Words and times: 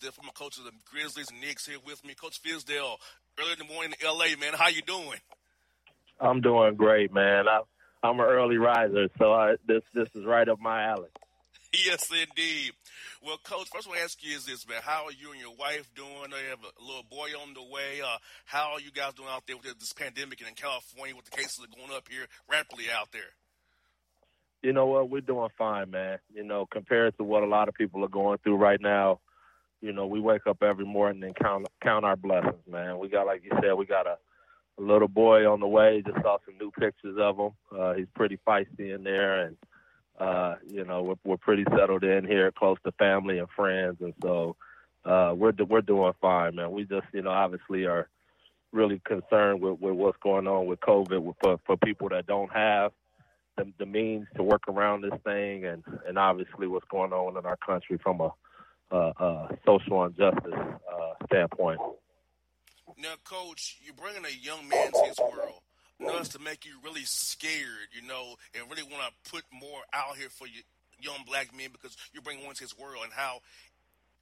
Fizdale, 0.00 0.12
former 0.12 0.32
coach 0.32 0.58
of 0.58 0.64
the 0.64 0.72
Grizzlies 0.90 1.30
and 1.30 1.40
Knicks, 1.40 1.66
here 1.66 1.78
with 1.84 2.04
me. 2.04 2.14
Coach 2.14 2.42
Fizdale, 2.42 2.96
early 3.38 3.52
in 3.52 3.58
the 3.58 3.72
morning 3.72 3.92
in 4.00 4.06
L.A., 4.06 4.36
man. 4.36 4.54
How 4.54 4.68
you 4.68 4.82
doing? 4.82 5.18
I'm 6.20 6.40
doing 6.40 6.74
great, 6.74 7.12
man. 7.12 7.48
I, 7.48 7.60
I'm 8.02 8.18
an 8.20 8.26
early 8.26 8.56
riser, 8.56 9.08
so 9.18 9.32
I, 9.32 9.56
this 9.66 9.82
this 9.94 10.08
is 10.14 10.24
right 10.24 10.48
up 10.48 10.60
my 10.60 10.84
alley. 10.84 11.08
yes, 11.72 12.10
indeed. 12.10 12.72
Well, 13.22 13.38
Coach, 13.44 13.68
first 13.72 13.86
I 13.86 13.90
want 13.90 13.98
to 13.98 14.04
ask 14.04 14.22
you 14.24 14.36
is 14.36 14.46
this, 14.46 14.66
man. 14.68 14.80
How 14.82 15.06
are 15.06 15.12
you 15.12 15.32
and 15.32 15.40
your 15.40 15.54
wife 15.54 15.88
doing? 15.94 16.08
You 16.08 16.50
have 16.50 16.60
a 16.60 16.84
little 16.84 17.04
boy 17.10 17.28
on 17.42 17.54
the 17.54 17.62
way. 17.62 18.00
Uh, 18.04 18.16
how 18.44 18.72
are 18.72 18.80
you 18.80 18.90
guys 18.90 19.14
doing 19.14 19.28
out 19.30 19.44
there 19.46 19.56
with 19.56 19.78
this 19.78 19.92
pandemic 19.92 20.40
and 20.40 20.48
in 20.48 20.54
California 20.54 21.14
with 21.14 21.26
the 21.26 21.36
cases 21.36 21.60
are 21.62 21.76
going 21.76 21.94
up 21.96 22.08
here 22.08 22.26
rapidly 22.50 22.84
out 22.94 23.12
there? 23.12 23.32
You 24.62 24.74
know 24.74 24.86
what? 24.86 25.08
We're 25.08 25.20
doing 25.22 25.48
fine, 25.56 25.90
man. 25.90 26.18
You 26.34 26.44
know, 26.44 26.66
compared 26.70 27.16
to 27.16 27.24
what 27.24 27.42
a 27.42 27.46
lot 27.46 27.68
of 27.68 27.74
people 27.74 28.04
are 28.04 28.08
going 28.08 28.38
through 28.38 28.56
right 28.56 28.80
now, 28.80 29.20
you 29.80 29.92
know, 29.92 30.06
we 30.06 30.20
wake 30.20 30.46
up 30.46 30.62
every 30.62 30.84
morning 30.84 31.22
and 31.24 31.36
count 31.36 31.66
count 31.82 32.04
our 32.04 32.16
blessings, 32.16 32.66
man. 32.70 32.98
We 32.98 33.08
got, 33.08 33.26
like 33.26 33.42
you 33.44 33.50
said, 33.62 33.74
we 33.74 33.86
got 33.86 34.06
a, 34.06 34.16
a 34.78 34.82
little 34.82 35.08
boy 35.08 35.50
on 35.50 35.60
the 35.60 35.68
way. 35.68 36.02
Just 36.06 36.22
saw 36.22 36.38
some 36.44 36.58
new 36.58 36.70
pictures 36.70 37.16
of 37.18 37.38
him. 37.38 37.50
Uh, 37.76 37.94
he's 37.94 38.08
pretty 38.14 38.38
feisty 38.46 38.94
in 38.94 39.04
there, 39.04 39.46
and 39.46 39.56
uh, 40.18 40.56
you 40.66 40.84
know, 40.84 41.02
we're, 41.02 41.14
we're 41.24 41.36
pretty 41.38 41.64
settled 41.76 42.04
in 42.04 42.26
here, 42.26 42.52
close 42.52 42.76
to 42.84 42.92
family 42.92 43.38
and 43.38 43.48
friends, 43.56 43.96
and 44.00 44.14
so 44.22 44.56
uh, 45.04 45.32
we're 45.34 45.52
we're 45.68 45.80
doing 45.80 46.12
fine, 46.20 46.56
man. 46.56 46.72
We 46.72 46.84
just, 46.84 47.06
you 47.12 47.22
know, 47.22 47.30
obviously 47.30 47.86
are 47.86 48.08
really 48.72 49.00
concerned 49.04 49.60
with, 49.60 49.80
with 49.80 49.94
what's 49.94 50.18
going 50.22 50.46
on 50.46 50.66
with 50.66 50.80
COVID 50.80 51.34
for 51.42 51.58
for 51.66 51.76
people 51.78 52.10
that 52.10 52.26
don't 52.26 52.52
have 52.52 52.92
the, 53.56 53.72
the 53.78 53.86
means 53.86 54.26
to 54.36 54.42
work 54.42 54.68
around 54.68 55.02
this 55.02 55.18
thing, 55.24 55.64
and 55.64 55.82
and 56.06 56.18
obviously 56.18 56.66
what's 56.66 56.86
going 56.90 57.12
on 57.12 57.36
in 57.36 57.46
our 57.46 57.56
country 57.56 57.98
from 58.02 58.20
a, 58.20 58.32
social 59.66 60.04
injustice 60.04 60.52
uh, 60.54 61.14
standpoint. 61.26 61.80
Now, 62.98 63.14
Coach, 63.24 63.78
you're 63.84 63.94
bringing 63.94 64.24
a 64.24 64.34
young 64.44 64.68
man 64.68 64.92
to 64.92 65.04
his 65.08 65.18
world. 65.18 65.60
Enough 66.00 66.30
to 66.30 66.38
make 66.38 66.64
you 66.64 66.72
really 66.82 67.04
scared, 67.04 67.92
you 67.92 68.06
know, 68.06 68.34
and 68.54 68.68
really 68.70 68.82
want 68.82 69.02
to 69.04 69.30
put 69.30 69.44
more 69.52 69.80
out 69.92 70.16
here 70.16 70.30
for 70.30 70.46
you 70.46 70.62
young 71.02 71.24
black 71.26 71.54
men 71.56 71.68
because 71.72 71.96
you're 72.12 72.22
bringing 72.22 72.44
one 72.44 72.54
to 72.54 72.62
his 72.62 72.76
world 72.78 73.02
and 73.04 73.12
how 73.12 73.40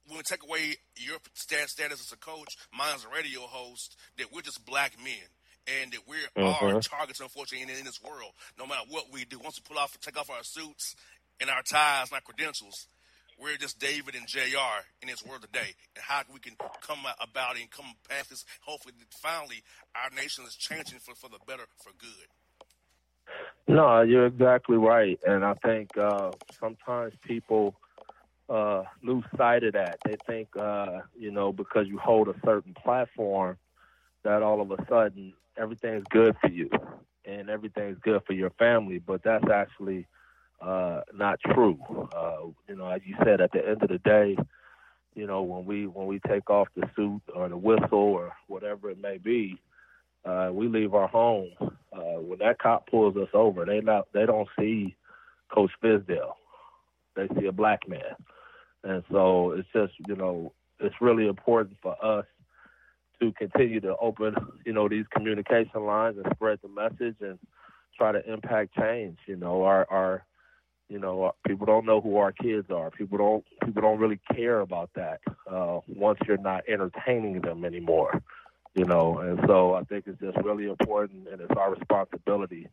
when 0.07 0.17
we 0.17 0.23
take 0.23 0.43
away 0.43 0.75
your 0.95 1.17
status 1.33 1.79
as 1.91 2.11
a 2.11 2.17
coach, 2.17 2.57
mine's 2.77 3.05
a 3.05 3.09
radio 3.15 3.41
host, 3.41 3.95
that 4.17 4.31
we're 4.33 4.41
just 4.41 4.65
black 4.65 4.93
men 5.03 5.27
and 5.67 5.91
that 5.91 6.07
we're 6.07 6.27
our 6.43 6.73
Mhm. 6.73 6.81
targets, 6.89 7.19
unfortunately, 7.19 7.61
in, 7.71 7.79
in 7.79 7.85
this 7.85 8.01
world. 8.01 8.33
No 8.57 8.65
matter 8.65 8.85
what 8.89 9.09
we 9.11 9.25
do, 9.25 9.39
once 9.39 9.57
we 9.59 9.63
pull 9.67 9.77
off, 9.77 9.97
take 9.99 10.17
off 10.17 10.29
our 10.29 10.43
suits 10.43 10.95
and 11.39 11.49
our 11.49 11.61
ties 11.63 12.07
and 12.09 12.15
our 12.15 12.21
credentials, 12.21 12.87
we're 13.41 13.57
just 13.57 13.79
David 13.79 14.15
and 14.15 14.27
Jr. 14.27 14.83
in 15.01 15.07
this 15.07 15.25
world 15.25 15.41
today, 15.41 15.73
and 15.95 16.03
how 16.03 16.21
we 16.31 16.39
can 16.39 16.55
come 16.81 16.99
about 17.21 17.57
and 17.57 17.69
come 17.71 17.93
past 18.09 18.29
this. 18.29 18.45
Hopefully, 18.61 18.93
that 18.99 19.13
finally, 19.13 19.63
our 19.95 20.09
nation 20.15 20.45
is 20.45 20.55
changing 20.55 20.99
for 20.99 21.15
for 21.15 21.29
the 21.29 21.39
better, 21.47 21.63
for 21.77 21.91
good. 21.97 22.27
No, 23.67 24.01
you're 24.01 24.25
exactly 24.25 24.77
right, 24.77 25.19
and 25.25 25.45
I 25.45 25.53
think 25.53 25.95
uh, 25.97 26.31
sometimes 26.59 27.13
people 27.21 27.75
uh, 28.49 28.83
lose 29.03 29.23
sight 29.37 29.63
of 29.63 29.73
that. 29.73 29.99
They 30.03 30.17
think, 30.25 30.49
uh, 30.57 31.01
you 31.17 31.31
know, 31.31 31.53
because 31.53 31.87
you 31.87 31.99
hold 31.99 32.27
a 32.27 32.35
certain 32.43 32.73
platform, 32.73 33.57
that 34.23 34.41
all 34.41 34.61
of 34.61 34.71
a 34.71 34.77
sudden 34.89 35.33
everything's 35.57 36.03
good 36.09 36.35
for 36.41 36.49
you 36.49 36.69
and 37.25 37.49
everything's 37.49 37.97
good 37.99 38.21
for 38.25 38.33
your 38.33 38.49
family, 38.51 38.99
but 38.99 39.23
that's 39.23 39.49
actually 39.49 40.07
uh, 40.61 41.01
not 41.13 41.39
true. 41.53 41.79
Uh, 42.15 42.47
you 42.67 42.75
know, 42.75 42.87
as 42.89 43.01
you 43.05 43.15
said, 43.23 43.41
at 43.41 43.51
the 43.51 43.67
end 43.67 43.81
of 43.81 43.89
the 43.89 43.99
day, 43.99 44.37
you 45.15 45.27
know, 45.27 45.41
when 45.41 45.65
we 45.65 45.87
when 45.87 46.07
we 46.07 46.19
take 46.27 46.49
off 46.49 46.67
the 46.75 46.89
suit 46.95 47.21
or 47.35 47.49
the 47.49 47.57
whistle 47.57 47.87
or 47.91 48.33
whatever 48.47 48.89
it 48.89 49.01
may 49.01 49.17
be, 49.17 49.59
uh, 50.25 50.49
we 50.51 50.67
leave 50.67 50.93
our 50.93 51.07
home. 51.07 51.49
Uh, 51.61 52.21
when 52.21 52.39
that 52.39 52.59
cop 52.59 52.87
pulls 52.89 53.17
us 53.17 53.29
over, 53.33 53.65
they 53.65 53.81
not 53.81 54.07
they 54.13 54.25
don't 54.25 54.47
see 54.57 54.95
Coach 55.53 55.71
Fizdale. 55.83 56.33
They 57.15 57.27
see 57.39 57.47
a 57.47 57.51
black 57.51 57.87
man, 57.87 58.15
and 58.83 59.03
so 59.11 59.51
it's 59.51 59.67
just 59.73 59.93
you 60.07 60.15
know 60.15 60.53
it's 60.79 60.95
really 61.01 61.27
important 61.27 61.77
for 61.81 61.95
us 62.03 62.25
to 63.19 63.33
continue 63.33 63.81
to 63.81 63.95
open, 63.97 64.33
you 64.65 64.71
know, 64.73 64.87
these 64.87 65.05
communication 65.13 65.85
lines 65.85 66.17
and 66.17 66.25
spread 66.33 66.59
the 66.61 66.69
message 66.69 67.15
and 67.19 67.37
try 67.97 68.11
to 68.11 68.31
impact 68.31 68.75
change. 68.75 69.17
You 69.27 69.35
know, 69.35 69.63
our 69.63 69.85
our 69.89 70.23
you 70.89 70.99
know 70.99 71.31
people 71.47 71.65
don't 71.65 71.85
know 71.85 72.01
who 72.01 72.17
our 72.17 72.31
kids 72.31 72.69
are. 72.71 72.91
People 72.91 73.17
don't 73.17 73.45
people 73.63 73.81
don't 73.81 73.99
really 73.99 74.19
care 74.33 74.59
about 74.59 74.89
that 74.95 75.21
uh, 75.49 75.79
once 75.87 76.19
you're 76.27 76.37
not 76.37 76.63
entertaining 76.67 77.41
them 77.41 77.63
anymore. 77.63 78.21
You 78.75 78.85
know, 78.85 79.17
and 79.19 79.39
so 79.47 79.73
I 79.73 79.83
think 79.83 80.05
it's 80.07 80.19
just 80.19 80.37
really 80.43 80.65
important, 80.65 81.27
and 81.27 81.41
it's 81.41 81.53
our 81.57 81.73
responsibility 81.73 82.69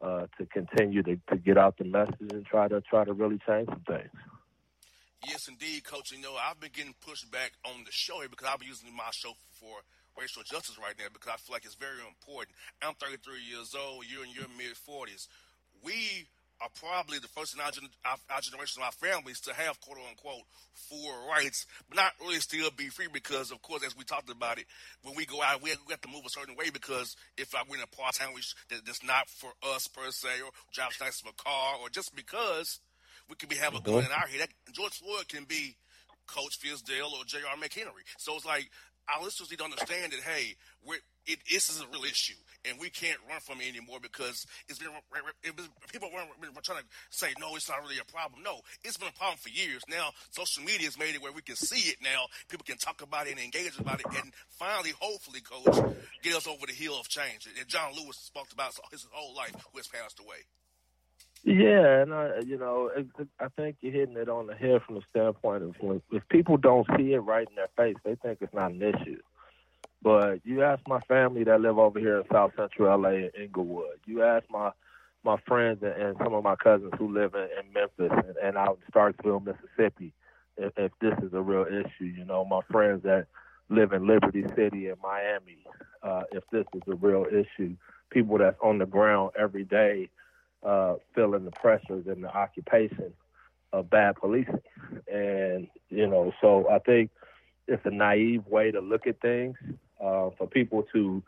uh, 0.00 0.26
to 0.38 0.46
continue 0.46 1.02
to, 1.02 1.18
to 1.30 1.36
get 1.36 1.58
out 1.58 1.78
the 1.78 1.84
message 1.84 2.32
and 2.32 2.44
try 2.44 2.68
to 2.68 2.80
try 2.80 3.04
to 3.04 3.12
really 3.12 3.38
change 3.46 3.68
some 3.68 3.82
things. 3.86 4.10
Yes, 5.26 5.46
indeed, 5.48 5.84
Coach. 5.84 6.10
You 6.10 6.20
know, 6.20 6.34
I've 6.34 6.58
been 6.58 6.70
getting 6.74 6.94
pushed 7.00 7.30
back 7.30 7.52
on 7.64 7.84
the 7.84 7.92
show 7.92 8.20
here 8.20 8.28
because 8.28 8.48
I've 8.50 8.58
been 8.58 8.68
using 8.68 8.94
my 8.94 9.10
show 9.12 9.32
for 9.52 9.82
racial 10.18 10.42
justice 10.42 10.78
right 10.78 10.94
now 10.98 11.06
because 11.12 11.30
I 11.32 11.36
feel 11.38 11.54
like 11.54 11.64
it's 11.64 11.78
very 11.78 12.02
important. 12.02 12.56
I'm 12.82 12.94
33 12.94 13.42
years 13.42 13.74
old. 13.78 14.04
You're 14.10 14.24
in 14.24 14.32
your 14.34 14.50
mid 14.58 14.74
40s. 14.74 15.28
We 15.84 16.26
are 16.62 16.70
probably 16.78 17.18
the 17.18 17.28
first 17.28 17.54
in 17.54 17.60
our, 17.60 17.72
our, 18.04 18.16
our 18.30 18.40
generation 18.40 18.82
of 18.82 18.86
our 18.86 18.92
families 18.92 19.40
to 19.40 19.52
have 19.54 19.80
quote 19.80 19.98
unquote 20.08 20.46
full 20.74 21.12
rights, 21.28 21.66
but 21.88 21.96
not 21.96 22.12
really 22.20 22.38
still 22.38 22.70
be 22.76 22.88
free 22.88 23.08
because, 23.12 23.50
of 23.50 23.60
course, 23.62 23.84
as 23.84 23.96
we 23.96 24.04
talked 24.04 24.30
about 24.30 24.58
it, 24.58 24.66
when 25.02 25.16
we 25.16 25.26
go 25.26 25.42
out, 25.42 25.62
we 25.62 25.70
have, 25.70 25.78
we 25.86 25.92
have 25.92 26.00
to 26.00 26.08
move 26.08 26.24
a 26.24 26.30
certain 26.30 26.56
way 26.56 26.70
because 26.70 27.16
if 27.36 27.54
I 27.54 27.62
win 27.68 27.80
a 27.82 27.86
part 27.86 28.14
time, 28.14 28.30
that, 28.70 28.86
that's 28.86 29.04
not 29.04 29.28
for 29.28 29.50
us 29.74 29.88
per 29.88 30.10
se, 30.10 30.40
or 30.44 30.50
drive 30.72 30.96
nice 31.00 31.20
of 31.20 31.28
a 31.28 31.42
car, 31.42 31.76
or 31.80 31.88
just 31.88 32.14
because 32.14 32.80
we 33.28 33.36
could 33.36 33.48
be 33.48 33.56
having 33.56 33.80
mm-hmm. 33.80 33.90
a 33.90 34.02
gun 34.02 34.04
in 34.04 34.12
our 34.12 34.26
head. 34.26 34.40
That, 34.40 34.72
George 34.72 34.94
Floyd 34.94 35.28
can 35.28 35.44
be 35.44 35.76
Coach 36.26 36.60
Fizdale 36.60 37.12
or 37.12 37.24
J.R. 37.26 37.56
McHenry. 37.56 38.06
So 38.18 38.36
it's 38.36 38.46
like 38.46 38.70
our 39.08 39.22
listeners 39.22 39.50
need 39.50 39.58
to 39.58 39.64
understand 39.64 40.12
that 40.12 40.20
hey, 40.20 40.54
we're, 40.84 41.02
it 41.26 41.38
this 41.50 41.68
is 41.68 41.80
a 41.80 41.86
real 41.92 42.04
issue, 42.04 42.38
and 42.64 42.78
we 42.80 42.90
can't 42.90 43.18
run 43.28 43.40
from 43.40 43.60
it 43.60 43.68
anymore 43.68 43.98
because 44.00 44.46
it's 44.68 44.78
been 44.78 44.88
it 45.42 45.56
was, 45.56 45.68
people 45.92 46.10
were, 46.12 46.62
trying 46.62 46.78
to 46.78 46.84
say 47.10 47.28
no, 47.38 47.54
it's 47.56 47.68
not 47.68 47.82
really 47.82 47.98
a 47.98 48.04
problem. 48.04 48.42
No, 48.42 48.60
it's 48.84 48.96
been 48.96 49.08
a 49.08 49.18
problem 49.18 49.38
for 49.38 49.50
years. 49.50 49.82
Now 49.88 50.10
social 50.30 50.62
media 50.62 50.86
has 50.86 50.98
made 50.98 51.14
it 51.14 51.22
where 51.22 51.32
we 51.32 51.42
can 51.42 51.56
see 51.56 51.90
it 51.90 51.96
now. 52.02 52.26
People 52.48 52.64
can 52.66 52.78
talk 52.78 53.02
about 53.02 53.26
it 53.26 53.32
and 53.32 53.40
engage 53.40 53.78
about 53.78 54.00
it, 54.00 54.06
and 54.16 54.32
finally, 54.48 54.92
hopefully, 54.98 55.40
coach, 55.40 55.94
get 56.22 56.34
us 56.34 56.46
over 56.46 56.66
the 56.66 56.72
hill 56.72 56.98
of 56.98 57.08
change. 57.08 57.48
And 57.58 57.68
John 57.68 57.92
Lewis 57.94 58.16
spoke 58.16 58.52
about 58.52 58.74
his 58.90 59.06
whole 59.10 59.34
life, 59.34 59.54
who 59.72 59.78
has 59.78 59.88
passed 59.88 60.20
away. 60.20 60.44
Yeah, 61.44 62.02
and 62.02 62.14
I, 62.14 62.38
you 62.46 62.56
know, 62.56 62.90
I 63.40 63.48
think 63.56 63.76
you're 63.80 63.92
hitting 63.92 64.16
it 64.16 64.28
on 64.28 64.46
the 64.46 64.54
head 64.54 64.80
from 64.86 64.94
the 64.94 65.02
standpoint 65.10 65.64
of 65.64 65.74
when, 65.80 66.00
if 66.12 66.22
people 66.28 66.56
don't 66.56 66.86
see 66.96 67.14
it 67.14 67.18
right 67.18 67.48
in 67.48 67.56
their 67.56 67.68
face, 67.76 67.96
they 68.04 68.14
think 68.14 68.38
it's 68.40 68.54
not 68.54 68.70
an 68.70 68.80
issue. 68.80 69.20
But 70.02 70.40
you 70.44 70.62
ask 70.62 70.80
my 70.88 71.00
family 71.00 71.44
that 71.44 71.60
live 71.60 71.78
over 71.78 71.98
here 71.98 72.18
in 72.18 72.24
South 72.32 72.52
Central 72.56 73.00
LA 73.00 73.10
in 73.10 73.30
Inglewood. 73.40 74.00
You 74.04 74.22
ask 74.22 74.44
my 74.50 74.70
my 75.24 75.36
friends 75.46 75.78
and, 75.82 75.92
and 75.92 76.16
some 76.22 76.34
of 76.34 76.42
my 76.42 76.56
cousins 76.56 76.92
who 76.98 77.12
live 77.14 77.34
in, 77.34 77.42
in 77.42 77.72
Memphis 77.72 78.10
and, 78.26 78.36
and 78.42 78.56
out 78.56 78.78
in 78.84 78.92
Starkville, 78.92 79.44
Mississippi, 79.44 80.12
if, 80.56 80.72
if 80.76 80.90
this 81.00 81.14
is 81.22 81.32
a 81.32 81.40
real 81.40 81.64
issue. 81.64 82.04
You 82.04 82.24
know, 82.24 82.44
my 82.44 82.60
friends 82.70 83.04
that 83.04 83.26
live 83.68 83.92
in 83.92 84.06
Liberty 84.06 84.44
City 84.56 84.88
and 84.88 84.98
Miami, 85.00 85.64
uh, 86.02 86.22
if 86.32 86.42
this 86.50 86.66
is 86.74 86.82
a 86.88 86.96
real 86.96 87.26
issue. 87.26 87.76
People 88.10 88.38
that's 88.38 88.58
on 88.62 88.78
the 88.78 88.86
ground 88.86 89.30
every 89.38 89.64
day 89.64 90.10
uh, 90.62 90.94
feeling 91.14 91.44
the 91.44 91.50
pressures 91.52 92.06
and 92.06 92.22
the 92.22 92.36
occupation 92.36 93.12
of 93.72 93.88
bad 93.88 94.16
policing. 94.16 94.60
And, 95.10 95.68
you 95.88 96.06
know, 96.06 96.32
so 96.40 96.68
I 96.68 96.78
think 96.80 97.10
it's 97.68 97.84
a 97.86 97.90
naive 97.90 98.46
way 98.46 98.70
to 98.70 98.80
look 98.80 99.06
at 99.06 99.20
things 99.20 99.56
uh, 100.02 100.30
for 100.36 100.46
people 100.46 100.84
to 100.92 101.22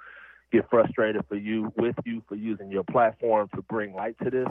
get 0.53 0.69
frustrated 0.71 1.25
for 1.29 1.37
you, 1.37 1.73
with 1.77 1.97
you, 2.05 2.23
for 2.29 2.35
using 2.35 2.71
your 2.71 2.85
platform 2.85 3.49
to 3.55 3.63
bring 3.63 3.95
light 3.95 4.17
to 4.23 4.31
this. 4.31 4.49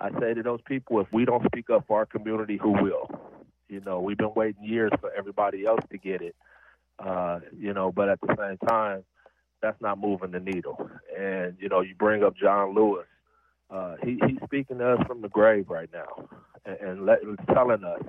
I 0.00 0.10
say 0.20 0.34
to 0.34 0.42
those 0.42 0.60
people, 0.66 1.00
if 1.00 1.06
we 1.12 1.24
don't 1.24 1.44
speak 1.46 1.70
up 1.70 1.84
for 1.86 1.98
our 1.98 2.06
community, 2.06 2.56
who 2.56 2.70
will? 2.70 3.08
You 3.68 3.80
know, 3.84 4.00
we've 4.00 4.18
been 4.18 4.34
waiting 4.34 4.64
years 4.64 4.92
for 5.00 5.10
everybody 5.12 5.64
else 5.64 5.80
to 5.90 5.98
get 5.98 6.22
it. 6.22 6.36
Uh, 6.98 7.40
you 7.58 7.72
know, 7.72 7.92
but 7.92 8.08
at 8.08 8.20
the 8.20 8.34
same 8.38 8.58
time, 8.68 9.04
that's 9.62 9.80
not 9.80 9.98
moving 9.98 10.30
the 10.30 10.40
needle. 10.40 10.90
And, 11.18 11.56
you 11.58 11.68
know, 11.68 11.80
you 11.80 11.94
bring 11.94 12.22
up 12.22 12.36
John 12.36 12.74
Lewis 12.74 13.06
uh, 13.70 13.96
he, 14.02 14.18
he's 14.26 14.38
speaking 14.44 14.78
to 14.78 14.92
us 14.92 15.06
from 15.06 15.22
the 15.22 15.28
grave 15.28 15.68
right 15.68 15.90
now 15.92 16.28
and, 16.64 16.76
and 16.78 17.06
let, 17.06 17.18
telling 17.52 17.82
us 17.84 18.02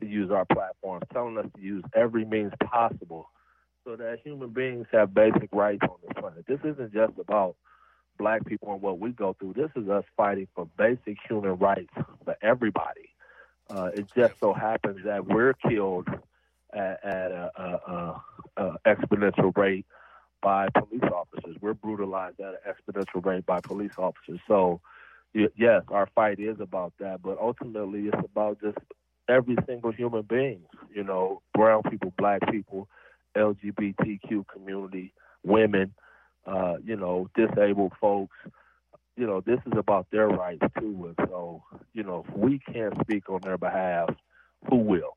to 0.00 0.06
use 0.06 0.30
our 0.30 0.44
platform, 0.46 1.02
telling 1.12 1.38
us 1.38 1.46
to 1.54 1.60
use 1.60 1.84
every 1.94 2.24
means 2.24 2.52
possible 2.64 3.30
so 3.88 3.96
that 3.96 4.18
human 4.22 4.50
beings 4.50 4.86
have 4.92 5.14
basic 5.14 5.48
rights 5.50 5.80
on 5.82 5.96
this 6.02 6.12
planet. 6.20 6.44
This 6.46 6.60
isn't 6.62 6.92
just 6.92 7.18
about 7.18 7.56
black 8.18 8.44
people 8.44 8.70
and 8.72 8.82
what 8.82 8.98
we 8.98 9.12
go 9.12 9.34
through. 9.38 9.54
This 9.54 9.70
is 9.76 9.88
us 9.88 10.04
fighting 10.14 10.46
for 10.54 10.68
basic 10.76 11.16
human 11.26 11.56
rights 11.56 11.94
for 12.24 12.36
everybody. 12.42 13.08
Uh, 13.70 13.90
it 13.94 14.06
just 14.14 14.38
so 14.40 14.52
happens 14.52 14.98
that 15.06 15.26
we're 15.26 15.54
killed 15.54 16.06
at, 16.74 17.02
at 17.02 17.30
a, 17.32 17.50
a, 17.56 17.92
a, 17.92 18.22
a 18.58 18.76
exponential 18.86 19.56
rate 19.56 19.86
by 20.42 20.68
police 20.68 21.10
officers. 21.10 21.56
We're 21.60 21.72
brutalized 21.72 22.40
at 22.40 22.60
an 22.66 22.74
exponential 22.74 23.24
rate 23.24 23.46
by 23.46 23.60
police 23.60 23.92
officers. 23.96 24.40
So, 24.46 24.82
yes, 25.32 25.82
our 25.88 26.08
fight 26.14 26.40
is 26.40 26.60
about 26.60 26.92
that, 27.00 27.22
but 27.22 27.38
ultimately 27.40 28.08
it's 28.08 28.22
about 28.22 28.60
just 28.60 28.78
every 29.30 29.56
single 29.66 29.92
human 29.92 30.22
being, 30.22 30.60
you 30.94 31.04
know, 31.04 31.40
brown 31.54 31.82
people, 31.84 32.12
black 32.18 32.40
people, 32.50 32.86
LGBTQ 33.36 34.46
community, 34.52 35.12
women, 35.42 35.94
uh, 36.46 36.74
you 36.84 36.96
know, 36.96 37.28
disabled 37.34 37.92
folks. 38.00 38.36
You 39.16 39.26
know, 39.26 39.40
this 39.40 39.58
is 39.66 39.72
about 39.76 40.06
their 40.12 40.28
rights 40.28 40.64
too. 40.78 41.14
And 41.18 41.28
so, 41.28 41.62
you 41.92 42.04
know, 42.04 42.24
if 42.28 42.36
we 42.36 42.60
can't 42.60 42.94
speak 43.00 43.28
on 43.28 43.40
their 43.42 43.58
behalf, 43.58 44.10
who 44.68 44.76
will? 44.76 45.16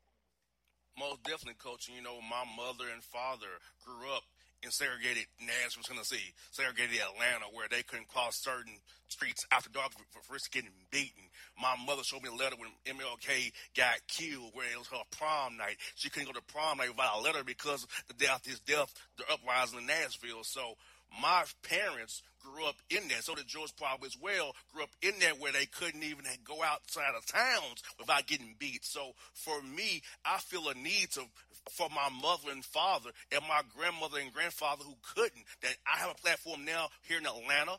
Most 0.98 1.22
definitely, 1.22 1.54
coach. 1.54 1.88
You 1.88 2.02
know, 2.02 2.20
my 2.20 2.44
mother 2.56 2.90
and 2.92 3.02
father 3.02 3.58
grew 3.84 4.10
up 4.14 4.24
in 4.62 4.70
segregated 4.70 5.26
Nashville, 5.40 5.82
Tennessee, 5.82 6.32
segregated 6.50 7.00
Atlanta, 7.00 7.50
where 7.52 7.66
they 7.68 7.82
couldn't 7.82 8.08
cross 8.08 8.36
certain 8.36 8.78
streets 9.08 9.44
after 9.50 9.70
dark 9.70 9.92
for, 9.92 10.04
for 10.20 10.32
risk 10.32 10.52
getting 10.52 10.70
beaten. 10.90 11.22
My 11.60 11.74
mother 11.84 12.02
showed 12.02 12.22
me 12.22 12.30
a 12.30 12.34
letter 12.34 12.56
when 12.56 12.70
MLK 12.86 13.52
got 13.76 13.98
killed, 14.08 14.50
where 14.54 14.70
it 14.70 14.78
was 14.78 14.88
her 14.88 15.02
prom 15.18 15.56
night. 15.56 15.76
She 15.96 16.10
couldn't 16.10 16.32
go 16.32 16.38
to 16.38 16.52
prom 16.52 16.78
night 16.78 16.90
without 16.90 17.18
a 17.18 17.20
letter 17.20 17.44
because 17.44 17.86
the 18.08 18.14
death, 18.14 18.46
his 18.46 18.60
death, 18.60 18.92
the 19.18 19.24
uprising 19.32 19.80
in 19.80 19.86
Nashville. 19.86 20.44
So 20.44 20.74
my 21.20 21.44
parents 21.62 22.22
grew 22.40 22.66
up 22.66 22.76
in 22.90 23.08
that. 23.08 23.24
So 23.24 23.34
did 23.34 23.46
George 23.46 23.74
probably 23.76 24.06
as 24.06 24.16
well 24.20 24.54
grew 24.72 24.82
up 24.82 24.90
in 25.02 25.12
that 25.20 25.38
where 25.38 25.52
they 25.52 25.66
couldn't 25.66 26.02
even 26.02 26.24
go 26.44 26.62
outside 26.62 27.14
of 27.16 27.26
towns 27.26 27.82
without 27.98 28.26
getting 28.26 28.56
beat. 28.58 28.84
So 28.84 29.12
for 29.34 29.60
me, 29.62 30.02
I 30.24 30.38
feel 30.38 30.68
a 30.68 30.74
need 30.74 31.10
to 31.12 31.22
for 31.70 31.88
my 31.90 32.08
mother 32.20 32.50
and 32.50 32.64
father 32.64 33.10
and 33.30 33.42
my 33.48 33.62
grandmother 33.76 34.18
and 34.20 34.32
grandfather 34.32 34.84
who 34.84 34.96
couldn't. 35.14 35.44
That 35.62 35.76
I 35.86 35.98
have 35.98 36.10
a 36.10 36.20
platform 36.20 36.64
now 36.64 36.88
here 37.02 37.18
in 37.18 37.26
Atlanta 37.26 37.78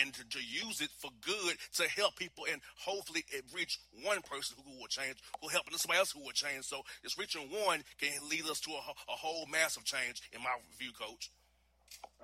and 0.00 0.14
to, 0.14 0.28
to, 0.28 0.38
use 0.38 0.80
it 0.80 0.90
for 0.98 1.10
good 1.20 1.56
to 1.74 1.82
help 1.88 2.14
people 2.14 2.44
and 2.50 2.60
hopefully 2.78 3.24
it 3.32 3.44
reach 3.52 3.80
one 4.04 4.22
person 4.22 4.56
who 4.64 4.78
will 4.78 4.86
change, 4.86 5.16
who 5.40 5.46
will 5.46 5.50
help 5.50 5.64
somebody 5.72 5.98
else 5.98 6.12
who 6.12 6.20
will 6.20 6.30
change. 6.30 6.64
So 6.64 6.82
just 7.02 7.18
reaching 7.18 7.48
one 7.50 7.82
can 8.00 8.12
lead 8.30 8.44
us 8.44 8.60
to 8.60 8.70
a, 8.70 8.74
a 8.74 9.16
whole 9.16 9.46
massive 9.50 9.84
change 9.84 10.22
in 10.32 10.40
my 10.42 10.50
view, 10.78 10.92
coach. 10.92 11.30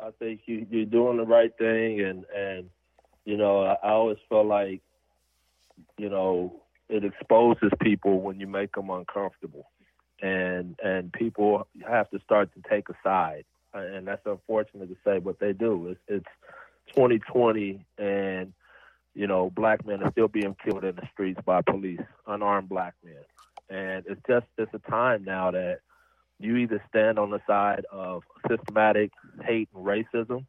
I 0.01 0.11
think 0.19 0.43
you, 0.47 0.67
you're 0.71 0.85
doing 0.85 1.17
the 1.17 1.25
right 1.25 1.53
thing, 1.59 2.01
and 2.01 2.25
and 2.35 2.71
you 3.25 3.37
know 3.37 3.63
I, 3.63 3.77
I 3.83 3.91
always 3.91 4.19
felt 4.29 4.47
like 4.47 4.83
you 5.99 6.09
know 6.09 6.63
it 6.89 7.05
exposes 7.05 7.71
people 7.83 8.21
when 8.21 8.39
you 8.39 8.47
make 8.47 8.75
them 8.75 8.91
uncomfortable, 8.91 9.69
and 10.23 10.79
and 10.83 11.13
people 11.13 11.67
have 11.87 12.11
to 12.11 12.21
start 12.21 12.51
to 12.55 12.69
take 12.69 12.89
a 12.89 12.95
side, 13.03 13.45
and 13.75 14.07
that's 14.07 14.27
unfortunate 14.27 14.89
to 14.89 14.97
say, 15.05 15.19
but 15.19 15.39
they 15.39 15.53
do. 15.53 15.89
It's 15.89 16.01
it's 16.09 16.95
2020, 16.95 17.85
and 17.99 18.53
you 19.15 19.27
know, 19.27 19.51
black 19.51 19.87
men 19.87 20.03
are 20.03 20.11
still 20.13 20.29
being 20.29 20.55
killed 20.63 20.85
in 20.85 20.95
the 20.95 21.09
streets 21.13 21.41
by 21.45 21.63
police, 21.63 22.01
unarmed 22.27 22.69
black 22.69 22.95
men. 23.03 23.15
And 23.69 24.05
it's 24.07 24.21
just 24.29 24.47
it's 24.59 24.73
a 24.75 24.91
time 24.91 25.25
now 25.25 25.51
that 25.51 25.81
you 26.39 26.57
either 26.57 26.83
stand 26.89 27.19
on 27.19 27.31
the 27.31 27.41
side 27.47 27.87
of 27.91 28.23
systematic 28.49 29.11
hate 29.43 29.69
and 29.75 29.85
racism 29.85 30.45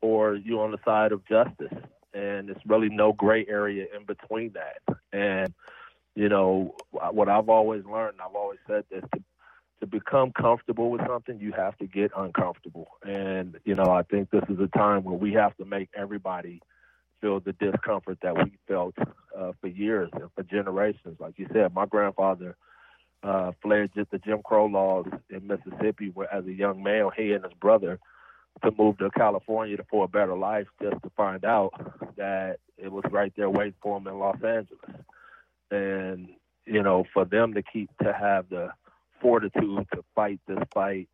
or 0.00 0.34
you're 0.34 0.64
on 0.64 0.72
the 0.72 0.78
side 0.84 1.12
of 1.12 1.24
justice. 1.26 1.72
And 2.12 2.50
it's 2.50 2.60
really 2.66 2.88
no 2.88 3.12
gray 3.12 3.46
area 3.48 3.86
in 3.96 4.04
between 4.04 4.52
that. 4.52 4.98
And, 5.12 5.54
you 6.14 6.28
know, 6.28 6.74
what 6.90 7.28
I've 7.28 7.48
always 7.48 7.84
learned, 7.84 8.18
I've 8.24 8.34
always 8.34 8.60
said 8.66 8.84
this 8.90 9.02
to, 9.14 9.22
to 9.80 9.86
become 9.86 10.32
comfortable 10.32 10.90
with 10.90 11.02
something, 11.06 11.40
you 11.40 11.52
have 11.52 11.76
to 11.78 11.86
get 11.86 12.12
uncomfortable. 12.16 12.88
And, 13.02 13.56
you 13.64 13.74
know, 13.74 13.90
I 13.90 14.02
think 14.02 14.30
this 14.30 14.44
is 14.48 14.58
a 14.60 14.68
time 14.78 15.04
where 15.04 15.16
we 15.16 15.32
have 15.34 15.56
to 15.56 15.64
make 15.64 15.88
everybody 15.96 16.60
feel 17.20 17.40
the 17.40 17.52
discomfort 17.52 18.18
that 18.22 18.36
we 18.36 18.52
felt 18.68 18.94
uh, 19.36 19.52
for 19.60 19.66
years 19.66 20.10
and 20.12 20.30
for 20.34 20.42
generations. 20.44 21.16
Like 21.18 21.38
you 21.38 21.48
said, 21.52 21.74
my 21.74 21.86
grandfather 21.86 22.56
uh, 23.22 23.52
fled 23.62 23.90
just 23.96 24.10
the 24.10 24.18
Jim 24.18 24.40
Crow 24.44 24.66
laws 24.66 25.06
in 25.30 25.46
Mississippi, 25.46 26.10
where 26.12 26.32
as 26.32 26.46
a 26.46 26.52
young 26.52 26.82
male, 26.82 27.10
he 27.10 27.32
and 27.32 27.42
his 27.42 27.54
brother 27.54 27.98
to 28.62 28.70
move 28.78 28.98
to 28.98 29.10
California 29.10 29.78
for 29.90 30.04
a 30.04 30.08
better 30.08 30.36
life, 30.36 30.66
just 30.80 31.02
to 31.02 31.10
find 31.16 31.44
out 31.44 31.72
that 32.16 32.58
it 32.78 32.92
was 32.92 33.04
right 33.10 33.32
there 33.36 33.50
waiting 33.50 33.74
for 33.82 33.96
him 33.96 34.06
in 34.06 34.18
Los 34.18 34.36
Angeles. 34.36 34.78
And 35.70 36.28
you 36.66 36.82
know, 36.82 37.04
for 37.12 37.24
them 37.24 37.54
to 37.54 37.62
keep 37.62 37.90
to 38.02 38.12
have 38.12 38.48
the 38.48 38.70
fortitude 39.20 39.86
to 39.94 40.04
fight 40.14 40.40
this 40.46 40.58
fight 40.72 41.08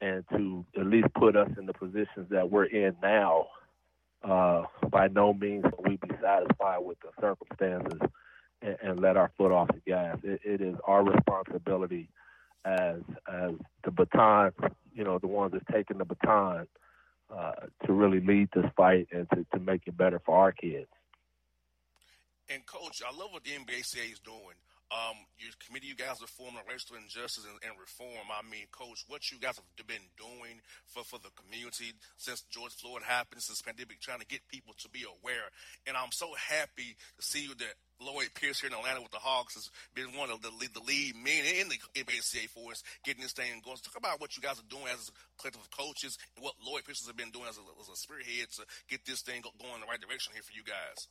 and 0.00 0.24
to 0.30 0.64
at 0.78 0.86
least 0.86 1.08
put 1.14 1.36
us 1.36 1.50
in 1.58 1.66
the 1.66 1.72
positions 1.72 2.28
that 2.30 2.50
we're 2.50 2.64
in 2.64 2.96
now 3.02 3.46
uh, 4.24 4.64
by 4.90 5.08
no 5.08 5.32
means 5.32 5.64
will 5.64 5.84
we 5.84 5.96
be 5.96 6.14
satisfied 6.20 6.78
with 6.78 6.98
the 7.00 7.10
circumstances 7.20 8.00
and, 8.60 8.76
and 8.82 9.00
let 9.00 9.16
our 9.16 9.30
foot 9.36 9.52
off 9.52 9.68
the 9.68 9.80
gas. 9.86 10.18
It, 10.22 10.40
it 10.44 10.60
is 10.60 10.76
our 10.84 11.04
responsibility 11.04 12.08
as 12.64 13.00
as 13.32 13.52
the 13.84 13.90
baton, 13.90 14.52
you 14.94 15.04
know, 15.04 15.18
the 15.18 15.26
ones 15.26 15.52
that's 15.52 15.64
taking 15.72 15.98
the 15.98 16.04
baton 16.04 16.66
uh, 17.34 17.52
to 17.86 17.92
really 17.92 18.20
lead 18.20 18.48
this 18.54 18.66
fight 18.76 19.08
and 19.12 19.28
to, 19.30 19.44
to 19.52 19.60
make 19.60 19.82
it 19.86 19.96
better 19.96 20.20
for 20.24 20.36
our 20.36 20.52
kids. 20.52 20.88
And 22.52 22.66
coach, 22.66 23.00
I 23.00 23.16
love 23.16 23.32
what 23.32 23.44
the 23.44 23.56
NBACA 23.56 24.12
is 24.12 24.20
doing. 24.20 24.58
Um, 24.92 25.16
your 25.40 25.56
committee, 25.64 25.88
you 25.88 25.96
guys 25.96 26.20
are 26.20 26.28
forming 26.28 26.60
racial 26.68 27.00
injustice 27.00 27.48
and, 27.48 27.56
and, 27.64 27.80
reform. 27.80 28.28
I 28.28 28.44
mean, 28.44 28.68
Coach, 28.68 29.08
what 29.08 29.24
you 29.32 29.40
guys 29.40 29.56
have 29.56 29.86
been 29.88 30.04
doing 30.20 30.60
for, 30.84 31.00
for 31.00 31.16
the 31.16 31.32
community 31.32 31.96
since 32.20 32.44
George 32.52 32.76
Floyd 32.76 33.00
happened, 33.00 33.40
since 33.40 33.64
pandemic, 33.64 34.04
trying 34.04 34.20
to 34.20 34.28
get 34.28 34.44
people 34.52 34.76
to 34.84 34.92
be 34.92 35.08
aware. 35.08 35.48
And 35.88 35.96
I'm 35.96 36.12
so 36.12 36.28
happy 36.36 36.92
to 37.16 37.22
see 37.24 37.48
you 37.48 37.56
that 37.56 37.72
Lloyd 38.04 38.36
Pierce 38.36 38.60
here 38.60 38.68
in 38.68 38.76
Atlanta 38.76 39.00
with 39.00 39.16
the 39.16 39.22
Hawks 39.24 39.56
has 39.56 39.72
been 39.96 40.12
one 40.12 40.28
of 40.28 40.44
the, 40.44 40.52
the 40.52 40.84
lead 40.84 41.16
men 41.16 41.40
in 41.40 41.72
the 41.72 41.80
NBACA 41.96 42.52
for 42.52 42.76
us 42.76 42.84
getting 43.00 43.24
this 43.24 43.32
thing 43.32 43.64
going. 43.64 43.80
So 43.80 43.88
talk 43.88 43.96
about 43.96 44.20
what 44.20 44.36
you 44.36 44.44
guys 44.44 44.60
are 44.60 44.68
doing 44.68 44.92
as 44.92 45.08
a 45.08 45.40
collective 45.40 45.64
of 45.64 45.72
coaches 45.72 46.20
and 46.36 46.44
what 46.44 46.60
Lloyd 46.60 46.84
Pierce 46.84 47.00
has 47.00 47.16
been 47.16 47.32
doing 47.32 47.48
as 47.48 47.56
a, 47.56 47.64
as 47.80 47.88
a 47.88 47.96
spearhead 47.96 48.52
to 48.60 48.68
get 48.92 49.08
this 49.08 49.24
thing 49.24 49.40
going 49.40 49.72
in 49.72 49.80
the 49.80 49.88
right 49.88 50.04
direction 50.04 50.36
here 50.36 50.44
for 50.44 50.52
you 50.52 50.68
guys. 50.68 51.08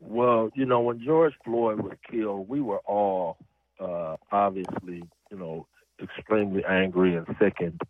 Well, 0.00 0.50
you 0.54 0.64
know, 0.64 0.80
when 0.80 1.02
George 1.04 1.34
Floyd 1.44 1.80
was 1.80 1.96
killed, 2.10 2.48
we 2.48 2.60
were 2.60 2.78
all 2.78 3.36
uh, 3.78 4.16
obviously, 4.32 5.02
you 5.30 5.38
know, 5.38 5.66
extremely 6.02 6.64
angry 6.64 7.16
and 7.16 7.26
sickened 7.40 7.80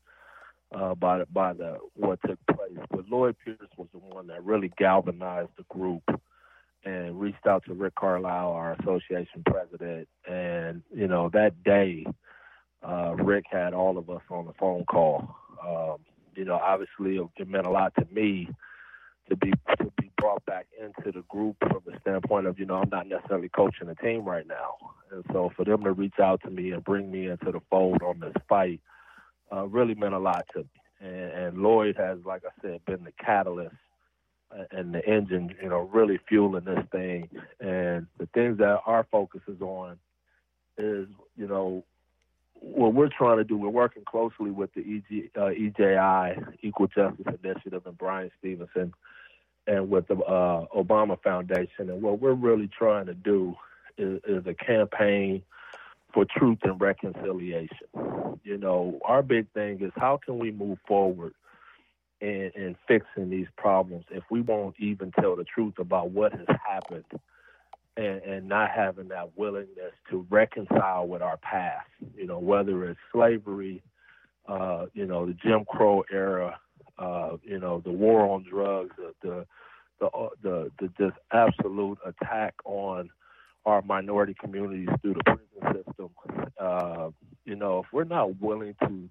uh, 0.75 0.95
by 0.95 1.19
the, 1.19 1.27
by 1.27 1.53
the 1.53 1.79
what 1.95 2.19
took 2.27 2.39
place. 2.47 2.79
But 2.91 3.09
Lloyd 3.09 3.37
Pierce 3.45 3.59
was 3.77 3.89
the 3.93 3.99
one 3.99 4.27
that 4.29 4.45
really 4.45 4.73
galvanized 4.77 5.51
the 5.57 5.65
group 5.69 6.03
and 6.85 7.21
reached 7.21 7.47
out 7.47 7.65
to 7.67 7.75
Rick 7.75 7.95
Carlisle, 7.95 8.51
our 8.53 8.73
association 8.81 9.43
president. 9.47 10.09
And 10.29 10.83
you 10.95 11.09
know, 11.09 11.31
that 11.33 11.63
day, 11.63 12.07
uh, 12.83 13.15
Rick 13.17 13.45
had 13.51 13.75
all 13.75 13.99
of 13.99 14.09
us 14.11 14.23
on 14.31 14.47
the 14.47 14.53
phone 14.59 14.85
call. 14.85 15.37
Um, 15.65 15.99
you 16.35 16.45
know, 16.45 16.55
obviously, 16.55 17.17
it, 17.17 17.29
it 17.37 17.49
meant 17.49 17.67
a 17.67 17.71
lot 17.71 17.93
to 17.97 18.07
me 18.13 18.49
to 19.31 19.37
be 19.37 19.53
to 19.79 19.91
be 19.97 20.11
brought 20.19 20.45
back 20.45 20.67
into 20.79 21.13
the 21.13 21.25
group 21.29 21.57
from 21.61 21.81
the 21.87 21.99
standpoint 22.01 22.47
of 22.47 22.59
you 22.59 22.67
know 22.67 22.77
I'm 22.77 22.91
not 22.91 23.09
necessarily 23.09 23.49
coaching 23.49 23.89
a 23.89 23.95
team 23.95 24.25
right 24.25 24.47
now, 24.47 24.77
and 25.11 25.25
so 25.33 25.51
for 25.57 25.65
them 25.65 25.85
to 25.85 25.93
reach 25.93 26.19
out 26.23 26.43
to 26.43 26.51
me 26.51 26.73
and 26.73 26.85
bring 26.85 27.11
me 27.11 27.29
into 27.29 27.53
the 27.53 27.61
fold 27.71 28.03
on 28.03 28.21
this 28.21 28.35
fight 28.49 28.81
uh, 29.53 29.67
really 29.67 29.95
meant 29.95 30.15
a 30.15 30.19
lot 30.19 30.47
to 30.53 30.61
me. 30.61 30.69
And, 31.01 31.33
and 31.33 31.59
Lloyd 31.59 31.97
has, 31.97 32.19
like 32.25 32.43
I 32.45 32.63
said, 32.63 32.85
been 32.85 33.05
the 33.05 33.13
catalyst 33.13 33.75
and 34.73 34.93
the 34.95 35.05
engine, 35.07 35.55
you 35.63 35.69
know, 35.69 35.89
really 35.93 36.19
fueling 36.29 36.65
this 36.65 36.85
thing. 36.91 37.29
And 37.61 38.07
the 38.19 38.27
things 38.35 38.59
that 38.59 38.81
our 38.85 39.07
focus 39.11 39.41
is 39.49 39.61
on 39.61 39.99
is, 40.77 41.07
you 41.37 41.47
know, 41.47 41.85
what 42.55 42.93
we're 42.93 43.09
trying 43.09 43.39
to 43.39 43.45
do. 43.45 43.57
We're 43.57 43.71
working 43.71 44.03
closely 44.05 44.51
with 44.51 44.71
the 44.75 44.81
EG, 44.81 45.31
uh, 45.37 45.47
EJI 45.47 46.59
Equal 46.63 46.89
Justice 46.89 47.27
Initiative 47.43 47.87
and 47.87 47.97
Bryan 47.97 48.31
Stevenson 48.39 48.93
and 49.67 49.91
with 49.91 50.09
the 50.09 50.17
uh, 50.17 50.67
Obama 50.75 51.21
Foundation. 51.23 51.91
And 51.91 52.03
what 52.03 52.21
we're 52.21 52.33
really 52.33 52.69
trying 52.69 53.07
to 53.07 53.15
do 53.15 53.55
is, 53.99 54.21
is 54.27 54.47
a 54.47 54.55
campaign 54.55 55.43
for 56.13 56.25
truth 56.25 56.59
and 56.63 56.81
reconciliation. 56.81 57.87
You 58.43 58.59
know, 58.59 58.99
our 59.05 59.23
big 59.23 59.47
thing 59.53 59.81
is 59.81 59.93
how 59.97 60.19
can 60.25 60.39
we 60.39 60.51
move 60.51 60.79
forward 60.87 61.35
in, 62.21 62.51
in 62.55 62.77
fixing 62.87 63.31
these 63.31 63.47
problems 63.57 64.05
if 64.11 64.25
we 64.31 64.41
won't 64.41 64.75
even 64.79 65.13
tell 65.13 65.37
the 65.37 65.45
truth 65.45 65.79
about 65.79 66.11
what 66.11 66.33
has 66.33 66.47
happened 66.69 67.05
and, 67.97 68.23
and 68.23 68.49
not 68.49 68.71
having 68.71 69.09
that 69.09 69.37
willingness 69.37 69.93
to 70.11 70.27
reconcile 70.31 71.07
with 71.07 71.23
our 71.23 71.37
past, 71.39 71.87
you 72.17 72.27
know, 72.27 72.39
whether 72.39 72.85
it's 72.89 73.01
slavery, 73.13 73.83
uh, 74.49 74.87
you 74.95 75.07
know, 75.07 75.27
the 75.27 75.35
Jim 75.35 75.65
Crow 75.65 76.05
era, 76.11 76.59
uh, 77.01 77.37
you 77.43 77.59
know, 77.59 77.81
the 77.85 77.91
war 77.91 78.29
on 78.29 78.45
drugs, 78.49 78.95
the 78.97 79.15
the 79.23 79.47
the, 80.01 80.07
uh, 80.07 80.29
the, 80.43 80.71
the 80.79 80.89
just 80.99 81.17
absolute 81.33 81.99
attack 82.07 82.55
on 82.65 83.11
our 83.67 83.83
minority 83.83 84.35
communities 84.41 84.89
through 85.03 85.15
the 85.15 85.25
prison 85.25 85.85
system. 85.85 86.11
Uh, 86.59 87.11
you 87.45 87.57
know, 87.57 87.81
if 87.81 87.87
we're 87.93 88.05
not 88.05 88.41
willing 88.41 88.75
to 88.83 89.09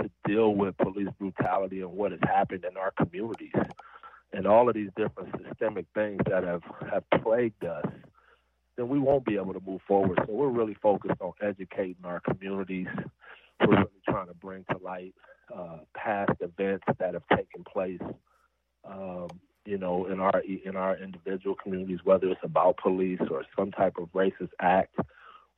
to 0.00 0.10
deal 0.26 0.54
with 0.54 0.76
police 0.78 1.08
brutality 1.18 1.80
and 1.80 1.92
what 1.92 2.12
has 2.12 2.20
happened 2.22 2.64
in 2.64 2.76
our 2.76 2.92
communities, 2.92 3.52
and 4.32 4.46
all 4.46 4.68
of 4.68 4.74
these 4.74 4.90
different 4.96 5.34
systemic 5.46 5.86
things 5.94 6.20
that 6.28 6.44
have 6.44 6.62
have 6.90 7.04
plagued 7.22 7.64
us, 7.64 7.86
then 8.76 8.88
we 8.88 8.98
won't 8.98 9.24
be 9.24 9.36
able 9.36 9.52
to 9.52 9.60
move 9.66 9.80
forward. 9.86 10.18
So 10.26 10.32
we're 10.32 10.48
really 10.48 10.76
focused 10.82 11.20
on 11.20 11.32
educating 11.42 12.04
our 12.04 12.20
communities. 12.20 12.88
We're 13.60 13.76
really 13.76 14.02
trying 14.08 14.28
to 14.28 14.34
bring 14.34 14.64
to 14.70 14.78
light 14.78 15.14
uh, 15.54 15.78
past 15.94 16.32
events 16.40 16.84
that 16.98 17.14
have 17.14 17.26
taken 17.36 17.64
place, 17.64 18.00
um, 18.84 19.28
you 19.64 19.78
know, 19.78 20.06
in 20.06 20.20
our 20.20 20.40
in 20.64 20.76
our 20.76 20.96
individual 20.96 21.56
communities, 21.62 22.00
whether 22.04 22.28
it's 22.28 22.40
about 22.42 22.76
police 22.78 23.20
or 23.30 23.44
some 23.56 23.70
type 23.70 23.94
of 23.98 24.12
racist 24.12 24.50
act 24.60 24.96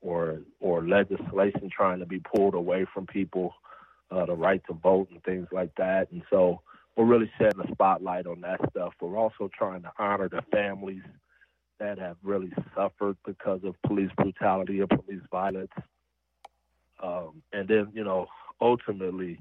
or 0.00 0.40
or 0.60 0.86
legislation 0.86 1.70
trying 1.70 2.00
to 2.00 2.06
be 2.06 2.20
pulled 2.20 2.54
away 2.54 2.86
from 2.92 3.06
people, 3.06 3.54
uh, 4.10 4.26
the 4.26 4.34
right 4.34 4.62
to 4.66 4.74
vote 4.74 5.08
and 5.10 5.22
things 5.22 5.48
like 5.52 5.74
that. 5.76 6.10
And 6.12 6.22
so 6.30 6.60
we're 6.96 7.06
really 7.06 7.30
setting 7.38 7.60
a 7.60 7.72
spotlight 7.72 8.26
on 8.26 8.40
that 8.42 8.60
stuff. 8.70 8.92
We're 9.00 9.16
also 9.16 9.50
trying 9.56 9.82
to 9.82 9.92
honor 9.98 10.28
the 10.28 10.42
families 10.52 11.02
that 11.80 11.98
have 11.98 12.16
really 12.22 12.52
suffered 12.74 13.16
because 13.26 13.60
of 13.64 13.74
police 13.82 14.10
brutality 14.16 14.80
or 14.80 14.86
police 14.86 15.22
violence. 15.30 15.72
Um, 17.02 17.42
and 17.52 17.66
then, 17.66 17.88
you 17.92 18.04
know, 18.04 18.26
ultimately, 18.60 19.40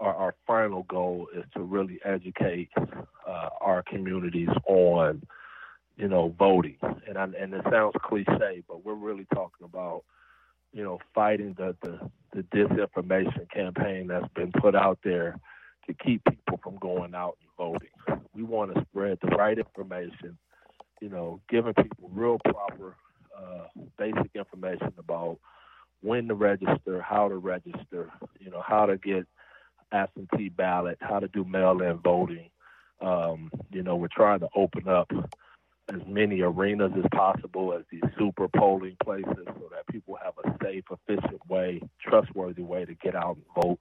our, 0.00 0.14
our 0.14 0.34
final 0.46 0.82
goal 0.84 1.28
is 1.36 1.44
to 1.54 1.62
really 1.62 2.00
educate 2.04 2.70
uh, 2.76 3.48
our 3.60 3.82
communities 3.82 4.48
on, 4.66 5.22
you 5.96 6.08
know, 6.08 6.34
voting. 6.38 6.78
And 7.06 7.18
I, 7.18 7.24
and 7.38 7.54
it 7.54 7.64
sounds 7.70 7.94
cliche, 8.02 8.62
but 8.66 8.84
we're 8.84 8.94
really 8.94 9.26
talking 9.32 9.64
about, 9.64 10.04
you 10.72 10.82
know, 10.82 10.98
fighting 11.14 11.54
the, 11.58 11.76
the 11.82 12.10
the 12.32 12.42
disinformation 12.56 13.50
campaign 13.52 14.06
that's 14.06 14.32
been 14.34 14.52
put 14.52 14.74
out 14.74 14.98
there 15.02 15.36
to 15.86 15.94
keep 15.94 16.22
people 16.24 16.60
from 16.62 16.76
going 16.76 17.14
out 17.14 17.36
and 17.40 17.50
voting. 17.58 18.24
We 18.34 18.44
want 18.44 18.74
to 18.74 18.80
spread 18.82 19.18
the 19.20 19.34
right 19.36 19.58
information, 19.58 20.38
you 21.00 21.08
know, 21.08 21.40
giving 21.48 21.74
people 21.74 22.08
real 22.12 22.38
proper 22.44 22.96
uh, 23.36 23.64
basic 23.98 24.30
information 24.34 24.92
about 24.98 25.38
when 26.02 26.28
to 26.28 26.34
register, 26.34 27.02
how 27.02 27.28
to 27.28 27.36
register, 27.36 28.10
you 28.38 28.50
know, 28.50 28.62
how 28.64 28.86
to 28.86 28.96
get 28.96 29.26
absentee 29.92 30.48
ballot, 30.48 30.98
how 31.00 31.18
to 31.18 31.28
do 31.28 31.44
mail-in 31.44 31.98
voting. 31.98 32.50
Um, 33.00 33.50
you 33.70 33.82
know, 33.82 33.96
we're 33.96 34.08
trying 34.08 34.40
to 34.40 34.48
open 34.54 34.88
up 34.88 35.10
as 35.92 36.00
many 36.06 36.40
arenas 36.40 36.92
as 36.96 37.04
possible 37.14 37.72
as 37.72 37.82
these 37.90 38.02
super 38.18 38.48
polling 38.48 38.96
places 39.02 39.44
so 39.46 39.68
that 39.72 39.86
people 39.90 40.16
have 40.22 40.34
a 40.44 40.56
safe, 40.62 40.84
efficient 40.90 41.40
way, 41.48 41.80
trustworthy 42.00 42.62
way 42.62 42.84
to 42.84 42.94
get 42.94 43.16
out 43.16 43.36
and 43.36 43.64
vote. 43.64 43.80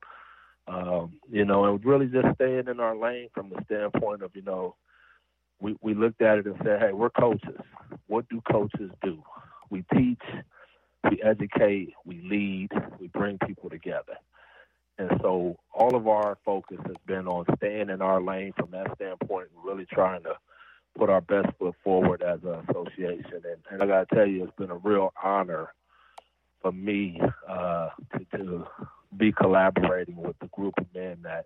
Um, 0.67 1.19
you 1.29 1.45
know, 1.45 1.65
and 1.65 1.83
really 1.83 2.07
just 2.07 2.35
staying 2.35 2.67
in 2.67 2.79
our 2.79 2.95
lane 2.95 3.29
from 3.33 3.49
the 3.49 3.61
standpoint 3.65 4.21
of, 4.21 4.31
you 4.35 4.43
know, 4.43 4.75
we, 5.59 5.75
we 5.81 5.93
looked 5.93 6.21
at 6.21 6.37
it 6.37 6.45
and 6.45 6.55
said, 6.63 6.79
hey, 6.79 6.93
we're 6.93 7.09
coaches. 7.09 7.59
What 8.07 8.29
do 8.29 8.41
coaches 8.49 8.91
do? 9.03 9.21
We 9.69 9.83
teach, 9.93 10.21
we 11.09 11.21
educate, 11.23 11.93
we 12.05 12.21
lead, 12.21 12.69
we 12.99 13.07
bring 13.07 13.37
people 13.45 13.69
together. 13.69 14.17
And 14.99 15.09
so 15.21 15.57
all 15.73 15.95
of 15.95 16.07
our 16.07 16.37
focus 16.43 16.77
has 16.85 16.97
been 17.07 17.25
on 17.25 17.45
staying 17.55 17.89
in 17.89 18.01
our 18.01 18.21
lane 18.21 18.51
from 18.57 18.71
that 18.71 18.93
standpoint 18.95 19.47
and 19.55 19.65
really 19.65 19.85
trying 19.85 20.23
to 20.23 20.35
put 20.97 21.09
our 21.09 21.21
best 21.21 21.47
foot 21.57 21.73
forward 21.83 22.21
as 22.21 22.39
an 22.43 22.65
association. 22.67 23.41
And, 23.45 23.61
and 23.71 23.81
I 23.81 23.87
got 23.87 24.09
to 24.09 24.15
tell 24.15 24.27
you, 24.27 24.43
it's 24.43 24.55
been 24.57 24.71
a 24.71 24.75
real 24.75 25.13
honor 25.23 25.73
for 26.61 26.73
me 26.73 27.21
uh, 27.47 27.89
to, 28.17 28.37
to 28.37 28.67
be 29.15 29.31
collaborating 29.31 30.17
with 30.17 30.37
the 30.39 30.47
group 30.47 30.73
of 30.77 30.85
men 30.93 31.19
that 31.23 31.45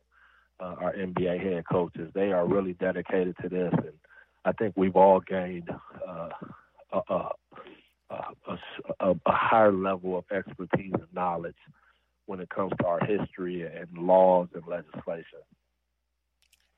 uh, 0.59 0.75
are 0.79 0.93
NBA 0.93 1.39
head 1.39 1.63
coaches. 1.71 2.09
They 2.15 2.31
are 2.31 2.47
really 2.47 2.73
dedicated 2.73 3.35
to 3.43 3.49
this, 3.49 3.73
and 3.77 3.93
I 4.45 4.53
think 4.53 4.73
we've 4.75 4.95
all 4.95 5.19
gained 5.19 5.69
uh, 6.07 6.29
a, 6.91 7.01
a, 7.13 7.29
a, 8.99 9.15
a, 9.25 9.31
higher 9.31 9.71
level 9.71 10.17
of 10.17 10.25
expertise 10.31 10.93
and 10.93 11.13
knowledge 11.13 11.55
when 12.25 12.39
it 12.39 12.49
comes 12.49 12.71
to 12.79 12.85
our 12.85 12.99
history 13.05 13.63
and 13.63 13.87
laws 13.97 14.47
and 14.53 14.63
legislation. 14.67 15.39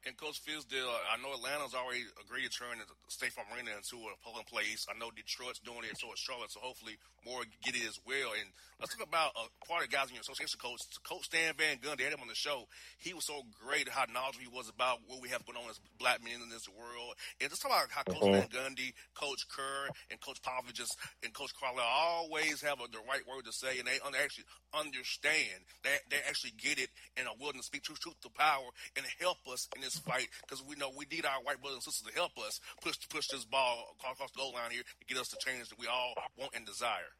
And 0.05 0.13
Coach 0.21 0.38
Fizdale, 0.45 0.85
I 1.09 1.17
know 1.17 1.33
Atlanta's 1.33 1.74
already 1.74 2.05
agreed 2.21 2.45
to 2.45 2.53
turn 2.53 2.77
the 2.77 2.85
State 3.09 3.33
Farm 3.33 3.50
Arena 3.50 3.74
into 3.74 3.97
a 4.05 4.13
polling 4.21 4.45
place. 4.45 4.85
I 4.85 4.93
know 5.01 5.09
Detroit's 5.09 5.57
doing 5.57 5.81
it, 5.81 5.97
so 5.97 6.13
is 6.13 6.21
Charlotte. 6.21 6.53
So 6.53 6.62
hopefully 6.62 7.01
more 7.25 7.41
get 7.65 7.74
it 7.74 7.89
as 7.89 7.97
well. 8.05 8.38
And 8.38 8.53
let's 8.77 8.93
talk 8.93 9.01
about 9.01 9.33
a 9.33 9.50
uh, 9.50 9.65
part 9.65 9.81
of 9.81 9.89
the 9.89 9.97
guys 9.97 10.13
in 10.13 10.15
your 10.15 10.21
association 10.21 10.62
coach, 10.62 10.85
Coach 11.01 11.25
Stan 11.25 11.57
Van 11.57 11.81
Gundy. 11.81 12.05
had 12.05 12.13
him 12.13 12.21
on 12.21 12.29
the 12.29 12.38
show. 12.38 12.69
He 13.01 13.17
was 13.17 13.25
so 13.25 13.50
great 13.57 13.89
how 13.89 14.05
knowledgeable 14.05 14.45
he 14.45 14.53
was 14.53 14.69
about 14.69 15.01
what 15.09 15.25
we 15.25 15.33
have 15.33 15.41
going 15.41 15.57
on 15.57 15.74
as 15.74 15.81
black 15.97 16.21
men 16.21 16.38
in 16.38 16.53
this 16.53 16.69
world. 16.69 17.17
And 17.41 17.50
just 17.50 17.65
talk 17.65 17.74
about 17.74 17.89
how 17.89 18.05
Coach 18.05 18.29
mm-hmm. 18.29 18.45
Van 18.45 18.53
Gundy, 18.53 18.93
Coach 19.17 19.50
Kerr, 19.50 19.89
and 20.13 20.21
Coach 20.21 20.38
Popovich 20.45 20.77
just, 20.77 20.93
and 21.25 21.33
Coach 21.33 21.57
Crowell 21.57 21.81
always 21.81 22.62
have 22.62 22.77
a, 22.77 22.85
the 22.93 23.01
right 23.09 23.25
word 23.25 23.50
to 23.50 23.53
say, 23.57 23.81
and 23.81 23.89
they 23.89 23.97
actually 24.21 24.45
understand. 24.69 25.65
They 25.81 25.97
they 26.13 26.21
actually 26.29 26.53
get 26.62 26.77
it 26.77 26.93
and 27.17 27.25
are 27.25 27.33
willing 27.41 27.57
to 27.57 27.65
speak 27.65 27.81
truth, 27.89 28.05
truth 28.05 28.21
to 28.21 28.29
power 28.29 28.69
and 28.95 29.05
help 29.19 29.41
us 29.50 29.67
in 29.75 29.81
this 29.81 29.94
fight 29.99 30.27
because 30.41 30.63
we 30.63 30.75
know 30.75 30.91
we 30.97 31.05
need 31.11 31.25
our 31.25 31.41
white 31.43 31.61
brothers 31.61 31.77
and 31.77 31.83
sisters 31.83 32.11
to 32.11 32.13
help 32.13 32.37
us 32.37 32.59
push 32.81 32.95
push 33.09 33.27
this 33.27 33.45
ball 33.45 33.95
across 33.99 34.17
the 34.17 34.37
goal 34.37 34.53
line 34.53 34.71
here 34.71 34.83
to 34.83 35.05
get 35.07 35.17
us 35.19 35.29
the 35.29 35.37
change 35.39 35.69
that 35.69 35.79
we 35.79 35.87
all 35.87 36.13
want 36.37 36.51
and 36.55 36.65
desire. 36.65 37.13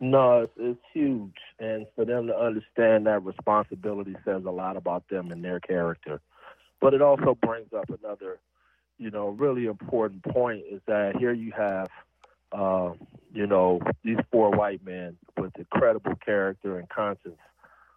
No, 0.00 0.42
it's, 0.42 0.52
it's 0.56 0.80
huge, 0.92 1.36
and 1.58 1.86
for 1.94 2.04
them 2.04 2.26
to 2.26 2.36
understand 2.36 3.06
that 3.06 3.24
responsibility 3.24 4.16
says 4.24 4.42
a 4.44 4.50
lot 4.50 4.76
about 4.76 5.08
them 5.08 5.30
and 5.30 5.42
their 5.44 5.60
character. 5.60 6.20
But 6.80 6.94
it 6.94 7.00
also 7.00 7.36
brings 7.40 7.72
up 7.72 7.88
another, 7.88 8.40
you 8.98 9.10
know, 9.10 9.28
really 9.28 9.66
important 9.66 10.22
point 10.24 10.64
is 10.70 10.80
that 10.86 11.16
here 11.16 11.32
you 11.32 11.52
have, 11.56 11.88
uh, 12.52 12.92
you 13.32 13.46
know, 13.46 13.80
these 14.02 14.18
four 14.32 14.50
white 14.50 14.84
men 14.84 15.16
with 15.38 15.52
incredible 15.56 16.14
character 16.16 16.78
and 16.78 16.88
conscience 16.88 17.38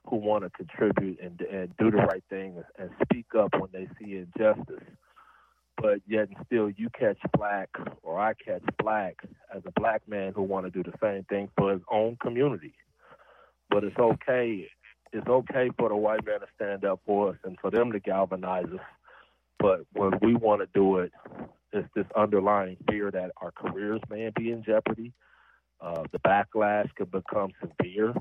who 0.09 0.17
want 0.17 0.43
to 0.43 0.49
contribute 0.49 1.19
and, 1.21 1.39
and 1.41 1.75
do 1.77 1.91
the 1.91 1.97
right 1.97 2.23
thing 2.29 2.63
and 2.79 2.89
speak 3.03 3.27
up 3.37 3.53
when 3.59 3.69
they 3.73 3.87
see 3.99 4.15
injustice. 4.15 4.83
But 5.77 5.99
yet 6.07 6.29
and 6.29 6.37
still, 6.45 6.69
you 6.69 6.89
catch 6.89 7.19
black 7.37 7.69
or 8.01 8.19
I 8.19 8.33
catch 8.33 8.63
black 8.81 9.17
as 9.53 9.61
a 9.65 9.79
black 9.79 10.01
man 10.07 10.33
who 10.33 10.41
want 10.41 10.65
to 10.65 10.71
do 10.71 10.83
the 10.83 10.97
same 11.01 11.23
thing 11.25 11.49
for 11.57 11.71
his 11.73 11.81
own 11.91 12.17
community. 12.21 12.73
But 13.69 13.83
it's 13.83 13.97
okay. 13.97 14.67
It's 15.13 15.27
okay 15.27 15.69
for 15.77 15.89
the 15.89 15.95
white 15.95 16.25
man 16.25 16.39
to 16.39 16.47
stand 16.55 16.83
up 16.83 17.01
for 17.05 17.29
us 17.29 17.37
and 17.43 17.57
for 17.59 17.69
them 17.69 17.91
to 17.91 17.99
galvanize 17.99 18.65
us. 18.65 18.85
But 19.59 19.81
when 19.93 20.13
we 20.21 20.35
want 20.35 20.61
to 20.61 20.67
do 20.73 20.97
it, 20.97 21.11
it's 21.73 21.87
this 21.95 22.05
underlying 22.15 22.77
fear 22.89 23.11
that 23.11 23.31
our 23.41 23.51
careers 23.51 24.01
may 24.09 24.31
be 24.35 24.51
in 24.51 24.63
jeopardy. 24.63 25.13
Uh, 25.79 26.03
the 26.11 26.19
backlash 26.19 26.89
could 26.95 27.11
become 27.11 27.51
severe 27.61 28.13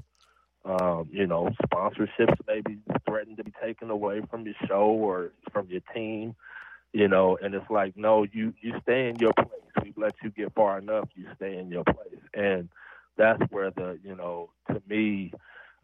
um, 0.67 1.09
you 1.13 1.27
know, 1.27 1.49
sponsorships 1.65 2.37
may 2.49 2.61
be 2.61 2.79
threatened 3.09 3.37
to 3.37 3.45
be 3.45 3.53
taken 3.63 3.89
away 3.89 4.21
from 4.29 4.45
your 4.45 4.55
show 4.67 4.87
or 4.87 5.31
from 5.53 5.69
your 5.69 5.81
team, 5.95 6.35
you 6.93 7.07
know, 7.07 7.39
and 7.41 7.55
it's 7.55 7.71
like, 7.71 7.97
no, 7.97 8.27
you 8.33 8.53
you 8.61 8.75
stay 8.83 9.09
in 9.09 9.17
your 9.17 9.33
place. 9.33 9.49
We've 9.83 9.97
let 9.97 10.15
you 10.25 10.31
get 10.31 10.55
far 10.55 10.79
enough, 10.79 11.09
you 11.15 11.27
stay 11.37 11.57
in 11.57 11.71
your 11.71 11.85
place, 11.85 12.21
and 12.35 12.69
that's 13.17 13.41
where 13.51 13.71
the, 13.71 13.99
you 14.03 14.17
know, 14.17 14.51
to 14.69 14.83
me, 14.89 15.33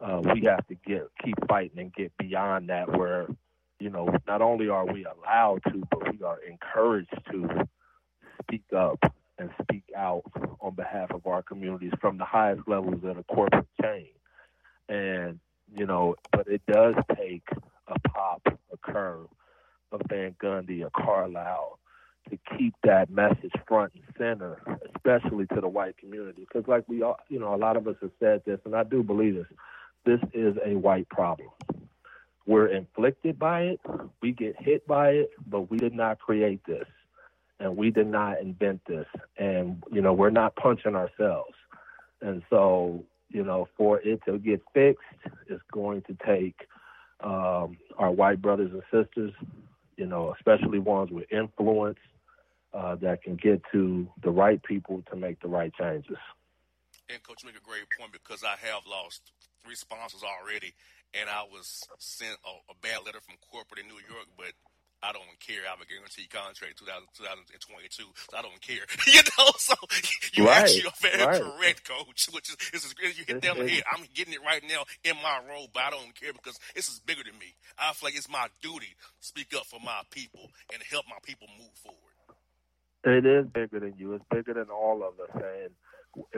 uh, 0.01 0.21
we 0.33 0.41
have 0.43 0.67
to 0.67 0.75
get 0.75 1.07
keep 1.23 1.35
fighting 1.47 1.79
and 1.79 1.93
get 1.93 2.11
beyond 2.17 2.69
that, 2.69 2.91
where, 2.97 3.27
you 3.79 3.89
know, 3.89 4.09
not 4.27 4.41
only 4.41 4.67
are 4.67 4.85
we 4.85 5.05
allowed 5.05 5.61
to, 5.71 5.83
but 5.89 6.11
we 6.11 6.21
are 6.23 6.39
encouraged 6.41 7.17
to 7.31 7.67
speak 8.41 8.65
up 8.75 8.99
and 9.37 9.49
speak 9.61 9.85
out 9.95 10.23
on 10.59 10.75
behalf 10.75 11.11
of 11.11 11.25
our 11.25 11.41
communities 11.41 11.93
from 12.01 12.17
the 12.17 12.25
highest 12.25 12.67
levels 12.67 13.01
of 13.03 13.15
the 13.15 13.23
corporate 13.23 13.65
chain 13.81 14.07
and 14.89 15.39
you 15.75 15.85
know, 15.85 16.15
but 16.31 16.47
it 16.47 16.61
does 16.67 16.95
take 17.17 17.43
a 17.87 17.99
pop, 18.09 18.41
a 18.45 18.77
curve, 18.77 19.27
a 19.91 19.97
Van 20.07 20.35
Gundy, 20.41 20.85
a 20.85 20.89
Carlisle 20.91 21.79
to 22.29 22.37
keep 22.57 22.73
that 22.83 23.09
message 23.09 23.51
front 23.67 23.93
and 23.95 24.03
center, 24.17 24.61
especially 24.95 25.45
to 25.47 25.61
the 25.61 25.67
white 25.67 25.97
community. 25.97 26.47
Because, 26.47 26.67
like 26.67 26.87
we 26.87 27.01
all, 27.01 27.17
you 27.29 27.39
know, 27.39 27.53
a 27.53 27.57
lot 27.57 27.75
of 27.75 27.87
us 27.87 27.95
have 28.01 28.11
said 28.19 28.41
this, 28.45 28.59
and 28.65 28.75
I 28.75 28.83
do 28.83 29.03
believe 29.03 29.35
this. 29.35 29.47
This 30.05 30.19
is 30.33 30.55
a 30.65 30.75
white 30.75 31.09
problem. 31.09 31.49
We're 32.45 32.67
inflicted 32.67 33.39
by 33.39 33.61
it. 33.61 33.79
We 34.21 34.33
get 34.33 34.55
hit 34.59 34.85
by 34.85 35.09
it, 35.11 35.31
but 35.47 35.71
we 35.71 35.77
did 35.77 35.93
not 35.93 36.19
create 36.19 36.61
this, 36.65 36.87
and 37.59 37.77
we 37.77 37.89
did 37.89 38.07
not 38.07 38.41
invent 38.41 38.81
this. 38.87 39.07
And 39.37 39.81
you 39.91 40.01
know, 40.01 40.13
we're 40.13 40.29
not 40.29 40.55
punching 40.55 40.95
ourselves. 40.95 41.55
And 42.21 42.41
so 42.49 43.05
you 43.33 43.43
know, 43.43 43.67
for 43.75 43.99
it 43.99 44.21
to 44.25 44.37
get 44.37 44.61
fixed, 44.73 45.03
it's 45.47 45.61
going 45.71 46.03
to 46.03 46.15
take 46.25 46.67
um, 47.19 47.77
our 47.97 48.11
white 48.11 48.41
brothers 48.41 48.71
and 48.71 48.83
sisters, 48.91 49.33
you 49.97 50.05
know, 50.05 50.33
especially 50.37 50.79
ones 50.79 51.11
with 51.11 51.25
influence 51.31 51.97
uh, 52.73 52.95
that 52.95 53.23
can 53.23 53.35
get 53.35 53.61
to 53.71 54.07
the 54.23 54.29
right 54.29 54.61
people 54.63 55.03
to 55.09 55.15
make 55.15 55.41
the 55.41 55.47
right 55.47 55.73
changes. 55.73 56.17
And 57.09 57.21
coach, 57.23 57.43
you 57.43 57.47
make 57.47 57.57
a 57.57 57.65
great 57.65 57.83
point 57.99 58.13
because 58.13 58.43
I 58.43 58.55
have 58.65 58.83
lost 58.87 59.31
three 59.65 59.75
sponsors 59.75 60.21
already, 60.23 60.73
and 61.13 61.29
I 61.29 61.43
was 61.43 61.83
sent 61.97 62.37
a, 62.45 62.71
a 62.71 62.75
bad 62.81 63.05
letter 63.05 63.19
from 63.19 63.35
corporate 63.51 63.81
in 63.81 63.87
New 63.87 64.01
York, 64.07 64.27
but 64.37 64.53
I 65.03 65.11
don't 65.11 65.35
care. 65.43 65.67
I 65.67 65.75
have 65.75 65.83
a 65.83 65.85
guaranteed 65.85 66.31
contract 66.31 66.79
2000, 66.79 67.11
2022, 67.59 68.07
so 68.07 68.31
I 68.31 68.41
don't 68.41 68.61
care. 68.63 68.87
you 69.11 69.19
know, 69.35 69.51
so 69.59 69.75
you 70.31 70.47
right, 70.47 70.63
actually 70.63 70.87
are 70.87 70.99
very 71.03 71.19
right. 71.19 71.41
correct, 71.43 71.83
coach. 71.83 72.31
Which 72.31 72.47
is, 72.47 72.57
this 72.71 72.87
is 72.87 72.95
you 73.19 73.27
hit 73.27 73.43
them 73.43 73.59
head. 73.67 73.83
I'm 73.91 74.07
getting 74.15 74.33
it 74.33 74.39
right 74.47 74.63
now 74.63 74.87
in 75.03 75.19
my 75.19 75.43
role, 75.43 75.67
but 75.73 75.83
I 75.83 75.89
don't 75.91 76.15
care 76.15 76.31
because 76.31 76.57
this 76.73 76.87
is 76.87 77.03
bigger 77.03 77.23
than 77.27 77.37
me. 77.37 77.51
I 77.77 77.91
feel 77.91 78.07
like 78.07 78.15
it's 78.15 78.31
my 78.31 78.47
duty 78.63 78.95
to 78.95 79.23
speak 79.27 79.51
up 79.53 79.67
for 79.67 79.79
my 79.83 80.07
people 80.09 80.47
and 80.71 80.79
help 80.87 81.03
my 81.11 81.19
people 81.21 81.47
move 81.59 81.75
forward. 81.83 81.99
It 83.03 83.27
is 83.27 83.45
bigger 83.51 83.83
than 83.83 83.95
you. 83.97 84.13
It's 84.13 84.23
bigger 84.31 84.53
than 84.53 84.71
all 84.71 85.03
of 85.03 85.19
us, 85.19 85.35
and 85.35 85.75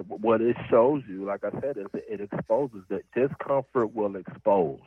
what 0.08 0.42
it 0.42 0.56
shows 0.70 1.04
you, 1.08 1.26
like 1.26 1.44
I 1.44 1.52
said, 1.62 1.78
is 1.78 1.86
it 1.94 2.22
exposes 2.22 2.82
that 2.90 3.04
discomfort 3.14 3.94
will 3.94 4.16
expose 4.16 4.80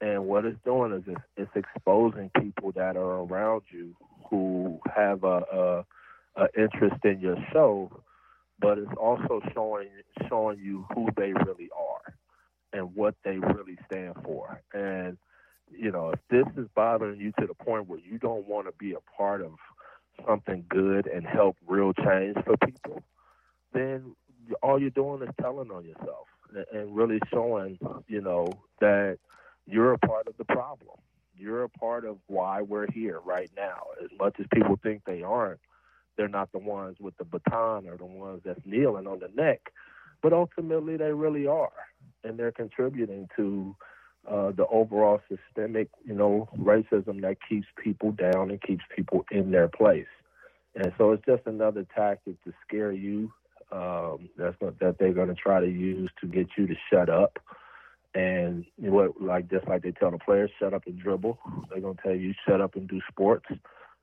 and 0.00 0.26
what 0.26 0.44
it's 0.44 0.58
doing 0.64 0.92
is 0.92 1.02
it's, 1.06 1.20
it's 1.36 1.50
exposing 1.54 2.30
people 2.40 2.72
that 2.72 2.96
are 2.96 3.22
around 3.22 3.62
you 3.70 3.94
who 4.30 4.80
have 4.94 5.24
a, 5.24 5.42
a, 5.52 5.84
a 6.36 6.48
interest 6.56 7.04
in 7.04 7.20
your 7.20 7.36
show, 7.52 7.90
but 8.60 8.78
it's 8.78 8.92
also 8.96 9.40
showing 9.52 9.88
showing 10.28 10.58
you 10.58 10.86
who 10.94 11.08
they 11.16 11.32
really 11.32 11.68
are 11.76 12.14
and 12.72 12.94
what 12.94 13.14
they 13.24 13.38
really 13.38 13.78
stand 13.86 14.14
for. 14.24 14.60
And 14.72 15.18
you 15.70 15.90
know, 15.90 16.10
if 16.10 16.20
this 16.30 16.46
is 16.62 16.68
bothering 16.74 17.20
you 17.20 17.32
to 17.40 17.46
the 17.46 17.54
point 17.54 17.88
where 17.88 17.98
you 17.98 18.18
don't 18.18 18.46
want 18.46 18.66
to 18.66 18.72
be 18.78 18.92
a 18.92 19.16
part 19.16 19.40
of 19.40 19.52
something 20.26 20.64
good 20.68 21.06
and 21.06 21.26
help 21.26 21.56
real 21.66 21.92
change 21.92 22.36
for 22.44 22.56
people, 22.56 23.02
then 23.72 24.14
all 24.62 24.80
you're 24.80 24.90
doing 24.90 25.22
is 25.22 25.34
telling 25.40 25.70
on 25.70 25.84
yourself 25.84 26.26
and 26.72 26.94
really 26.96 27.20
showing, 27.32 27.78
you 28.08 28.20
know, 28.20 28.48
that 28.80 29.18
you're 29.70 29.92
a 29.92 29.98
part 29.98 30.26
of 30.26 30.36
the 30.36 30.44
problem. 30.44 30.96
You're 31.36 31.64
a 31.64 31.68
part 31.68 32.04
of 32.04 32.18
why 32.26 32.62
we're 32.62 32.90
here 32.90 33.20
right 33.24 33.50
now. 33.56 33.84
As 34.02 34.10
much 34.18 34.36
as 34.38 34.46
people 34.52 34.78
think 34.82 35.02
they 35.06 35.22
aren't, 35.22 35.60
they're 36.16 36.28
not 36.28 36.52
the 36.52 36.58
ones 36.58 36.96
with 37.00 37.16
the 37.16 37.24
baton 37.24 37.88
or 37.88 37.96
the 37.96 38.04
ones 38.04 38.42
that's 38.44 38.60
kneeling 38.66 39.06
on 39.06 39.20
the 39.20 39.30
neck, 39.34 39.72
but 40.22 40.32
ultimately 40.32 40.96
they 40.98 41.12
really 41.12 41.46
are, 41.46 41.72
and 42.24 42.38
they're 42.38 42.52
contributing 42.52 43.28
to 43.36 43.74
uh, 44.30 44.50
the 44.50 44.66
overall 44.66 45.20
systemic, 45.28 45.88
you 46.04 46.14
know, 46.14 46.48
racism 46.58 47.22
that 47.22 47.38
keeps 47.48 47.66
people 47.82 48.12
down 48.12 48.50
and 48.50 48.60
keeps 48.60 48.84
people 48.94 49.24
in 49.30 49.50
their 49.50 49.68
place. 49.68 50.06
And 50.74 50.92
so 50.98 51.12
it's 51.12 51.24
just 51.24 51.42
another 51.46 51.86
tactic 51.94 52.42
to 52.44 52.52
scare 52.66 52.92
you. 52.92 53.32
Um, 53.72 54.28
that's 54.36 54.56
what, 54.60 54.78
that 54.80 54.98
they're 54.98 55.14
going 55.14 55.28
to 55.28 55.34
try 55.34 55.60
to 55.60 55.66
use 55.66 56.10
to 56.20 56.26
get 56.26 56.48
you 56.58 56.66
to 56.66 56.74
shut 56.92 57.08
up 57.08 57.38
and 58.14 58.64
what 58.76 59.20
like 59.20 59.50
just 59.50 59.68
like 59.68 59.82
they 59.82 59.92
tell 59.92 60.10
the 60.10 60.18
players, 60.18 60.50
set 60.60 60.74
up 60.74 60.86
and 60.86 60.98
dribble. 60.98 61.38
They're 61.68 61.80
gonna 61.80 61.94
tell 62.02 62.14
you 62.14 62.34
set 62.48 62.60
up 62.60 62.74
and 62.76 62.88
do 62.88 63.00
sports. 63.08 63.46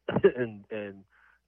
and 0.36 0.63
and 0.72 1.04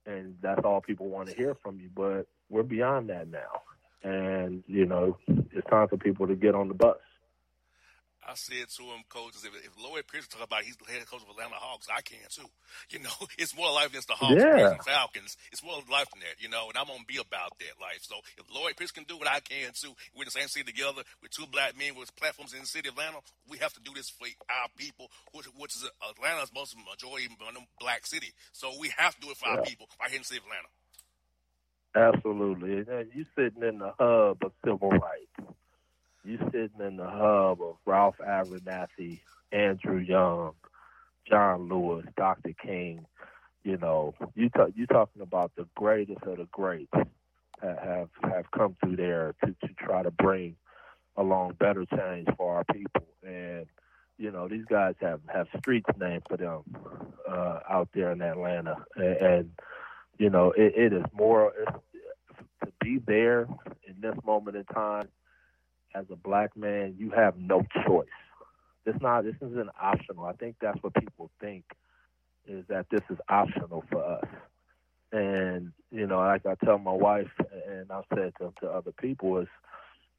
and 0.06 0.36
that's 0.42 0.62
all 0.64 0.80
people 0.80 1.08
want 1.08 1.28
to 1.28 1.34
hear 1.34 1.56
from 1.62 1.80
you. 1.80 1.88
But 1.94 2.26
we're 2.48 2.62
beyond 2.62 3.08
that 3.10 3.28
now, 3.28 3.62
and 4.02 4.62
you 4.66 4.84
know 4.86 5.16
it's 5.28 5.68
time 5.68 5.88
for 5.88 5.96
people 5.96 6.26
to 6.26 6.34
get 6.34 6.54
on 6.54 6.68
the 6.68 6.74
bus. 6.74 6.96
I 8.26 8.34
said 8.34 8.68
to 8.76 8.82
him, 8.82 9.02
coaches, 9.08 9.44
if, 9.44 9.52
if 9.64 9.72
Lloyd 9.80 10.06
Pierce 10.06 10.28
talk 10.28 10.44
about 10.44 10.62
he's 10.62 10.76
the 10.76 10.90
head 10.90 11.06
coach 11.06 11.22
of 11.22 11.30
Atlanta 11.30 11.56
Hawks, 11.56 11.88
I 11.88 12.02
can 12.02 12.24
too. 12.28 12.48
You 12.90 13.00
know, 13.00 13.16
it's 13.38 13.56
more 13.56 13.70
life 13.70 13.92
than 13.92 14.02
the 14.06 14.14
Hawks 14.14 14.38
yeah. 14.38 14.70
and 14.70 14.82
Falcons. 14.82 15.36
It's 15.52 15.62
more 15.62 15.82
life 15.90 16.06
than 16.14 16.22
that, 16.22 16.38
you 16.38 16.48
know, 16.48 16.68
and 16.68 16.78
I'm 16.78 16.86
gonna 16.86 17.06
be 17.06 17.18
about 17.18 17.58
that 17.58 17.76
life. 17.80 18.02
So 18.02 18.16
if 18.38 18.46
Lloyd 18.54 18.76
Pierce 18.76 18.90
can 18.90 19.04
do 19.04 19.18
what 19.18 19.26
I 19.26 19.40
can 19.40 19.72
too, 19.74 19.94
we're 20.14 20.22
in 20.22 20.30
the 20.30 20.38
same 20.38 20.48
city 20.48 20.70
together 20.70 21.02
with 21.22 21.30
two 21.30 21.46
black 21.50 21.78
men 21.78 21.94
with 21.98 22.14
platforms 22.16 22.54
in 22.54 22.60
the 22.60 22.70
city 22.70 22.88
of 22.88 22.94
Atlanta. 22.94 23.18
We 23.48 23.58
have 23.58 23.72
to 23.74 23.82
do 23.82 23.90
this 23.94 24.10
for 24.10 24.26
our 24.48 24.68
people, 24.76 25.10
which, 25.32 25.46
which 25.58 25.74
is 25.74 25.86
Atlanta's 25.98 26.50
most 26.54 26.76
majority 26.78 27.28
black 27.80 28.06
city. 28.06 28.32
So 28.52 28.70
we 28.78 28.92
have 28.96 29.14
to 29.14 29.20
do 29.20 29.30
it 29.30 29.36
for 29.36 29.48
yeah. 29.48 29.56
our 29.58 29.62
people 29.62 29.88
right 30.00 30.10
here 30.10 30.18
in 30.18 30.22
the 30.22 30.30
city 30.30 30.40
of 30.40 30.46
Atlanta. 30.46 30.70
Absolutely. 31.94 32.86
And 32.86 33.10
you 33.14 33.24
sitting 33.34 33.62
in 33.62 33.78
the 33.78 33.92
hub 33.98 34.38
of 34.42 34.52
civil 34.64 34.90
rights 34.90 35.50
you 36.24 36.38
sitting 36.52 36.80
in 36.80 36.96
the 36.96 37.08
hub 37.08 37.62
of 37.62 37.76
Ralph 37.86 38.16
Abernathy, 38.18 39.20
Andrew 39.52 39.98
Young, 39.98 40.52
John 41.28 41.68
Lewis, 41.68 42.06
Dr. 42.16 42.52
King. 42.52 43.06
You 43.64 43.76
know, 43.76 44.14
you 44.34 44.48
talk, 44.50 44.70
you 44.74 44.86
talking 44.86 45.22
about 45.22 45.52
the 45.56 45.66
greatest 45.74 46.22
of 46.22 46.38
the 46.38 46.48
greats 46.50 46.92
that 47.62 47.78
have 47.82 48.08
have 48.22 48.50
come 48.50 48.76
through 48.82 48.96
there 48.96 49.34
to 49.44 49.54
to 49.66 49.74
try 49.78 50.02
to 50.02 50.10
bring 50.10 50.56
along 51.16 51.54
better 51.58 51.84
change 51.84 52.28
for 52.36 52.56
our 52.56 52.64
people. 52.64 53.06
And 53.26 53.66
you 54.18 54.30
know, 54.30 54.48
these 54.48 54.64
guys 54.64 54.94
have 55.00 55.20
have 55.28 55.46
streets 55.58 55.90
named 55.98 56.22
for 56.28 56.36
them 56.36 56.62
uh, 57.28 57.60
out 57.68 57.88
there 57.94 58.12
in 58.12 58.22
Atlanta. 58.22 58.76
And, 58.96 59.16
and 59.16 59.50
you 60.18 60.30
know, 60.30 60.52
it, 60.52 60.74
it 60.76 60.92
is 60.92 61.04
more 61.12 61.52
to 62.64 62.72
be 62.80 62.98
there 63.06 63.46
in 63.86 64.00
this 64.00 64.16
moment 64.24 64.56
in 64.56 64.64
time 64.64 65.08
as 65.94 66.06
a 66.10 66.16
black 66.16 66.56
man, 66.56 66.94
you 66.98 67.10
have 67.10 67.36
no 67.38 67.62
choice. 67.86 68.08
This 68.84 68.94
not 69.00 69.24
this 69.24 69.36
isn't 69.36 69.58
an 69.58 69.70
optional. 69.80 70.24
I 70.24 70.32
think 70.32 70.56
that's 70.60 70.82
what 70.82 70.94
people 70.94 71.30
think 71.40 71.64
is 72.46 72.64
that 72.68 72.86
this 72.90 73.02
is 73.10 73.18
optional 73.28 73.84
for 73.90 74.04
us. 74.04 74.24
And 75.12 75.72
you 75.90 76.06
know, 76.06 76.18
like 76.18 76.46
I 76.46 76.54
tell 76.64 76.78
my 76.78 76.92
wife, 76.92 77.30
and 77.68 77.90
I've 77.90 78.04
said 78.14 78.32
to, 78.38 78.52
to 78.60 78.68
other 78.68 78.92
people, 78.92 79.38
is 79.38 79.48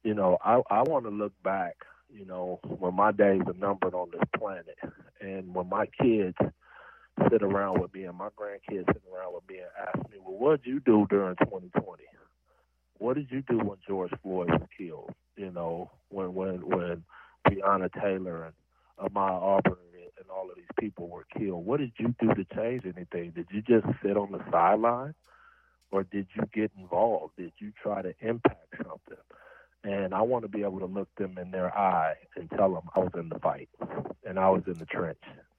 you 0.04 0.14
know, 0.14 0.38
I 0.44 0.60
I 0.70 0.82
want 0.82 1.04
to 1.04 1.10
look 1.10 1.32
back. 1.42 1.76
You 2.12 2.26
know, 2.26 2.60
when 2.62 2.94
my 2.94 3.10
days 3.10 3.40
are 3.46 3.54
numbered 3.54 3.94
on 3.94 4.10
this 4.12 4.28
planet, 4.38 4.78
and 5.20 5.54
when 5.54 5.68
my 5.68 5.86
kids 6.00 6.36
sit 7.30 7.42
around 7.42 7.80
with 7.80 7.94
me 7.94 8.04
and 8.04 8.16
my 8.16 8.28
grandkids 8.38 8.86
sit 8.86 9.02
around 9.12 9.34
with 9.34 9.48
me 9.48 9.58
and 9.58 9.68
ask 9.88 10.10
me, 10.10 10.18
well, 10.24 10.38
what 10.38 10.62
did 10.62 10.70
you 10.70 10.80
do 10.80 11.06
during 11.08 11.36
2020? 11.36 12.04
What 12.98 13.14
did 13.14 13.30
you 13.30 13.42
do 13.42 13.58
when 13.58 13.78
George 13.86 14.12
Floyd 14.22 14.50
was 14.50 14.68
killed? 14.76 15.10
You 15.36 15.50
know, 15.50 15.90
when 16.10 16.34
when 16.34 16.66
when 16.68 17.04
Breonna 17.48 17.90
Taylor 18.00 18.44
and 18.44 18.54
Ahmaud 19.10 19.42
Arbery 19.42 19.76
and 20.18 20.30
all 20.30 20.48
of 20.48 20.56
these 20.56 20.64
people 20.78 21.08
were 21.08 21.26
killed. 21.36 21.64
What 21.66 21.80
did 21.80 21.92
you 21.98 22.14
do 22.20 22.28
to 22.34 22.44
change 22.54 22.84
anything? 22.84 23.30
Did 23.30 23.46
you 23.50 23.62
just 23.62 23.86
sit 24.02 24.16
on 24.16 24.32
the 24.32 24.40
sideline, 24.50 25.14
or 25.90 26.04
did 26.04 26.26
you 26.34 26.42
get 26.54 26.70
involved? 26.78 27.34
Did 27.36 27.52
you 27.58 27.72
try 27.82 28.02
to 28.02 28.14
impact 28.20 28.74
something? 28.76 29.22
And 29.84 30.14
I 30.14 30.22
want 30.22 30.44
to 30.44 30.48
be 30.48 30.62
able 30.62 30.78
to 30.78 30.86
look 30.86 31.08
them 31.16 31.38
in 31.38 31.50
their 31.50 31.76
eye 31.76 32.14
and 32.36 32.48
tell 32.50 32.72
them 32.72 32.88
I 32.94 33.00
was 33.00 33.10
in 33.14 33.28
the 33.28 33.40
fight 33.40 33.68
and 34.24 34.38
I 34.38 34.48
was 34.50 34.62
in 34.66 34.78
the 34.78 34.86
trench, 34.86 35.18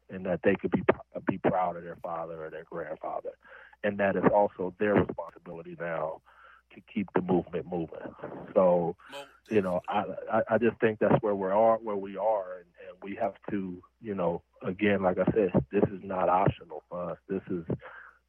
and 0.09 0.25
that 0.25 0.39
they 0.43 0.55
could 0.55 0.71
be 0.71 0.83
be 1.27 1.38
proud 1.38 1.75
of 1.77 1.83
their 1.83 1.97
father 2.01 2.45
or 2.45 2.49
their 2.49 2.63
grandfather, 2.69 3.31
and 3.83 3.99
that 3.99 4.15
it's 4.15 4.27
also 4.33 4.73
their 4.79 4.95
responsibility 4.95 5.75
now 5.79 6.21
to 6.73 6.81
keep 6.93 7.07
the 7.13 7.21
movement 7.21 7.65
moving. 7.69 8.13
So, 8.53 8.95
you 9.49 9.62
know, 9.62 9.81
I 9.88 10.03
I 10.49 10.57
just 10.57 10.79
think 10.79 10.99
that's 10.99 11.21
where 11.21 11.36
we 11.36 11.47
are, 11.47 11.77
where 11.77 11.95
we 11.95 12.17
are, 12.17 12.59
and, 12.59 12.69
and 12.88 12.97
we 13.01 13.15
have 13.15 13.36
to, 13.51 13.81
you 14.01 14.15
know, 14.15 14.41
again, 14.62 15.01
like 15.01 15.17
I 15.17 15.25
said, 15.31 15.51
this 15.71 15.83
is 15.83 16.03
not 16.03 16.29
optional 16.29 16.83
for 16.89 17.12
us. 17.12 17.17
This 17.27 17.41
is 17.49 17.65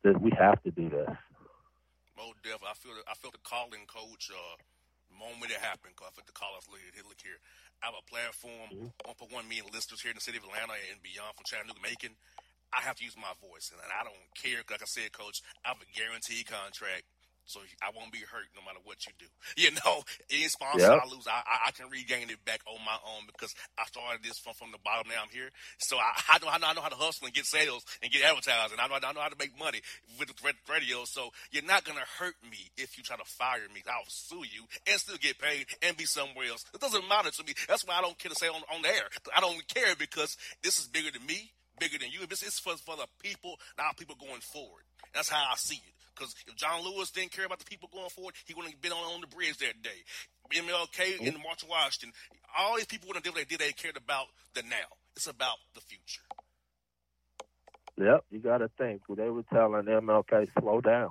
that 0.02 0.20
we 0.20 0.33
have 0.38 0.62
to 0.62 0.70
do 0.70 0.88
this. 0.88 1.11
Mo 2.16 2.33
Def, 2.42 2.62
I 2.62 2.74
feel 2.74 2.92
I 3.09 3.14
feel 3.14 3.30
the 3.30 3.42
calling 3.42 3.87
coach 3.87 4.30
uh, 4.30 4.57
moment 5.18 5.50
it 5.50 5.62
happened. 5.62 5.96
Cause 5.96 6.11
I 6.11 6.14
felt 6.14 6.26
the 6.26 6.37
call 6.37 6.54
look, 6.54 6.80
look 7.07 7.20
here. 7.22 7.38
I 7.83 7.90
have 7.90 7.98
a 7.98 8.07
platform, 8.07 8.94
mm-hmm. 8.94 9.35
1.1 9.37 9.48
million 9.48 9.66
listeners 9.74 10.00
here 10.00 10.14
in 10.14 10.18
the 10.18 10.24
city 10.24 10.38
of 10.38 10.46
Atlanta 10.46 10.78
and 10.90 11.02
beyond 11.02 11.35
from 11.35 11.44
Chattanooga, 11.44 11.83
Macon. 11.83 12.14
I 12.74 12.83
have 12.83 12.98
to 12.98 13.04
use 13.07 13.14
my 13.14 13.30
voice, 13.38 13.70
and 13.70 13.78
I 13.78 14.02
don't 14.02 14.18
care. 14.35 14.66
Like 14.66 14.83
I 14.83 14.90
said, 14.90 15.14
Coach, 15.14 15.46
I 15.62 15.70
have 15.70 15.78
a 15.78 15.87
guaranteed 15.94 16.50
contract 16.50 17.07
so 17.46 17.61
I 17.83 17.90
won't 17.94 18.12
be 18.12 18.24
hurt 18.24 18.48
no 18.57 18.62
matter 18.64 18.80
what 18.85 19.04
you 19.07 19.12
do. 19.18 19.26
You 19.57 19.70
know, 19.85 20.02
any 20.30 20.48
sponsor 20.48 20.90
yep. 20.90 21.00
I 21.04 21.09
lose, 21.09 21.26
I, 21.30 21.40
I, 21.40 21.68
I 21.68 21.70
can 21.70 21.88
regain 21.88 22.28
it 22.28 22.44
back 22.44 22.61
on 22.66 22.76
my 22.85 22.98
own 23.07 23.24
because 23.26 23.54
I 23.78 23.85
started 23.87 24.22
this 24.22 24.38
from, 24.38 24.52
from 24.54 24.72
the 24.72 24.83
bottom. 24.83 25.09
Now 25.09 25.22
I'm 25.22 25.30
here, 25.30 25.48
so 25.78 25.96
I, 25.96 26.37
I 26.37 26.38
know 26.42 26.48
I 26.50 26.59
know 26.59 26.66
I 26.68 26.74
know 26.74 26.83
how 26.83 26.90
to 26.92 26.98
hustle 26.98 27.26
and 27.26 27.35
get 27.35 27.46
sales 27.46 27.85
and 28.02 28.11
get 28.11 28.24
advertising. 28.24 28.78
I 28.80 28.88
know 28.88 28.98
I 29.00 29.12
know 29.12 29.20
how 29.20 29.28
to 29.28 29.38
make 29.38 29.57
money 29.59 29.80
with 30.18 30.28
the 30.28 30.37
radio. 30.68 31.04
So 31.04 31.30
you're 31.50 31.64
not 31.64 31.85
gonna 31.85 32.04
hurt 32.18 32.35
me 32.42 32.70
if 32.76 32.98
you 32.98 33.04
try 33.04 33.16
to 33.16 33.24
fire 33.24 33.64
me. 33.72 33.80
I'll 33.87 34.09
sue 34.09 34.44
you 34.44 34.66
and 34.90 34.98
still 35.00 35.16
get 35.16 35.38
paid 35.38 35.66
and 35.83 35.96
be 35.96 36.04
somewhere 36.04 36.50
else. 36.50 36.64
It 36.74 36.80
doesn't 36.80 37.09
matter 37.09 37.30
to 37.30 37.44
me. 37.44 37.54
That's 37.68 37.87
why 37.87 37.96
I 37.96 38.02
don't 38.02 38.18
care 38.18 38.30
to 38.30 38.37
say 38.37 38.48
on 38.48 38.62
on 38.74 38.83
the 38.83 38.88
air. 38.88 39.09
I 39.37 39.40
don't 39.40 39.62
care 39.68 39.94
because 39.96 40.37
this 40.62 40.78
is 40.78 40.87
bigger 40.88 41.12
than 41.12 41.24
me, 41.26 41.52
bigger 41.78 41.98
than 41.98 42.11
you. 42.11 42.26
This 42.26 42.42
is 42.42 42.59
for 42.59 42.76
for 42.76 42.96
the 42.96 43.07
people. 43.22 43.57
Now 43.78 43.90
people 43.96 44.16
going 44.18 44.42
forward. 44.42 44.83
That's 45.14 45.28
how 45.28 45.40
I 45.40 45.57
see 45.57 45.76
it. 45.76 45.94
Because 46.14 46.35
if 46.46 46.55
John 46.57 46.85
Lewis 46.85 47.11
didn't 47.11 47.33
care 47.33 47.44
about 47.44 47.59
the 47.59 47.64
people 47.64 47.88
going 47.92 48.09
forward, 48.11 48.35
he 48.46 48.55
wouldn't 48.55 48.74
have 48.74 48.83
been 48.83 48.92
on, 48.92 49.14
on 49.14 49.20
the 49.20 49.27
bridge 49.27 49.57
that 49.59 49.83
day. 49.83 50.05
MLK 50.53 51.20
in 51.20 51.33
the 51.33 51.40
March 51.40 51.62
of 51.62 51.68
Washington, 51.68 52.12
all 52.57 52.77
these 52.77 52.87
people 52.87 53.09
wouldn't 53.09 53.24
have 53.24 53.35
did 53.35 53.40
what 53.40 53.48
they 53.48 53.57
did. 53.57 53.61
They 53.61 53.72
cared 53.72 53.96
about 53.96 54.27
the 54.55 54.62
now. 54.62 54.94
It's 55.16 55.27
about 55.27 55.57
the 55.74 55.81
future. 55.81 56.22
Yep, 57.96 58.24
you 58.31 58.38
got 58.40 58.59
to 58.59 58.68
think. 58.77 59.03
They 59.09 59.31
were 59.31 59.44
telling 59.53 59.85
MLK, 59.85 60.48
slow 60.61 60.81
down. 60.81 61.11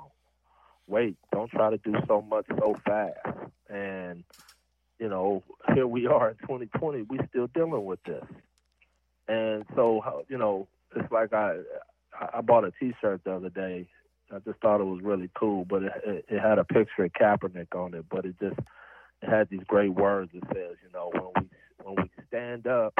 Wait, 0.87 1.15
don't 1.31 1.49
try 1.49 1.69
to 1.69 1.77
do 1.77 1.93
so 2.07 2.21
much 2.21 2.45
so 2.59 2.75
fast. 2.85 3.17
And, 3.69 4.23
you 4.99 5.07
know, 5.07 5.43
here 5.73 5.87
we 5.87 6.07
are 6.07 6.31
in 6.31 6.35
2020, 6.41 7.03
We're 7.03 7.27
still 7.29 7.47
dealing 7.47 7.85
with 7.85 8.03
this. 8.03 8.25
And 9.27 9.65
so, 9.75 10.25
you 10.27 10.37
know, 10.37 10.67
it's 10.95 11.09
like 11.11 11.31
I 11.33 11.59
I 12.33 12.41
bought 12.41 12.65
a 12.65 12.71
T-shirt 12.71 13.21
the 13.23 13.35
other 13.35 13.49
day 13.49 13.87
I 14.33 14.39
just 14.39 14.59
thought 14.61 14.81
it 14.81 14.85
was 14.85 15.01
really 15.03 15.29
cool, 15.35 15.65
but 15.65 15.83
it, 15.83 15.91
it, 16.05 16.25
it 16.29 16.39
had 16.39 16.57
a 16.57 16.63
picture 16.63 17.05
of 17.05 17.13
Kaepernick 17.13 17.75
on 17.75 17.93
it, 17.93 18.05
but 18.09 18.25
it 18.25 18.35
just 18.39 18.59
it 19.21 19.29
had 19.29 19.49
these 19.49 19.63
great 19.67 19.93
words. 19.93 20.31
It 20.33 20.43
says, 20.47 20.75
you 20.83 20.91
know, 20.93 21.11
when 21.13 21.43
we 21.43 21.49
when 21.83 21.95
we 21.95 22.11
stand 22.27 22.65
up, 22.67 22.93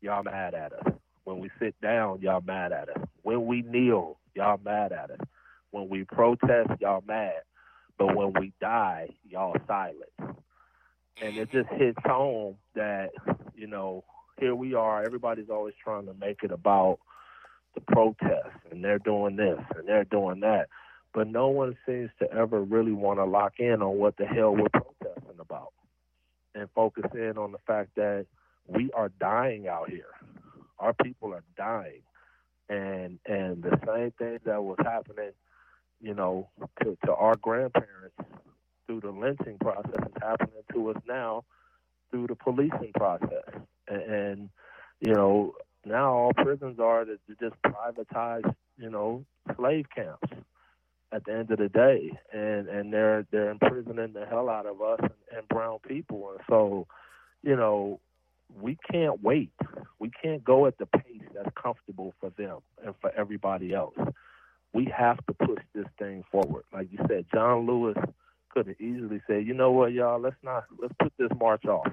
y'all 0.00 0.22
mad 0.22 0.54
at 0.54 0.72
us. 0.72 0.94
When 1.24 1.38
we 1.38 1.50
sit 1.58 1.78
down, 1.80 2.20
y'all 2.20 2.42
mad 2.44 2.72
at 2.72 2.88
us. 2.88 3.02
When 3.22 3.46
we 3.46 3.62
kneel, 3.62 4.18
y'all 4.34 4.60
mad 4.64 4.92
at 4.92 5.10
us. 5.10 5.20
When 5.70 5.88
we 5.88 6.04
protest, 6.04 6.70
y'all 6.80 7.04
mad. 7.06 7.42
But 7.98 8.14
when 8.16 8.32
we 8.38 8.52
die, 8.60 9.10
y'all 9.28 9.56
silent. 9.66 10.10
And 11.20 11.36
it 11.36 11.50
just 11.52 11.68
hits 11.70 11.98
home 12.04 12.56
that, 12.74 13.10
you 13.54 13.66
know, 13.66 14.04
here 14.38 14.54
we 14.54 14.74
are. 14.74 15.04
Everybody's 15.04 15.50
always 15.50 15.74
trying 15.82 16.06
to 16.06 16.14
make 16.14 16.42
it 16.42 16.50
about 16.50 16.98
the 17.74 17.80
protests 17.80 18.60
and 18.70 18.84
they're 18.84 18.98
doing 18.98 19.36
this 19.36 19.58
and 19.76 19.88
they're 19.88 20.04
doing 20.04 20.40
that. 20.40 20.68
But 21.12 21.28
no 21.28 21.48
one 21.48 21.76
seems 21.86 22.10
to 22.18 22.32
ever 22.32 22.60
really 22.60 22.92
want 22.92 23.18
to 23.20 23.24
lock 23.24 23.54
in 23.58 23.82
on 23.82 23.98
what 23.98 24.16
the 24.16 24.26
hell 24.26 24.54
we're 24.54 24.68
protesting 24.68 25.38
about 25.38 25.72
and 26.54 26.68
focus 26.74 27.10
in 27.14 27.38
on 27.38 27.52
the 27.52 27.58
fact 27.66 27.90
that 27.96 28.26
we 28.66 28.90
are 28.92 29.10
dying 29.20 29.68
out 29.68 29.90
here. 29.90 30.06
Our 30.78 30.92
people 30.92 31.32
are 31.34 31.44
dying. 31.56 32.02
And 32.68 33.18
and 33.26 33.62
the 33.62 33.78
same 33.86 34.12
thing 34.12 34.38
that 34.44 34.62
was 34.62 34.78
happening, 34.82 35.32
you 36.00 36.14
know, 36.14 36.48
to, 36.82 36.96
to 37.04 37.12
our 37.12 37.36
grandparents 37.36 38.16
through 38.86 39.00
the 39.00 39.10
lynching 39.10 39.58
process 39.58 40.06
is 40.06 40.22
happening 40.22 40.62
to 40.72 40.90
us 40.90 40.96
now 41.06 41.44
through 42.10 42.26
the 42.28 42.34
policing 42.34 42.92
process. 42.96 43.44
And, 43.86 44.02
and 44.02 44.50
you 45.00 45.12
know, 45.12 45.54
now 45.84 46.12
all 46.12 46.32
prisons 46.32 46.78
are 46.80 47.04
just 47.04 47.54
privatized, 47.66 48.54
you 48.78 48.90
know, 48.90 49.24
slave 49.56 49.86
camps 49.94 50.28
at 51.12 51.24
the 51.24 51.32
end 51.32 51.50
of 51.50 51.58
the 51.58 51.68
day, 51.68 52.10
and 52.32 52.68
and 52.68 52.92
they're 52.92 53.26
they're 53.30 53.50
imprisoning 53.50 54.12
the 54.12 54.26
hell 54.26 54.48
out 54.48 54.66
of 54.66 54.82
us 54.82 54.98
and, 55.02 55.10
and 55.36 55.48
brown 55.48 55.78
people, 55.86 56.30
and 56.30 56.40
so, 56.48 56.86
you 57.42 57.56
know, 57.56 58.00
we 58.60 58.78
can't 58.90 59.22
wait. 59.22 59.52
We 59.98 60.10
can't 60.10 60.44
go 60.44 60.66
at 60.66 60.78
the 60.78 60.86
pace 60.86 61.22
that's 61.34 61.50
comfortable 61.60 62.14
for 62.20 62.30
them 62.30 62.58
and 62.84 62.94
for 63.00 63.10
everybody 63.16 63.72
else. 63.72 63.96
We 64.72 64.86
have 64.86 65.24
to 65.26 65.32
push 65.32 65.62
this 65.74 65.86
thing 65.98 66.24
forward. 66.30 66.64
Like 66.72 66.88
you 66.90 66.98
said, 67.08 67.26
John 67.32 67.66
Lewis 67.66 67.96
could 68.50 68.66
have 68.66 68.80
easily 68.80 69.20
said, 69.26 69.46
you 69.46 69.54
know 69.54 69.70
what, 69.70 69.92
y'all, 69.92 70.20
let's 70.20 70.36
not 70.42 70.64
let's 70.80 70.94
put 71.00 71.12
this 71.18 71.30
march 71.38 71.64
off 71.64 71.92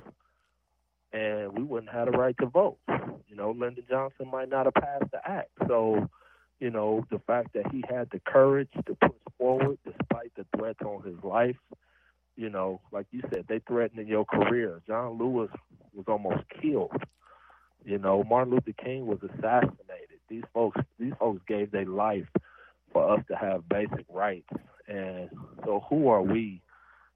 and 1.13 1.53
we 1.53 1.63
wouldn't 1.63 1.91
have 1.91 2.11
the 2.11 2.17
right 2.17 2.35
to 2.39 2.45
vote. 2.45 2.77
You 3.27 3.35
know, 3.35 3.51
Lyndon 3.51 3.83
Johnson 3.89 4.27
might 4.31 4.49
not 4.49 4.65
have 4.65 4.73
passed 4.73 5.11
the 5.11 5.19
act. 5.25 5.49
So, 5.67 6.09
you 6.59 6.69
know, 6.69 7.05
the 7.09 7.19
fact 7.19 7.53
that 7.53 7.71
he 7.71 7.83
had 7.89 8.09
the 8.11 8.19
courage 8.19 8.69
to 8.85 8.95
push 8.95 9.11
forward 9.37 9.77
despite 9.85 10.31
the 10.35 10.45
threats 10.57 10.79
on 10.85 11.03
his 11.03 11.21
life. 11.23 11.57
You 12.37 12.49
know, 12.49 12.81
like 12.91 13.07
you 13.11 13.21
said, 13.33 13.45
they 13.47 13.59
threatened 13.67 14.07
your 14.07 14.25
career. 14.25 14.81
John 14.87 15.17
Lewis 15.17 15.49
was 15.93 16.05
almost 16.07 16.43
killed. 16.61 17.03
You 17.83 17.97
know, 17.97 18.23
Martin 18.23 18.53
Luther 18.53 18.73
King 18.73 19.05
was 19.05 19.19
assassinated. 19.23 20.19
These 20.29 20.43
folks, 20.53 20.79
these 20.99 21.13
folks 21.19 21.41
gave 21.47 21.71
their 21.71 21.85
life 21.85 22.27
for 22.93 23.13
us 23.13 23.23
to 23.29 23.35
have 23.35 23.67
basic 23.67 24.05
rights. 24.09 24.49
And 24.87 25.29
so, 25.65 25.83
who 25.89 26.07
are 26.07 26.21
we 26.21 26.61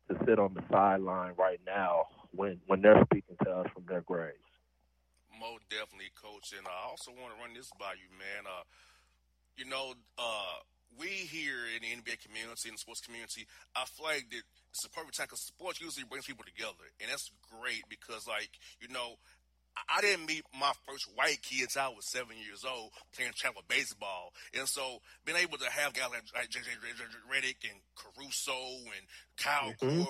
to 0.09 0.17
sit 0.27 0.39
on 0.39 0.53
the 0.53 0.63
sideline 0.71 1.33
right 1.37 1.59
now 1.65 2.07
when 2.35 2.59
when 2.67 2.81
they're 2.81 3.03
speaking 3.05 3.37
to 3.43 3.49
us 3.49 3.67
from 3.73 3.85
their 3.87 4.01
graves? 4.01 4.37
Most 5.39 5.67
definitely, 5.69 6.11
coach. 6.15 6.53
And 6.55 6.67
I 6.67 6.89
also 6.89 7.11
want 7.11 7.35
to 7.35 7.39
run 7.41 7.53
this 7.53 7.69
by 7.79 7.93
you, 7.99 8.07
man. 8.15 8.47
Uh, 8.47 8.63
you 9.57 9.65
know, 9.65 9.93
uh, 10.17 10.59
we 10.99 11.07
here 11.07 11.67
in 11.75 11.83
the 11.83 11.91
NBA 11.91 12.23
community 12.23 12.69
and 12.69 12.77
the 12.77 12.81
sports 12.81 13.01
community, 13.01 13.47
I 13.75 13.83
like 14.03 14.29
that 14.31 14.43
it's 14.71 14.85
a 14.85 14.89
perfect 14.89 15.17
time 15.17 15.27
because 15.27 15.41
sports 15.41 15.81
usually 15.81 16.05
brings 16.07 16.25
people 16.25 16.43
together, 16.43 16.87
and 16.99 17.09
that's 17.09 17.31
great 17.51 17.83
because, 17.89 18.27
like, 18.27 18.51
you 18.79 18.87
know, 18.87 19.15
I 19.89 20.01
didn't 20.01 20.25
meet 20.25 20.43
my 20.57 20.71
first 20.87 21.07
white 21.15 21.41
kids. 21.41 21.77
I 21.77 21.87
was 21.89 22.05
seven 22.05 22.35
years 22.37 22.65
old 22.65 22.91
playing 23.15 23.33
travel 23.35 23.61
baseball, 23.67 24.33
and 24.57 24.67
so 24.67 24.99
being 25.25 25.37
able 25.37 25.57
to 25.57 25.69
have 25.69 25.93
guys 25.93 26.09
like 26.33 26.49
JJ 26.49 26.79
Redick 27.31 27.69
and 27.69 27.79
Caruso 27.95 28.53
and 28.53 29.05
Kyle 29.37 29.73
mm-hmm. 29.81 30.01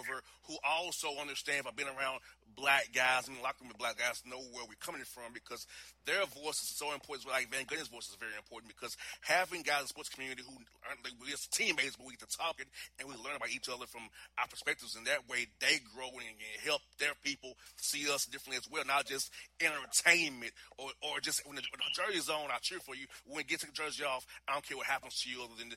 Who 0.48 0.58
also 0.64 1.08
understand 1.20 1.66
by 1.66 1.72
being 1.76 1.90
around 1.90 2.20
black 2.56 2.90
guys, 2.94 3.28
I 3.28 3.32
mean, 3.32 3.44
locker 3.44 3.62
room 3.62 3.70
with 3.70 3.78
black 3.78 3.98
guys 3.98 4.24
know 4.26 4.40
where 4.52 4.66
we're 4.66 4.80
coming 4.80 5.04
from 5.04 5.34
because 5.34 5.68
their 6.06 6.26
voice 6.26 6.60
is 6.64 6.72
so 6.76 6.94
important. 6.94 7.30
Like 7.30 7.52
Van 7.52 7.66
Gundy's 7.66 7.92
voice 7.92 8.10
is 8.10 8.18
very 8.20 8.36
important 8.36 8.72
because 8.72 8.98
having 9.22 9.62
guys 9.62 9.86
in 9.86 9.86
the 9.86 9.94
sports 9.94 10.10
community 10.10 10.44
who 10.44 10.56
aren't 10.88 11.04
like 11.04 11.14
we're 11.20 11.32
just 11.32 11.52
teammates, 11.52 11.96
but 11.96 12.08
we 12.08 12.16
get 12.16 12.26
to 12.28 12.32
talking 12.38 12.68
and 13.00 13.08
we 13.08 13.16
learn 13.20 13.36
about 13.36 13.52
each 13.52 13.70
other 13.70 13.86
from 13.86 14.08
our 14.40 14.48
perspectives, 14.48 14.96
and 14.96 15.06
that 15.08 15.28
way 15.30 15.48
they 15.60 15.80
grow 15.94 16.10
and, 16.16 16.36
and 16.36 16.56
help 16.64 16.82
their 17.00 17.14
people 17.24 17.58
see 17.78 18.08
us 18.10 18.26
differently 18.26 18.58
as 18.58 18.70
well, 18.72 18.84
not 18.88 19.06
just 19.06 19.32
entertainment 19.60 20.54
or, 20.78 20.90
or 21.02 21.20
just 21.20 21.46
when 21.46 21.56
the, 21.56 21.64
when 21.70 21.82
the 21.84 21.94
jersey's 21.94 22.30
on, 22.30 22.50
I 22.50 22.58
cheer 22.62 22.80
for 22.80 22.96
you. 22.96 23.06
When 23.26 23.42
it 23.42 23.48
gets 23.48 23.66
the 23.66 23.72
jersey 23.72 24.04
off, 24.04 24.26
I 24.48 24.54
don't 24.54 24.66
care 24.66 24.78
what 24.78 24.88
happens 24.88 25.22
to 25.22 25.30
you 25.30 25.44
other 25.44 25.58
than 25.58 25.74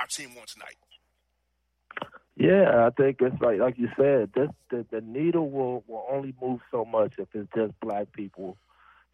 our 0.00 0.06
team 0.06 0.34
won 0.34 0.46
tonight. 0.46 0.76
Yeah, 2.44 2.86
I 2.86 2.90
think 2.90 3.18
it's 3.22 3.40
like 3.40 3.58
like 3.58 3.78
you 3.78 3.88
said, 3.96 4.30
this 4.34 4.50
the, 4.70 4.84
the 4.90 5.00
needle 5.00 5.48
will, 5.50 5.82
will 5.88 6.04
only 6.10 6.34
move 6.42 6.60
so 6.70 6.84
much 6.84 7.14
if 7.16 7.28
it's 7.32 7.48
just 7.56 7.72
black 7.80 8.12
people 8.12 8.58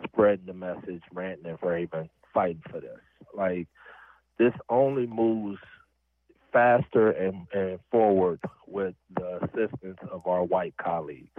spreading 0.03 0.47
the 0.47 0.53
message, 0.53 1.03
ranting 1.13 1.47
and 1.47 1.59
raving, 1.63 2.11
fighting 2.35 2.63
for 2.69 2.81
this. 2.81 2.99
Like 3.33 3.69
this 4.39 4.53
only 4.69 5.07
moves 5.07 5.61
faster 6.53 7.11
and, 7.11 7.47
and 7.55 7.79
forward 7.93 8.41
with 8.67 8.97
the 9.15 9.45
assistance 9.45 9.99
of 10.11 10.27
our 10.27 10.43
white 10.43 10.75
colleagues. 10.77 11.31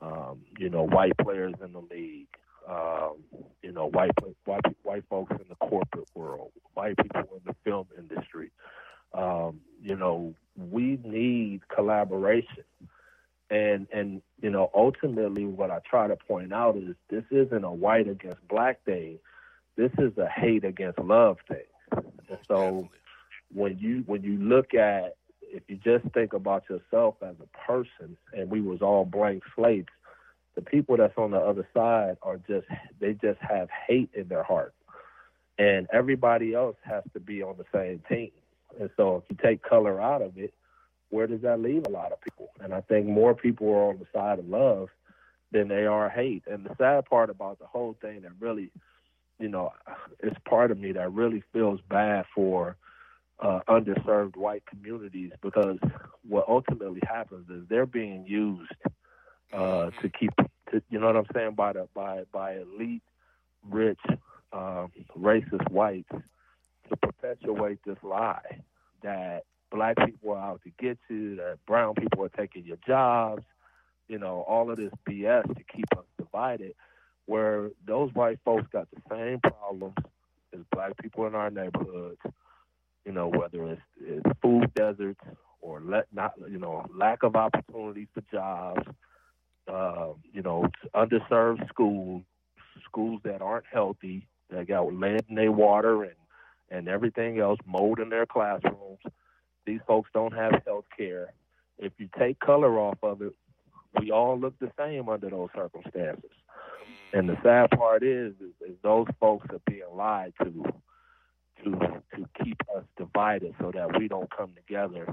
Um, 0.00 0.40
you 0.58 0.70
know, 0.70 0.82
white 0.88 1.16
players 1.18 1.54
in 1.64 1.72
the 1.72 1.82
league, 1.88 2.26
um, 2.68 3.18
you 3.62 3.70
know, 3.70 3.86
white 3.90 4.10
white 4.44 4.64
white 4.82 5.04
folks 5.08 5.30
in 5.30 5.46
the 5.48 5.54
corporate 5.54 6.08
world, 6.16 6.50
white 6.74 6.96
people 6.96 7.36
in 7.36 7.42
the 7.46 7.54
film 7.62 7.86
industry. 7.96 8.50
Um, 9.14 9.60
you 9.80 9.94
know, 9.94 10.34
we 10.56 10.98
need 11.04 11.60
collaboration. 11.92 12.64
And 13.50 13.86
and 13.92 14.22
you 14.40 14.50
know, 14.50 14.70
ultimately 14.74 15.44
what 15.44 15.70
I 15.70 15.80
try 15.88 16.08
to 16.08 16.16
point 16.16 16.52
out 16.52 16.76
is 16.76 16.94
this 17.10 17.24
isn't 17.30 17.64
a 17.64 17.72
white 17.72 18.08
against 18.08 18.46
black 18.48 18.82
thing. 18.84 19.18
This 19.76 19.90
is 19.98 20.16
a 20.16 20.28
hate 20.28 20.64
against 20.64 20.98
love 20.98 21.38
thing. 21.48 22.02
And 22.28 22.38
so 22.48 22.88
when 23.52 23.78
you 23.78 24.04
when 24.06 24.22
you 24.22 24.38
look 24.38 24.74
at 24.74 25.16
if 25.42 25.62
you 25.68 25.76
just 25.76 26.12
think 26.14 26.32
about 26.32 26.64
yourself 26.70 27.16
as 27.22 27.34
a 27.42 27.58
person 27.66 28.16
and 28.32 28.50
we 28.50 28.62
was 28.62 28.80
all 28.80 29.04
blank 29.04 29.42
slates, 29.54 29.90
the 30.54 30.62
people 30.62 30.96
that's 30.96 31.18
on 31.18 31.30
the 31.32 31.38
other 31.38 31.68
side 31.74 32.16
are 32.22 32.38
just 32.48 32.66
they 33.00 33.12
just 33.12 33.40
have 33.40 33.68
hate 33.86 34.10
in 34.14 34.28
their 34.28 34.44
heart. 34.44 34.74
And 35.58 35.86
everybody 35.92 36.54
else 36.54 36.76
has 36.84 37.04
to 37.12 37.20
be 37.20 37.42
on 37.42 37.56
the 37.58 37.66
same 37.74 38.02
team. 38.08 38.30
And 38.80 38.88
so 38.96 39.16
if 39.16 39.24
you 39.28 39.36
take 39.46 39.62
color 39.62 40.00
out 40.00 40.22
of 40.22 40.38
it, 40.38 40.54
where 41.12 41.26
does 41.26 41.42
that 41.42 41.60
leave 41.60 41.84
a 41.86 41.90
lot 41.90 42.10
of 42.10 42.20
people? 42.22 42.48
And 42.60 42.72
I 42.72 42.80
think 42.80 43.06
more 43.06 43.34
people 43.34 43.68
are 43.68 43.90
on 43.90 43.98
the 43.98 44.06
side 44.14 44.38
of 44.38 44.48
love 44.48 44.88
than 45.52 45.68
they 45.68 45.84
are 45.84 46.08
hate. 46.08 46.44
And 46.50 46.64
the 46.64 46.74
sad 46.78 47.04
part 47.04 47.28
about 47.28 47.58
the 47.58 47.66
whole 47.66 47.94
thing 48.00 48.22
that 48.22 48.32
really, 48.40 48.70
you 49.38 49.48
know, 49.48 49.72
it's 50.20 50.38
part 50.48 50.70
of 50.70 50.78
me 50.78 50.92
that 50.92 51.12
really 51.12 51.42
feels 51.52 51.80
bad 51.86 52.24
for 52.34 52.76
uh, 53.40 53.60
underserved 53.68 54.36
white 54.36 54.64
communities 54.64 55.32
because 55.42 55.78
what 56.26 56.48
ultimately 56.48 57.02
happens 57.06 57.46
is 57.50 57.68
they're 57.68 57.84
being 57.84 58.24
used 58.26 58.72
uh, 59.52 59.90
to 60.00 60.08
keep, 60.08 60.32
to, 60.70 60.82
you 60.88 60.98
know 60.98 61.08
what 61.08 61.16
I'm 61.16 61.26
saying, 61.34 61.54
by 61.54 61.74
the 61.74 61.88
by 61.94 62.22
by 62.32 62.54
elite, 62.54 63.02
rich, 63.68 64.00
um, 64.52 64.90
racist 65.18 65.70
whites 65.70 66.08
to 66.88 66.96
perpetuate 66.96 67.80
this 67.84 67.98
lie 68.02 68.60
that 69.02 69.44
black 69.72 69.96
people 70.04 70.32
are 70.32 70.38
out 70.38 70.60
to 70.64 70.70
get 70.78 70.98
you, 71.08 71.36
that 71.36 71.58
brown 71.66 71.94
people 71.94 72.24
are 72.24 72.28
taking 72.28 72.64
your 72.64 72.78
jobs, 72.86 73.42
you 74.08 74.18
know, 74.18 74.44
all 74.46 74.70
of 74.70 74.76
this 74.76 74.92
BS 75.08 75.46
to 75.56 75.64
keep 75.64 75.86
us 75.96 76.04
divided, 76.18 76.74
where 77.26 77.70
those 77.86 78.12
white 78.14 78.38
folks 78.44 78.66
got 78.72 78.88
the 78.90 79.00
same 79.10 79.40
problems 79.40 79.94
as 80.52 80.60
black 80.70 80.92
people 81.00 81.26
in 81.26 81.34
our 81.34 81.50
neighborhoods, 81.50 82.20
you 83.06 83.12
know, 83.12 83.28
whether 83.28 83.64
it's, 83.72 83.82
it's 84.00 84.38
food 84.42 84.72
deserts 84.74 85.20
or 85.60 85.80
let 85.80 86.06
not, 86.12 86.34
you 86.50 86.58
know, 86.58 86.86
lack 86.94 87.22
of 87.22 87.36
opportunity 87.36 88.06
for 88.12 88.22
jobs, 88.30 88.86
uh, 89.72 90.08
you 90.32 90.42
know, 90.42 90.66
underserved 90.94 91.66
schools, 91.68 92.22
schools 92.84 93.20
that 93.24 93.40
aren't 93.40 93.66
healthy, 93.72 94.26
that 94.50 94.68
got 94.68 94.92
lead 94.92 95.24
in 95.28 95.36
their 95.36 95.52
water 95.52 96.02
and 96.02 96.14
and 96.70 96.88
everything 96.88 97.38
else, 97.38 97.58
mold 97.66 98.00
in 98.00 98.08
their 98.08 98.24
classrooms. 98.26 98.98
These 99.66 99.80
folks 99.86 100.10
don't 100.12 100.34
have 100.34 100.62
health 100.66 100.86
care. 100.96 101.32
If 101.78 101.92
you 101.98 102.08
take 102.18 102.38
color 102.40 102.78
off 102.78 102.98
of 103.02 103.22
it, 103.22 103.32
we 104.00 104.10
all 104.10 104.38
look 104.38 104.58
the 104.58 104.70
same 104.78 105.08
under 105.08 105.30
those 105.30 105.50
circumstances. 105.54 106.30
And 107.12 107.28
the 107.28 107.36
sad 107.42 107.70
part 107.70 108.02
is, 108.02 108.32
is, 108.40 108.70
is 108.70 108.76
those 108.82 109.06
folks 109.20 109.46
are 109.50 109.60
being 109.66 109.82
lied 109.94 110.32
to 110.42 110.64
to 111.64 111.70
to 112.16 112.28
keep 112.42 112.60
us 112.74 112.84
divided 112.96 113.54
so 113.60 113.70
that 113.72 113.98
we 113.98 114.08
don't 114.08 114.30
come 114.34 114.52
together 114.54 115.06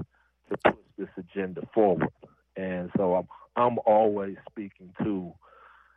to 0.48 0.56
push 0.64 0.84
this 0.98 1.08
agenda 1.18 1.62
forward. 1.74 2.08
And 2.56 2.90
so 2.96 3.14
I'm 3.14 3.28
I'm 3.56 3.78
always 3.84 4.36
speaking 4.50 4.92
to 5.02 5.32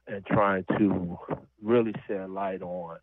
and 0.07 0.25
trying 0.25 0.65
to 0.77 1.17
really 1.61 1.93
shed 2.07 2.29
light 2.29 2.61
on 2.61 2.97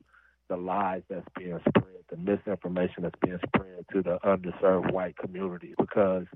the 0.50 0.56
lies 0.56 1.02
that's 1.08 1.26
being 1.38 1.58
spread, 1.60 2.04
the 2.10 2.16
misinformation 2.16 3.04
that's 3.04 3.18
being 3.24 3.38
spread 3.46 3.86
to 3.92 4.02
the 4.02 4.18
underserved 4.24 4.92
white 4.92 5.16
community. 5.16 5.74
Because 5.78 6.26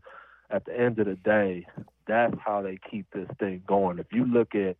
at 0.50 0.64
the 0.64 0.78
end 0.78 0.98
of 1.00 1.06
the 1.06 1.16
day, 1.16 1.66
that's 2.06 2.36
how 2.42 2.62
they 2.62 2.78
keep 2.90 3.06
this 3.12 3.28
thing 3.38 3.62
going. 3.66 3.98
If 3.98 4.06
you 4.12 4.24
look 4.24 4.54
at, 4.54 4.76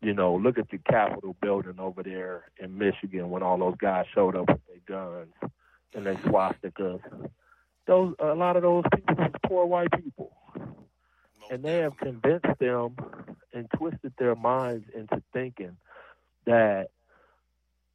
you 0.00 0.14
know, 0.14 0.34
look 0.34 0.58
at 0.58 0.70
the 0.70 0.78
Capitol 0.78 1.36
building 1.40 1.78
over 1.78 2.02
there 2.02 2.44
in 2.58 2.78
Michigan 2.78 3.30
when 3.30 3.42
all 3.42 3.58
those 3.58 3.76
guys 3.78 4.06
showed 4.12 4.34
up 4.34 4.48
with 4.48 4.60
their 4.66 4.96
guns 4.96 5.52
and 5.94 6.06
their 6.06 6.16
swastikas. 6.16 7.00
Those 7.86 8.14
a 8.18 8.34
lot 8.34 8.56
of 8.56 8.62
those 8.62 8.84
people 8.94 9.16
are 9.18 9.30
poor 9.46 9.66
white 9.66 9.92
people. 9.92 10.32
And 11.50 11.62
they 11.62 11.78
have 11.78 11.98
convinced 11.98 12.46
them 12.58 12.96
and 13.52 13.68
twisted 13.76 14.14
their 14.18 14.34
minds 14.34 14.86
into 14.94 15.22
thinking 15.34 15.76
that 16.46 16.88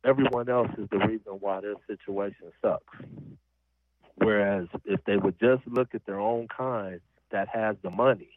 everyone 0.08 0.50
else 0.50 0.70
is 0.78 0.88
the 0.90 1.00
reason 1.00 1.34
why 1.42 1.62
their 1.62 1.76
situation 1.86 2.52
sucks. 2.62 2.98
Whereas 4.16 4.68
if 4.86 5.04
they 5.06 5.18
would 5.18 5.40
just 5.40 5.68
look 5.68 5.94
at 5.94 6.06
their 6.06 6.20
own 6.20 6.48
kind 6.48 7.02
that 7.32 7.50
has 7.50 7.76
the 7.84 7.92
money, 7.92 8.30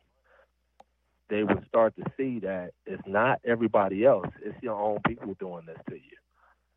they 1.29 1.45
would 1.45 1.65
start 1.69 1.95
to 1.97 2.05
see 2.17 2.41
that 2.41 2.73
it's 2.87 3.03
not 3.07 3.41
everybody 3.45 4.05
else, 4.05 4.27
it's 4.45 4.61
your 4.63 4.81
own 4.81 4.99
people 5.07 5.35
doing 5.39 5.65
this 5.67 5.79
to 5.89 5.95
you. 5.95 6.17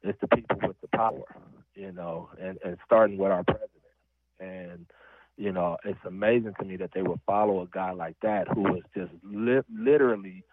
It's 0.03 0.19
the 0.21 0.27
people 0.27 0.58
with 0.67 0.79
the 0.82 0.88
power, 0.89 1.23
you 1.75 1.91
know, 1.91 2.29
and, 2.39 2.60
and 2.63 2.77
starting 2.86 3.17
with 3.17 3.32
our 3.32 3.43
president. 3.43 3.69
And, 4.39 4.86
you 5.38 5.51
know, 5.51 5.77
it's 5.84 5.99
amazing 6.06 6.53
to 6.60 6.65
me 6.65 6.75
that 6.77 6.91
they 6.93 7.01
would 7.01 7.19
follow 7.25 7.62
a 7.62 7.67
guy 7.67 7.91
like 7.91 8.15
that 8.21 8.47
who 8.47 8.62
was 8.62 8.84
just 8.95 9.12
li- 9.23 9.62
literally 9.73 10.43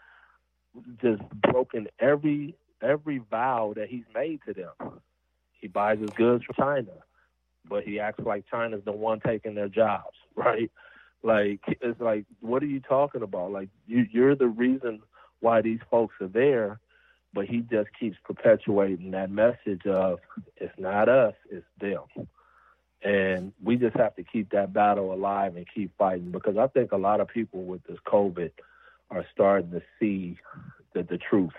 just 1.03 1.22
broken 1.50 1.88
every 1.98 2.55
every 2.82 3.18
vow 3.18 3.72
that 3.76 3.88
he's 3.88 4.04
made 4.14 4.40
to 4.46 4.54
them. 4.54 5.00
He 5.52 5.68
buys 5.68 5.98
his 5.98 6.10
goods 6.10 6.44
from 6.44 6.54
China, 6.56 6.92
but 7.68 7.84
he 7.84 8.00
acts 8.00 8.24
like 8.24 8.44
China's 8.50 8.82
the 8.84 8.92
one 8.92 9.20
taking 9.20 9.54
their 9.54 9.68
jobs, 9.68 10.16
right? 10.34 10.70
Like 11.22 11.60
it's 11.66 12.00
like, 12.00 12.24
what 12.40 12.62
are 12.62 12.66
you 12.66 12.80
talking 12.80 13.22
about? 13.22 13.52
Like 13.52 13.68
you, 13.86 14.06
you're 14.10 14.34
the 14.34 14.48
reason 14.48 15.02
why 15.40 15.60
these 15.60 15.80
folks 15.90 16.14
are 16.20 16.28
there, 16.28 16.80
but 17.32 17.46
he 17.46 17.60
just 17.60 17.90
keeps 17.98 18.16
perpetuating 18.24 19.10
that 19.12 19.30
message 19.30 19.86
of 19.86 20.20
it's 20.56 20.78
not 20.78 21.08
us, 21.08 21.34
it's 21.50 21.66
them. 21.78 22.04
And 23.02 23.52
we 23.62 23.76
just 23.76 23.96
have 23.96 24.14
to 24.16 24.22
keep 24.22 24.50
that 24.50 24.72
battle 24.72 25.12
alive 25.12 25.56
and 25.56 25.66
keep 25.74 25.96
fighting 25.96 26.30
because 26.30 26.56
I 26.58 26.66
think 26.66 26.92
a 26.92 26.98
lot 26.98 27.20
of 27.20 27.28
people 27.28 27.64
with 27.64 27.82
this 27.84 27.98
COVID 28.06 28.50
are 29.10 29.24
starting 29.32 29.70
to 29.70 29.82
see 29.98 30.38
the, 30.92 31.02
the 31.02 31.18
truth 31.18 31.54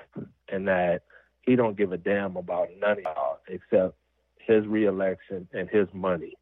and 0.50 0.68
that 0.68 1.04
he 1.42 1.56
don't 1.56 1.78
give 1.78 1.92
a 1.92 1.98
damn 1.98 2.38
about 2.38 2.70
none 2.80 2.92
of 2.92 3.00
y'all 3.00 3.40
except 3.48 3.96
his 4.38 4.66
reelection 4.66 5.48
and 5.54 5.70
his 5.70 5.88
money. 5.94 6.34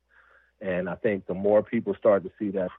And 0.62 0.90
I 0.90 0.96
think 0.96 1.26
the 1.26 1.34
more 1.34 1.64
people 1.64 1.96
start 1.96 2.24
to 2.24 2.32
see 2.38 2.50
that, 2.52 2.70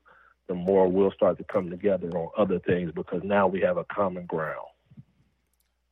the 0.49 0.55
more 0.55 0.89
we'll 0.89 1.13
start 1.13 1.39
to 1.39 1.45
come 1.45 1.71
together 1.71 2.09
on 2.09 2.31
other 2.37 2.59
things 2.59 2.93
because 2.93 3.23
now 3.23 3.47
we 3.47 3.61
have 3.61 3.77
a 3.77 3.85
common 3.85 4.27
ground. 4.27 4.67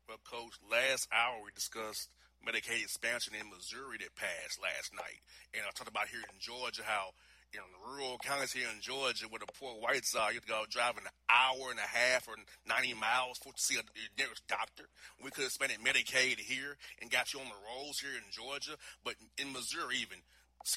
Well, 0.08 0.18
Coach, 0.24 0.58
last 0.70 1.08
hour 1.12 1.36
we 1.44 1.50
discussed 1.54 2.10
Medicaid 2.46 2.82
expansion 2.82 3.34
in 3.38 3.48
Missouri 3.50 3.98
that 4.00 4.14
passed 4.16 4.60
last 4.62 4.92
night. 4.94 5.20
And 5.54 5.62
I 5.66 5.70
talked 5.70 5.90
about 5.90 6.08
here 6.08 6.20
in 6.20 6.38
Georgia 6.38 6.82
how 6.84 7.12
in 7.52 7.61
rural 7.87 8.18
counties 8.18 8.52
here 8.52 8.68
in 8.74 8.80
Georgia 8.80 9.26
where 9.28 9.40
the 9.40 9.52
poor 9.58 9.74
whites 9.74 10.14
are, 10.14 10.30
you 10.30 10.37
have 10.37 10.44
to 10.44 10.48
go 10.48 10.64
driving 10.70 11.04
an 11.04 11.11
hour 11.30 11.70
and 11.70 11.78
a 11.78 11.82
half 11.82 12.28
or 12.28 12.34
90 12.68 12.94
miles 12.94 13.38
for 13.38 13.52
to 13.52 13.61
see 13.61 13.74
a, 13.74 13.82
your 13.96 14.12
nearest 14.18 14.46
doctor. 14.48 14.84
We 15.22 15.30
could 15.30 15.44
have 15.44 15.52
spent 15.52 15.72
Medicaid 15.84 16.38
here 16.38 16.76
and 17.00 17.11
got 17.11 17.32
you 17.32 17.40
on 17.40 17.46
the 17.46 17.62
rolls 17.66 17.98
here 18.00 18.12
in 18.12 18.24
Georgia, 18.30 18.76
but 19.04 19.14
in 19.38 19.52
Missouri 19.52 19.96
even, 20.00 20.18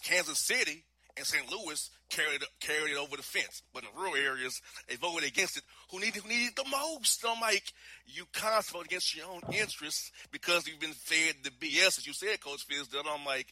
Kansas 0.03 0.39
City 0.39 0.85
and 1.17 1.25
St. 1.25 1.51
Louis 1.51 1.89
carried 2.09 2.41
it, 2.41 2.47
carried 2.59 2.91
it 2.91 2.97
over 2.97 3.17
the 3.17 3.23
fence. 3.23 3.63
But 3.73 3.83
in 3.83 3.89
the 3.93 3.99
rural 3.99 4.15
areas, 4.15 4.61
they 4.87 4.95
voted 4.95 5.27
against 5.27 5.57
it. 5.57 5.63
Who 5.91 5.99
needed, 5.99 6.23
who 6.23 6.29
needed 6.29 6.55
the 6.55 6.69
most? 6.69 7.23
I'm 7.27 7.41
like, 7.41 7.73
you 8.05 8.25
constantly 8.33 8.79
vote 8.79 8.85
against 8.87 9.15
your 9.15 9.27
own 9.27 9.41
interests 9.53 10.11
because 10.31 10.67
you've 10.67 10.79
been 10.79 10.93
fed 10.93 11.35
the 11.43 11.49
BS, 11.49 11.99
as 11.99 12.07
you 12.07 12.13
said, 12.13 12.39
Coach 12.39 12.63
Fields. 12.63 12.89
That 12.89 13.03
I'm 13.05 13.25
like, 13.25 13.47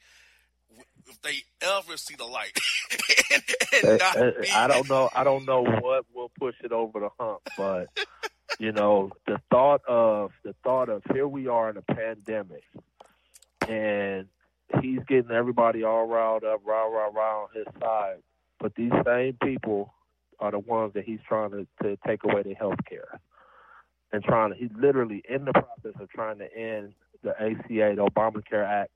if 1.08 1.22
they 1.22 1.44
ever 1.62 1.98
see 1.98 2.16
the 2.16 2.26
light, 2.26 2.58
and, 3.34 3.44
and 3.84 4.02
uh, 4.02 4.06
uh, 4.06 4.32
I 4.54 4.68
don't 4.68 4.90
know. 4.90 5.10
I 5.14 5.24
don't 5.24 5.46
know 5.46 5.64
what 5.64 6.06
will 6.14 6.32
push 6.40 6.56
it 6.64 6.72
over 6.72 7.00
the 7.00 7.10
hump, 7.20 7.42
but 7.58 7.88
you 8.60 8.72
know, 8.72 9.12
the 9.26 9.40
thought 9.50 9.82
of 9.88 10.32
the 10.44 10.54
thought 10.64 10.90
of 10.90 11.04
here 11.12 11.28
we 11.28 11.48
are 11.48 11.70
in 11.70 11.78
a 11.78 11.82
pandemic, 11.82 12.64
and 13.68 14.28
he's 14.82 15.00
getting 15.08 15.32
everybody 15.32 15.84
all 15.84 16.06
riled 16.06 16.44
up, 16.44 16.62
rah 16.66 16.86
rah 16.86 17.10
rah 17.14 17.44
on 17.44 17.48
his 17.54 17.66
side. 17.82 18.18
But 18.60 18.76
these 18.76 18.92
same 19.06 19.38
people 19.42 19.94
are 20.40 20.52
the 20.52 20.60
ones 20.60 20.94
that 20.94 21.06
he's 21.06 21.20
trying 21.28 21.52
to, 21.52 21.68
to 21.84 21.98
take 22.06 22.24
away 22.24 22.44
their 22.44 22.56
health 22.56 22.84
care. 22.88 23.20
And 24.12 24.24
trying 24.24 24.52
to 24.52 24.58
he's 24.58 24.72
literally 24.76 25.24
in 25.30 25.46
the 25.46 25.54
process 25.54 26.00
of 26.00 26.10
trying 26.10 26.40
to 26.40 26.58
end 26.58 26.94
the 27.24 27.30
ACA, 27.32 27.96
the 27.96 28.10
Obamacare 28.10 28.66
Act, 28.66 28.92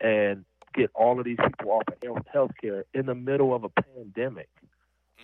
and 0.00 0.44
get 0.74 0.90
all 0.94 1.18
of 1.18 1.24
these 1.24 1.38
people 1.42 1.70
off 1.70 1.84
of 1.88 2.26
health 2.32 2.52
care 2.60 2.84
in 2.94 3.06
the 3.06 3.14
middle 3.14 3.54
of 3.54 3.64
a 3.64 3.68
pandemic. 3.68 4.48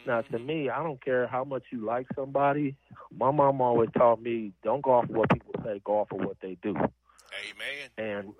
Now, 0.06 0.22
to 0.22 0.32
mm-hmm. 0.32 0.46
me, 0.46 0.70
I 0.70 0.82
don't 0.82 1.02
care 1.04 1.26
how 1.26 1.44
much 1.44 1.64
you 1.70 1.84
like 1.84 2.06
somebody. 2.14 2.76
My 3.16 3.30
mom 3.30 3.60
always 3.60 3.90
taught 3.96 4.22
me, 4.22 4.52
don't 4.62 4.82
go 4.82 4.92
off 4.92 5.04
of 5.04 5.10
what 5.10 5.30
people 5.30 5.54
say, 5.64 5.80
go 5.84 6.00
off 6.00 6.12
of 6.12 6.20
what 6.20 6.36
they 6.40 6.56
do. 6.62 6.74
Amen. 6.76 7.88
And 7.96 8.34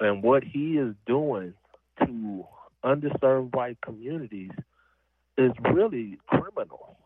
and 0.00 0.22
what 0.22 0.44
he 0.44 0.76
is 0.78 0.94
doing 1.06 1.54
to 2.04 2.44
underserved 2.84 3.54
white 3.54 3.78
communities 3.80 4.52
is 5.36 5.52
really 5.72 6.18
criminal. 6.28 6.96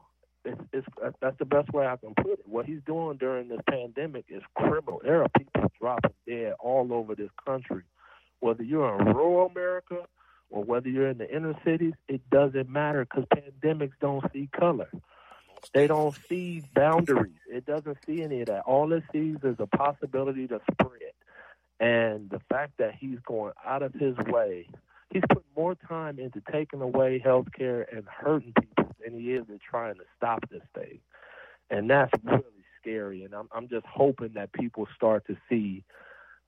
It's, 0.44 0.60
it's 0.72 0.86
that's 1.20 1.38
the 1.38 1.44
best 1.44 1.72
way 1.72 1.86
I 1.86 1.96
can 1.96 2.14
put 2.14 2.40
it. 2.40 2.46
What 2.46 2.66
he's 2.66 2.80
doing 2.86 3.16
during 3.16 3.48
this 3.48 3.60
pandemic 3.68 4.26
is 4.28 4.42
criminal. 4.54 5.00
There 5.02 5.22
are 5.22 5.28
people 5.36 5.70
dropping 5.80 6.12
dead 6.26 6.54
all 6.60 6.92
over 6.92 7.14
this 7.14 7.30
country. 7.46 7.82
Whether 8.40 8.62
you're 8.62 8.98
in 9.00 9.14
rural 9.14 9.46
America 9.46 10.02
or 10.50 10.64
whether 10.64 10.88
you're 10.88 11.08
in 11.08 11.18
the 11.18 11.34
inner 11.34 11.54
cities, 11.64 11.94
it 12.08 12.28
doesn't 12.30 12.68
matter 12.68 13.04
because 13.04 13.24
pandemics 13.34 13.92
don't 14.00 14.24
see 14.32 14.48
color. 14.52 14.90
They 15.74 15.86
don't 15.86 16.16
see 16.28 16.62
boundaries. 16.74 17.38
It 17.48 17.66
doesn't 17.66 17.98
see 18.06 18.22
any 18.22 18.40
of 18.40 18.46
that. 18.48 18.62
All 18.62 18.92
it 18.92 19.04
sees 19.12 19.36
is 19.42 19.56
a 19.58 19.66
possibility 19.66 20.48
to 20.48 20.60
spread. 20.72 21.12
And 21.78 22.28
the 22.28 22.40
fact 22.50 22.72
that 22.78 22.94
he's 22.98 23.18
going 23.26 23.52
out 23.64 23.82
of 23.82 23.94
his 23.94 24.16
way, 24.26 24.68
he's 25.10 25.22
put 25.30 25.44
more 25.56 25.74
time 25.74 26.18
into 26.18 26.42
taking 26.52 26.80
away 26.80 27.18
health 27.18 27.48
care 27.56 27.86
and 27.94 28.04
hurting 28.06 28.52
people 28.58 28.94
than 29.02 29.18
he 29.18 29.32
is 29.32 29.44
in 29.48 29.58
trying 29.58 29.94
to 29.94 30.04
stop 30.16 30.48
this 30.50 30.62
thing. 30.74 31.00
And 31.70 31.88
that's 31.88 32.12
really 32.22 32.42
scary. 32.80 33.24
And 33.24 33.34
I'm, 33.34 33.48
I'm 33.52 33.68
just 33.68 33.86
hoping 33.86 34.32
that 34.34 34.52
people 34.52 34.88
start 34.94 35.26
to 35.28 35.36
see 35.48 35.84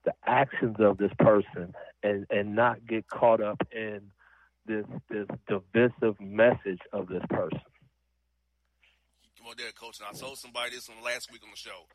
the 0.04 0.12
actions 0.26 0.76
of 0.80 0.98
this 0.98 1.12
person 1.18 1.74
and, 2.02 2.26
and 2.30 2.54
not 2.54 2.86
get 2.86 3.08
caught 3.08 3.42
up 3.42 3.60
in 3.72 4.00
this 4.66 4.84
this 5.10 5.26
divisive 5.48 6.20
message 6.20 6.80
of 6.92 7.08
this 7.08 7.22
person. 7.28 7.60
Come 9.38 9.48
on 9.48 9.54
there, 9.58 9.72
coach. 9.72 9.98
And 9.98 10.08
I 10.08 10.18
told 10.18 10.38
somebody 10.38 10.70
this 10.70 10.88
on 10.88 11.02
last 11.04 11.32
week 11.32 11.42
on 11.42 11.50
the 11.50 11.56
show 11.56 11.86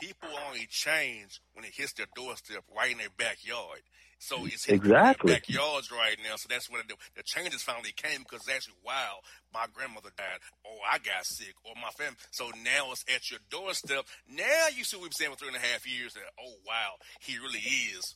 people 0.00 0.28
only 0.48 0.66
change 0.70 1.40
when 1.54 1.64
it 1.64 1.72
hits 1.74 1.92
their 1.94 2.06
doorstep 2.14 2.64
right 2.76 2.92
in 2.92 2.98
their 2.98 3.14
backyard. 3.16 3.80
So 4.18 4.46
it's 4.46 4.68
exactly 4.68 5.32
their 5.32 5.40
backyards 5.40 5.90
right 5.90 6.16
now. 6.24 6.36
So 6.36 6.46
that's 6.48 6.70
when 6.70 6.82
the, 6.88 6.94
the 7.16 7.22
changes 7.22 7.62
finally 7.62 7.92
came 7.94 8.20
because 8.20 8.48
actually, 8.48 8.76
wow, 8.84 9.18
my 9.52 9.66
grandmother 9.72 10.10
died, 10.16 10.40
or 10.64 10.76
I 10.90 10.98
got 10.98 11.26
sick, 11.26 11.54
or 11.64 11.74
my 11.76 11.90
family. 11.90 12.16
So 12.30 12.50
now 12.64 12.92
it's 12.92 13.04
at 13.14 13.30
your 13.30 13.40
doorstep. 13.50 14.06
Now 14.28 14.68
you 14.74 14.84
see 14.84 14.96
what 14.96 15.02
we've 15.02 15.10
been 15.10 15.16
saying 15.16 15.30
for 15.32 15.36
three 15.38 15.48
and 15.48 15.56
a 15.56 15.60
half 15.60 15.86
years 15.86 16.14
that, 16.14 16.22
oh, 16.40 16.54
wow, 16.66 16.96
he 17.20 17.36
really 17.38 17.60
is 17.60 18.14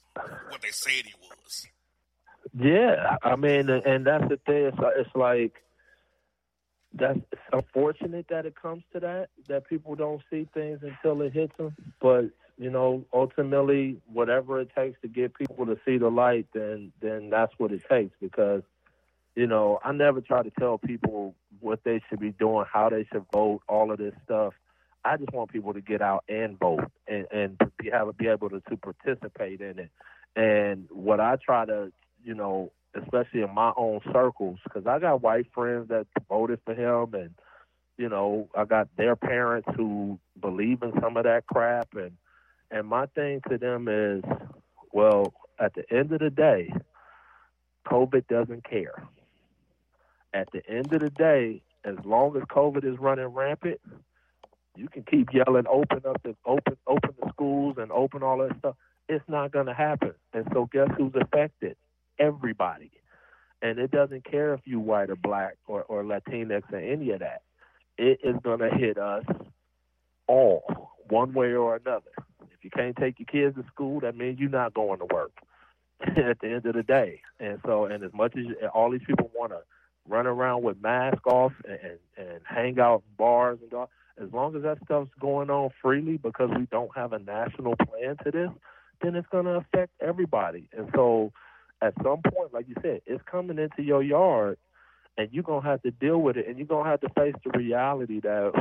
what 0.49 0.63
they 0.63 0.71
said 0.71 1.05
he 1.05 1.15
was. 1.21 1.67
Yeah, 2.57 3.17
I 3.23 3.37
mean, 3.37 3.69
and 3.69 4.07
that's 4.07 4.29
the 4.29 4.39
thing. 4.47 4.73
It's, 4.73 4.79
it's 4.97 5.15
like 5.15 5.53
that's 6.99 7.21
unfortunate 7.53 8.27
that 8.29 8.47
it 8.47 8.55
comes 8.61 8.83
to 8.93 9.01
that 9.01 9.29
that 9.49 9.69
people 9.69 9.95
don't 9.95 10.23
see 10.31 10.49
things 10.53 10.81
until 10.83 11.23
it 11.23 11.33
hits 11.33 11.57
them 11.57 11.75
but 12.01 12.25
you 12.59 12.71
know 12.71 13.05
ultimately 13.13 14.01
whatever 14.13 14.61
it 14.61 14.71
takes 14.77 15.01
to 15.01 15.09
get 15.09 15.35
people 15.35 15.67
to 15.67 15.79
see 15.85 15.99
the 15.99 16.11
light 16.11 16.47
then 16.55 16.93
then 17.01 17.31
that's 17.31 17.53
what 17.59 17.73
it 17.73 17.83
takes 17.91 18.15
because 18.21 18.63
you 19.35 19.47
know 19.47 19.79
i 19.85 19.93
never 19.93 20.21
try 20.21 20.43
to 20.43 20.51
tell 20.59 20.79
people 20.79 21.35
what 21.61 21.83
they 21.85 22.01
should 22.09 22.21
be 22.21 22.33
doing 22.33 22.65
how 22.71 22.89
they 22.89 23.07
should 23.13 23.25
vote 23.33 23.63
all 23.69 23.91
of 23.91 23.99
this 23.99 24.15
stuff. 24.25 24.55
I 25.05 25.17
just 25.17 25.33
want 25.33 25.53
people 25.53 25.73
to 25.75 25.81
get 25.81 26.03
out 26.03 26.25
and 26.29 26.59
vote 26.59 26.91
and 27.07 27.27
and 27.33 27.61
be 27.79 27.91
have 27.91 28.17
be 28.17 28.29
able 28.29 28.51
to, 28.51 28.61
to 28.61 28.77
participate 28.77 29.61
in 29.61 29.79
it. 29.79 29.91
And 30.37 30.89
what 30.91 31.21
i 31.21 31.37
try 31.37 31.65
to 31.67 31.93
you 32.25 32.35
know 32.35 32.73
especially 32.95 33.43
in 33.43 33.55
my 33.55 33.73
own 33.77 34.01
circles, 34.13 34.59
because 34.65 34.87
I 34.87 34.99
got 34.99 35.23
white 35.23 35.47
friends 35.53 35.89
that 35.89 36.07
voted 36.29 36.61
for 36.65 36.75
him, 36.75 37.15
and 37.15 37.31
you 37.97 38.09
know, 38.09 38.49
I 38.55 38.65
got 38.65 38.89
their 38.97 39.17
parents 39.17 39.69
who 39.77 40.19
believe 40.41 40.83
in 40.83 40.93
some 41.01 41.17
of 41.17 41.25
that 41.25 41.47
crap, 41.47 41.89
and 41.95 42.13
and 42.71 42.87
my 42.87 43.07
thing 43.07 43.41
to 43.49 43.59
them 43.59 43.89
is, 43.89 44.23
well, 44.93 45.33
at 45.59 45.75
the 45.75 45.85
end 45.93 46.13
of 46.13 46.21
the 46.21 46.31
day, 46.31 46.73
COVID 47.87 48.27
doesn't 48.29 48.69
care. 48.69 49.03
At 50.35 50.51
the 50.53 50.63
end 50.69 50.93
of 50.93 51.01
the 51.01 51.11
day, 51.11 51.63
as 51.85 51.97
long 52.05 52.37
as 52.37 52.43
COVID 52.43 52.85
is 52.85 52.99
running 52.99 53.27
rampant, 53.27 53.81
you 54.77 54.89
can 54.89 55.03
keep 55.03 55.33
yelling, 55.33 55.65
open 55.69 56.03
up 56.09 56.23
the 56.23 56.37
open 56.45 56.77
open 56.87 57.15
the 57.21 57.29
schools 57.31 57.77
and 57.79 57.91
open 57.91 58.23
all 58.23 58.39
that 58.39 58.57
stuff. 58.59 58.77
It's 59.09 59.25
not 59.27 59.53
to 59.67 59.75
happen. 59.75 60.13
And 60.33 60.47
so, 60.53 60.69
guess 60.71 60.89
who's 60.97 61.15
affected? 61.21 61.77
Everybody. 62.19 62.91
And 63.61 63.79
it 63.79 63.91
doesn't 63.91 64.25
care 64.25 64.55
if 64.55 64.61
you 64.65 64.79
white 64.79 65.11
or 65.11 65.17
black 65.17 65.57
or, 65.67 65.83
or 65.85 66.05
Latinx 66.05 66.63
or 66.73 66.79
any 66.79 67.11
of 67.11 67.21
that. 67.21 67.43
It 67.97 68.21
is 68.23 68.37
going 68.43 68.61
to 68.61 68.71
hit 68.71 68.99
us 68.99 69.25
all, 70.29 70.93
one 71.09 71.33
way 71.33 71.53
or 71.55 71.75
another. 71.77 72.11
If 72.43 72.63
you 72.63 72.71
can't 72.71 72.97
take 72.97 73.19
your 73.19 73.27
kids 73.27 73.57
to 73.57 73.65
school, 73.73 74.01
that 74.01 74.17
means 74.17 74.39
you're 74.39 74.51
not 74.51 74.75
going 74.75 75.01
to 75.01 75.07
work 75.13 75.33
at 76.01 76.39
the 76.41 76.49
end 76.49 76.67
of 76.67 76.75
the 76.75 76.85
day. 76.85 77.23
And 77.41 77.59
so, 77.67 77.87
and 77.87 78.05
as 78.05 78.13
much 78.13 78.35
as 78.37 78.45
all 78.73 78.91
these 78.91 79.01
people 79.07 79.31
want 79.35 79.53
to 79.53 79.61
run 80.09 80.27
around 80.27 80.63
with 80.63 80.81
masks 80.81 81.21
off 81.27 81.53
and, 81.67 81.79
and, 81.83 81.99
and 82.29 82.41
hang 82.45 82.79
out 82.79 83.03
in 83.09 83.17
bars 83.17 83.59
and 83.63 83.73
all, 83.75 83.91
as 84.21 84.33
long 84.33 84.57
as 84.57 84.63
that 84.63 84.79
stuff's 84.85 85.11
going 85.21 85.51
on 85.51 85.71
freely 85.81 86.17
because 86.17 86.51
we 86.57 86.67
don't 86.71 86.91
have 86.97 87.13
a 87.13 87.19
national 87.19 87.75
plan 87.77 88.17
to 88.25 88.31
this, 88.31 88.51
then 89.03 89.15
it's 89.15 89.29
going 89.29 89.45
to 89.45 89.53
affect 89.53 89.93
everybody. 90.01 90.69
And 90.77 90.89
so, 90.95 91.33
at 91.81 91.95
some 92.03 92.21
point, 92.23 92.53
like 92.53 92.69
you 92.69 92.75
said, 92.83 93.03
it's 93.07 93.23
coming 93.31 93.59
into 93.59 93.83
your 93.83 94.03
yard, 94.03 94.59
and 95.17 95.29
you're 95.33 95.43
gonna 95.43 95.67
have 95.67 95.83
to 95.83 95.91
deal 95.91 96.19
with 96.19 96.37
it, 96.37 96.47
and 96.47 96.59
you're 96.59 96.67
gonna 96.67 96.89
have 96.89 97.01
to 97.01 97.09
face 97.11 97.35
the 97.45 97.59
reality 97.59 98.21
that 98.21 98.53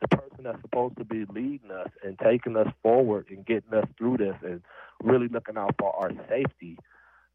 the 0.00 0.08
person 0.08 0.44
that's 0.44 0.60
supposed 0.62 0.96
to 0.98 1.04
be 1.04 1.24
leading 1.32 1.70
us 1.70 1.88
and 2.02 2.18
taking 2.18 2.56
us 2.56 2.68
forward 2.82 3.26
and 3.30 3.46
getting 3.46 3.74
us 3.74 3.88
through 3.96 4.16
this 4.18 4.36
and 4.42 4.62
really 5.02 5.28
looking 5.28 5.56
out 5.56 5.74
for 5.78 5.94
our 5.94 6.10
safety 6.28 6.78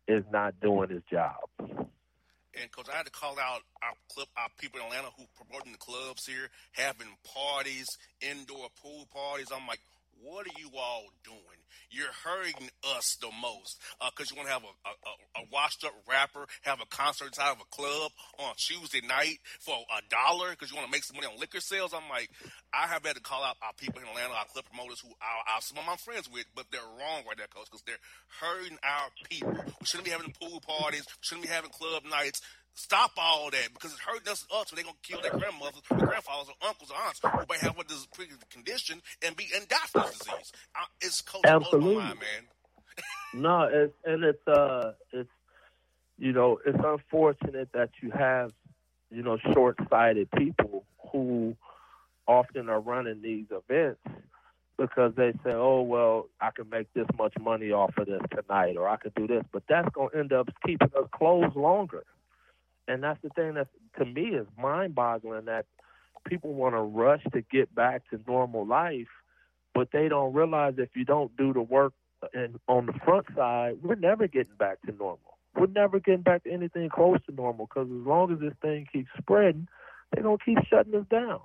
is 0.08 0.24
not 0.32 0.60
doing 0.60 0.90
his 0.90 1.04
job. 1.10 1.38
And 1.60 2.72
coach, 2.72 2.88
I 2.92 2.98
had 2.98 3.06
to 3.06 3.12
call 3.12 3.38
out 3.40 3.62
our 3.84 3.94
club, 4.12 4.28
our 4.36 4.50
people 4.58 4.80
in 4.80 4.88
Atlanta 4.88 5.10
who 5.16 5.24
promoting 5.38 5.72
the 5.72 5.78
clubs 5.78 6.26
here, 6.26 6.50
having 6.74 7.08
parties, 7.24 7.86
indoor 8.22 8.68
pool 8.82 9.08
parties. 9.14 9.48
I'm 9.54 9.68
like, 9.68 9.80
what 10.22 10.46
are 10.46 10.60
you 10.60 10.70
all 10.78 11.08
doing? 11.24 11.60
You're 11.90 12.14
hurting 12.24 12.70
us 12.96 13.18
the 13.22 13.30
most 13.42 13.82
because 13.98 14.32
uh, 14.32 14.34
you 14.34 14.38
want 14.38 14.48
to 14.48 14.54
have 14.54 14.64
a, 14.64 14.74
a, 14.86 15.42
a, 15.42 15.46
washed 15.52 15.84
up 15.84 15.94
rapper 16.08 16.46
have 16.62 16.82
a 16.82 16.86
concert 16.86 17.28
inside 17.28 17.52
of 17.52 17.62
a 17.62 17.70
club 17.76 18.12
on 18.38 18.54
Tuesday 18.58 19.02
night 19.06 19.40
for 19.60 19.76
a 19.76 20.02
dollar 20.10 20.52
because 20.52 20.70
you 20.70 20.78
want 20.78 20.88
to 20.88 20.92
make 20.92 21.04
some 21.04 21.16
money 21.16 21.28
on 21.28 21.40
liquor 21.40 21.60
sales. 21.60 21.94
I'm 21.94 22.10
like, 22.10 22.30
I 22.74 22.88
have 22.88 23.06
had 23.06 23.16
to 23.16 23.22
call 23.22 23.44
out 23.44 23.58
our 23.64 23.74
people 23.78 24.02
in 24.02 24.08
Atlanta, 24.08 24.34
our 24.34 24.46
club 24.46 24.66
promoters 24.66 25.00
who 25.02 25.10
are, 25.10 25.56
are 25.56 25.62
some 25.62 25.78
of 25.78 25.86
my 25.86 25.98
friends 25.98 26.30
with, 26.30 26.46
but 26.56 26.66
they're 26.72 26.82
wrong 26.82 27.26
right 27.26 27.38
there, 27.38 27.50
coach, 27.50 27.66
because 27.66 27.84
they're 27.86 28.04
hurting 28.40 28.78
our 28.84 29.10
people. 29.30 29.58
We 29.80 29.86
shouldn't 29.86 30.06
be 30.06 30.12
having 30.12 30.34
pool 30.40 30.62
parties. 30.62 31.06
We 31.06 31.22
shouldn't 31.22 31.48
be 31.48 31.54
having 31.54 31.72
club 31.72 32.04
nights. 32.10 32.42
Stop 32.76 33.12
all 33.18 33.50
that 33.52 33.70
because 33.74 33.92
it's 33.92 34.02
hurting 34.02 34.32
us 34.32 34.46
up. 34.56 34.68
So 34.68 34.76
they're 34.76 34.86
gonna 34.86 34.96
kill 35.04 35.22
their 35.22 35.32
grandmothers, 35.32 35.82
their 35.90 36.08
grandfathers, 36.08 36.50
or 36.50 36.68
uncles, 36.68 36.92
or 36.92 36.98
aunts 37.06 37.20
who 37.22 37.30
may 37.50 37.58
have 37.60 37.76
this 37.88 38.08
condition 38.50 39.02
and 39.26 39.36
be 39.36 39.48
and 39.56 39.68
die 39.68 39.78
from 39.92 40.04
this 40.04 40.20
disease. 40.20 40.52
I, 40.76 40.86
it's 41.02 41.22
coach 41.22 41.42
Absolutely, 41.46 41.96
mind, 41.96 42.20
man. 42.20 42.44
no, 43.42 43.70
it's 43.72 43.94
and 44.06 44.24
it's 44.24 44.48
uh, 44.48 44.94
it's 45.12 45.30
you 46.18 46.34
know, 46.34 46.60
it's 46.66 46.78
unfortunate 46.84 47.70
that 47.74 47.90
you 48.02 48.12
have 48.12 48.52
you 49.10 49.24
know 49.24 49.38
short-sighted 49.54 50.30
people 50.32 50.84
who 51.12 51.56
often 52.28 52.70
are 52.70 52.80
running 52.80 53.22
these 53.22 53.46
events 53.52 54.02
because 54.78 55.14
they 55.16 55.32
say, 55.44 55.52
"Oh 55.52 55.82
well, 55.82 56.28
I 56.40 56.52
can 56.52 56.70
make 56.70 56.92
this 56.94 57.08
much 57.18 57.34
money 57.40 57.72
off 57.72 57.98
of 57.98 58.08
this 58.08 58.22
tonight, 58.32 58.78
or 58.78 58.88
I 58.88 58.98
could 58.98 59.16
do 59.16 59.28
this," 59.28 59.44
but 59.52 59.64
that's 59.68 59.90
going 59.90 60.12
to 60.12 60.18
end 60.18 60.34
up 60.34 60.50
keeping 60.66 60.92
us 60.96 61.10
closed 61.12 61.56
longer 61.56 62.04
and 62.90 63.04
that's 63.04 63.22
the 63.22 63.30
thing 63.30 63.54
that 63.54 63.68
to 63.98 64.06
me 64.06 64.36
is 64.36 64.48
mind-boggling 64.62 65.46
that 65.46 65.66
people 66.28 66.54
want 66.54 66.76
to 66.76 66.82
rush 66.82 67.24
to 67.32 67.42
get 67.42 67.74
back 67.74 68.02
to 68.10 68.20
normal 68.28 68.66
life, 68.66 69.08
but 69.74 69.90
they 69.94 70.10
don't 70.10 70.34
realize 70.34 70.74
if 70.78 70.90
you 70.96 71.06
don't 71.06 71.36
do 71.38 71.54
the 71.54 71.62
work 71.62 71.94
and 72.34 72.60
on 72.68 72.88
the 72.88 72.94
front 73.06 73.28
side, 73.36 73.78
we're 73.82 73.96
never 73.96 74.28
getting 74.28 74.56
back 74.58 74.82
to 74.82 74.92
normal. 74.92 75.38
We're 75.56 75.68
never 75.68 76.00
getting 76.00 76.24
back 76.24 76.44
to 76.44 76.52
anything 76.52 76.90
close 76.90 77.20
to 77.28 77.36
normal 77.36 77.68
because 77.68 77.88
as 77.88 78.06
long 78.06 78.34
as 78.34 78.40
this 78.40 78.54
thing 78.62 78.88
keeps 78.92 79.10
spreading, 79.18 79.68
they're 80.12 80.24
gonna 80.24 80.38
keep 80.44 80.58
shutting 80.70 80.96
us 80.96 81.06
down, 81.10 81.40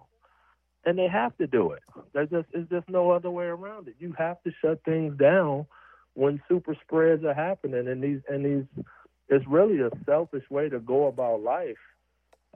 and 0.85 0.99
they 0.99 1.07
have 1.07 1.37
to 1.37 1.47
do 1.47 1.73
it. 1.73 1.83
There's 2.13 2.31
just 2.31 2.49
it's 2.53 2.69
just 2.71 2.89
no 2.89 3.11
other 3.11 3.31
way 3.31 3.45
around 3.45 3.89
it. 3.89 3.95
You 3.99 4.15
have 4.19 4.43
to 4.45 4.51
shut 4.61 4.83
things 4.85 5.17
down 5.19 5.67
when 6.15 6.43
super 6.49 6.75
spreads 6.83 7.25
are 7.25 7.35
happening, 7.35 7.87
and 7.89 8.03
these 8.03 8.21
and 8.29 8.45
these 8.45 8.85
it's 9.29 9.47
really 9.47 9.81
a 9.81 9.91
selfish 10.05 10.45
way 10.51 10.69
to 10.69 10.79
go 10.79 11.07
about 11.07 11.43
life 11.43 11.79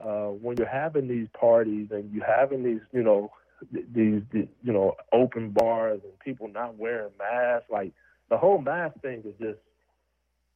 uh, 0.03 0.27
when 0.27 0.57
you're 0.57 0.67
having 0.67 1.07
these 1.07 1.27
parties 1.39 1.87
and 1.91 2.11
you're 2.13 2.25
having 2.25 2.63
these, 2.63 2.81
you 2.93 3.03
know, 3.03 3.31
these, 3.71 4.21
these, 4.31 4.47
you 4.63 4.71
know, 4.71 4.95
open 5.11 5.49
bars 5.51 5.99
and 6.03 6.17
people 6.19 6.47
not 6.47 6.77
wearing 6.77 7.11
masks. 7.17 7.69
Like 7.69 7.91
the 8.29 8.37
whole 8.37 8.61
mask 8.61 8.99
thing 9.01 9.23
is 9.25 9.33
just 9.39 9.59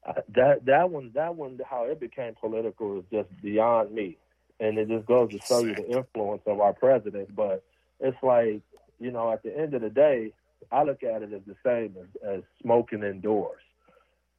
uh, 0.07 0.21
that 0.35 0.65
that 0.65 0.89
one 0.89 1.11
that 1.15 1.35
one 1.35 1.59
how 1.69 1.85
it 1.85 1.99
became 1.99 2.35
political 2.35 2.99
is 2.99 3.05
just 3.11 3.29
beyond 3.41 3.93
me, 3.93 4.17
and 4.59 4.77
it 4.77 4.87
just 4.87 5.05
goes 5.05 5.31
to 5.31 5.39
show 5.45 5.59
you 5.59 5.75
the 5.75 5.89
influence 5.89 6.41
of 6.45 6.59
our 6.59 6.73
president. 6.73 7.33
But 7.35 7.63
it's 7.99 8.17
like 8.21 8.61
you 8.99 9.11
know, 9.11 9.31
at 9.31 9.43
the 9.43 9.57
end 9.57 9.73
of 9.73 9.81
the 9.81 9.89
day, 9.89 10.33
I 10.71 10.83
look 10.83 11.03
at 11.03 11.21
it 11.23 11.33
as 11.33 11.41
the 11.45 11.55
same 11.65 11.95
as, 11.99 12.37
as 12.37 12.43
smoking 12.61 13.03
indoors, 13.03 13.61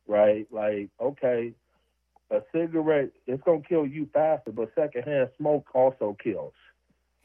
right? 0.07 0.47
Like, 0.51 0.89
okay, 1.01 1.53
a 2.35 2.43
cigarette 2.53 3.11
it's 3.27 3.43
gonna 3.45 3.63
kill 3.67 3.87
you 3.87 4.09
faster, 4.13 4.53
but 4.53 4.71
secondhand 4.75 5.31
smoke 5.37 5.69
also 5.75 6.17
kills. 6.23 6.53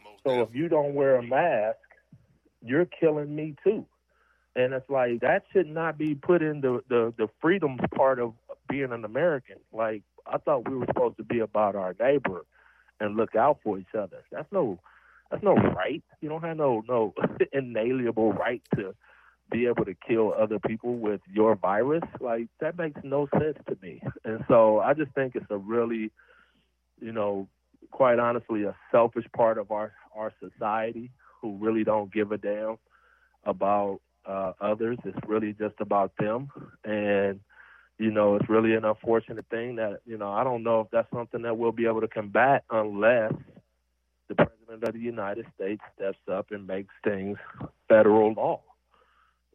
Most 0.03 0.22
so 0.26 0.41
if 0.41 0.49
you 0.53 0.70
don't 0.70 0.93
wear 0.93 1.16
a 1.16 1.24
mask, 1.24 1.78
you're 2.64 2.86
killing 2.86 3.36
me 3.36 3.55
too. 3.64 3.86
And 4.55 4.74
it's 4.74 4.89
like 4.89 5.22
that 5.22 5.43
should 5.53 5.68
not 5.68 5.97
be 5.97 6.16
put 6.16 6.41
in 6.41 6.62
the, 6.62 6.82
the, 6.89 7.14
the 7.18 7.30
freedoms 7.41 7.82
part 7.95 8.20
of 8.20 8.34
being 8.68 8.91
an 8.91 9.05
American. 9.05 9.57
Like 9.72 10.03
I 10.26 10.38
thought 10.38 10.70
we 10.70 10.76
were 10.76 10.88
supposed 10.88 11.18
to 11.18 11.24
be 11.24 11.39
about 11.39 11.76
our 11.76 11.95
neighbor 11.99 12.45
and 12.99 13.16
look 13.16 13.36
out 13.36 13.60
for 13.64 13.78
each 13.78 13.95
other. 13.97 14.24
That's 14.32 14.51
no 14.51 14.80
that's 15.32 15.43
no 15.43 15.53
right. 15.55 16.03
You 16.22 16.30
don't 16.30 16.43
have 16.43 16.57
no 16.57 16.84
no 16.88 17.14
inalienable 17.53 18.34
right 18.34 18.62
to 18.76 18.95
be 19.50 19.66
able 19.68 19.86
to 19.86 19.95
kill 19.95 20.34
other 20.38 20.60
people 20.60 20.95
with 20.95 21.22
your 21.32 21.56
virus, 21.56 22.04
like 22.20 22.47
that 22.60 22.78
makes 22.78 23.00
no 23.04 23.28
sense 23.34 23.58
to 23.68 23.78
me. 23.82 24.02
And 24.24 24.43
so 24.47 24.80
I 24.80 24.93
just 24.93 25.12
think 25.14 25.36
it's 25.36 25.50
a 25.50 25.58
really, 25.58 26.12
you 27.02 27.12
know, 27.12 27.47
quite 27.91 28.20
honestly, 28.20 28.64
a 28.64 28.76
selfish 28.91 29.26
part 29.36 29.58
of 29.58 29.72
our 29.72 29.93
our 30.16 30.32
society 30.39 31.12
who 31.41 31.58
really 31.58 31.84
don't 31.84 32.14
give 32.14 32.32
a 32.32 32.38
damn 32.38 32.78
about 33.43 34.02
uh, 34.26 34.54
others. 34.60 34.97
It's 35.06 35.18
really 35.28 35.54
just 35.54 35.76
about 35.80 36.12
them, 36.20 36.50
and 36.84 37.39
you 37.97 38.12
know, 38.12 38.36
it's 38.36 38.50
really 38.50 38.76
an 38.76 38.86
unfortunate 38.86 39.45
thing 39.50 39.76
that 39.78 40.02
you 40.06 40.18
know 40.18 40.32
I 40.32 40.43
don't 40.43 40.64
know 40.64 40.82
if 40.82 40.88
that's 40.91 41.12
something 41.14 41.41
that 41.43 41.58
we'll 41.58 41.72
be 41.72 41.88
able 41.88 42.02
to 42.02 42.08
combat 42.08 42.64
unless 42.70 43.34
the 44.28 44.36
president 44.36 44.84
of 44.84 44.93
the 44.93 45.00
United 45.00 45.45
States 45.56 45.82
steps 45.95 46.20
up 46.32 46.52
and 46.52 46.68
makes 46.68 46.93
things 47.04 47.38
federal 47.88 48.34
law 48.34 48.62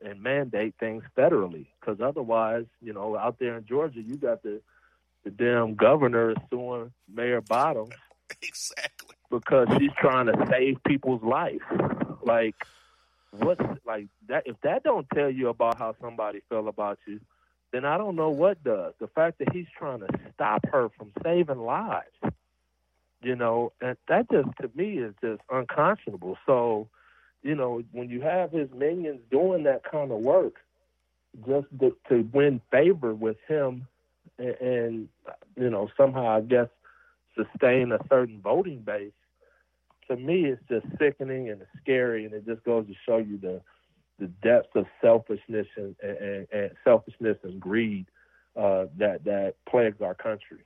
and 0.03 0.23
mandate 0.23 0.75
things 0.79 1.05
federally. 1.17 1.67
Because 1.81 2.01
otherwise, 2.01 2.67
you 2.81 2.93
know, 2.93 3.17
out 3.17 3.39
there 3.39 3.57
in 3.57 3.67
Georgia, 3.67 4.01
you 4.01 4.17
got 4.17 4.43
the 4.43 4.61
the 5.25 5.31
damn 5.31 5.75
governor 5.75 6.35
suing 6.51 6.93
Mayor 7.13 7.41
Bottoms 7.41 7.95
exactly 8.43 9.17
because 9.31 9.69
she's 9.79 9.91
trying 9.99 10.27
to 10.27 10.47
save 10.51 10.77
people's 10.85 11.23
life. 11.23 11.63
Like, 12.23 12.55
what's 13.31 13.61
like 13.87 14.09
that? 14.29 14.45
If 14.47 14.61
that 14.63 14.83
don't 14.83 15.07
tell 15.15 15.31
you 15.31 15.49
about 15.49 15.79
how 15.79 15.95
somebody 16.01 16.43
feel 16.49 16.69
about 16.69 16.99
you, 17.07 17.21
then 17.73 17.85
I 17.85 17.99
don't 17.99 18.17
know 18.17 18.31
what 18.31 18.63
does. 18.63 18.95
The 19.01 19.09
fact 19.09 19.39
that 19.39 19.53
he's 19.53 19.67
trying 19.77 20.01
to 20.01 20.09
stop 20.35 20.65
her 20.71 20.91
from 20.97 21.11
saving 21.23 21.59
lives, 21.59 22.15
you 23.23 23.35
know, 23.35 23.73
and 23.81 23.97
that 24.09 24.31
just 24.31 24.49
to 24.61 24.71
me 24.75 24.99
is 24.99 25.15
just 25.21 25.41
unconscionable. 25.51 26.39
So 26.47 26.89
you 27.45 27.55
know, 27.55 27.83
when 27.93 28.09
you 28.09 28.23
have 28.23 28.51
his 28.51 28.69
minions 28.75 29.21
doing 29.31 29.65
that 29.65 29.83
kind 29.89 30.11
of 30.11 30.19
work, 30.19 30.55
just 31.47 31.67
to, 31.79 31.95
to 32.09 32.29
win 32.33 32.61
favor 32.73 33.15
with 33.15 33.37
him, 33.47 33.87
and, 34.39 34.57
and 34.61 35.09
you 35.57 35.71
know 35.71 35.89
somehow 35.97 36.39
I 36.39 36.41
guess 36.41 36.69
sustain 37.37 37.93
a 37.93 37.99
certain 38.09 38.41
voting 38.41 38.81
base. 38.81 39.13
To 40.09 40.17
me, 40.17 40.47
it's 40.47 40.63
just 40.69 40.87
sickening 40.99 41.51
and 41.51 41.63
scary, 41.83 42.25
and 42.25 42.35
it 42.35 42.47
just 42.47 42.65
goes 42.65 42.87
to 42.87 42.95
show 43.07 43.19
you 43.19 43.39
the 43.39 43.61
the 44.19 44.27
depths 44.43 44.71
of 44.75 44.87
selfishness 45.03 45.67
and, 45.77 45.97
and, 46.03 46.47
and 46.53 46.71
selfishness 46.83 47.37
and 47.43 47.61
greed 47.61 48.07
uh, 48.57 48.87
that 48.97 49.25
that 49.25 49.55
plagues 49.69 50.01
our 50.01 50.15
country. 50.15 50.65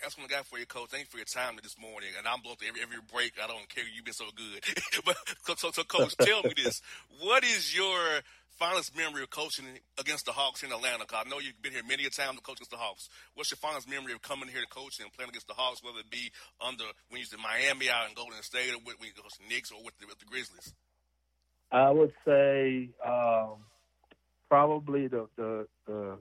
That's 0.00 0.16
what 0.16 0.30
I 0.30 0.36
got 0.36 0.46
for 0.46 0.58
you, 0.58 0.66
Coach. 0.66 0.90
Thank 0.90 1.04
you 1.04 1.10
for 1.10 1.16
your 1.18 1.26
time 1.26 1.56
this 1.62 1.76
morning. 1.78 2.10
And 2.18 2.26
I'm 2.26 2.40
blowing 2.40 2.58
every 2.66 2.82
every 2.82 2.98
break. 3.12 3.34
I 3.42 3.46
don't 3.46 3.68
care. 3.68 3.84
You've 3.84 4.04
been 4.04 4.14
so 4.14 4.26
good. 4.34 4.62
but 5.04 5.58
so, 5.58 5.70
so, 5.72 5.82
Coach, 5.84 6.16
tell 6.16 6.42
me 6.42 6.52
this: 6.56 6.82
What 7.20 7.44
is 7.44 7.74
your 7.74 8.20
fondest 8.56 8.96
memory 8.96 9.22
of 9.22 9.30
coaching 9.30 9.66
against 9.98 10.26
the 10.26 10.32
Hawks 10.32 10.62
in 10.62 10.72
Atlanta? 10.72 11.04
Cause 11.06 11.24
I 11.24 11.28
know 11.28 11.38
you've 11.38 11.60
been 11.62 11.72
here 11.72 11.82
many 11.86 12.04
a 12.04 12.10
time 12.10 12.36
to 12.36 12.42
coach 12.42 12.58
against 12.58 12.70
the 12.70 12.76
Hawks. 12.76 13.08
What's 13.34 13.50
your 13.50 13.58
fondest 13.58 13.88
memory 13.88 14.12
of 14.12 14.22
coming 14.22 14.48
here 14.48 14.60
to 14.60 14.68
coach 14.68 15.00
and 15.00 15.12
playing 15.12 15.30
against 15.30 15.48
the 15.48 15.54
Hawks, 15.54 15.82
whether 15.82 16.00
it 16.00 16.10
be 16.10 16.30
under 16.60 16.84
when 17.08 17.20
you 17.20 17.26
was 17.28 17.32
in 17.32 17.40
Miami 17.40 17.88
out 17.90 18.08
in 18.08 18.14
Golden 18.14 18.42
State, 18.42 18.72
or 18.72 18.80
when 18.84 18.96
you 19.00 19.14
coach 19.16 19.38
the 19.38 19.48
Knicks, 19.48 19.72
or 19.72 19.82
with 19.84 19.96
the, 19.98 20.06
with 20.06 20.18
the 20.18 20.26
Grizzlies? 20.26 20.74
I 21.72 21.90
would 21.90 22.12
say 22.24 22.90
um, 23.04 23.64
probably 24.48 25.08
the, 25.08 25.28
the 25.36 25.66
the 25.86 26.18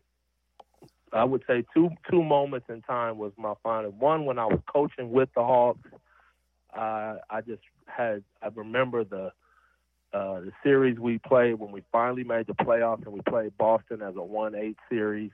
I 1.15 1.23
would 1.23 1.43
say 1.47 1.63
two 1.73 1.89
two 2.09 2.23
moments 2.23 2.67
in 2.69 2.81
time 2.81 3.17
was 3.17 3.31
my 3.37 3.53
final. 3.63 3.91
One 3.91 4.25
when 4.25 4.37
I 4.37 4.45
was 4.45 4.59
coaching 4.71 5.11
with 5.11 5.29
the 5.35 5.43
Hawks, 5.43 5.89
uh, 6.75 7.15
I 7.29 7.41
just 7.41 7.61
had 7.87 8.23
I 8.41 8.49
remember 8.53 9.03
the 9.03 9.31
uh, 10.13 10.39
the 10.41 10.51
series 10.63 10.99
we 10.99 11.17
played 11.19 11.55
when 11.55 11.71
we 11.71 11.83
finally 11.91 12.23
made 12.23 12.47
the 12.47 12.53
playoffs 12.53 13.05
and 13.05 13.13
we 13.13 13.21
played 13.21 13.57
Boston 13.57 14.01
as 14.01 14.15
a 14.15 14.23
one 14.23 14.55
eight 14.55 14.77
series, 14.89 15.31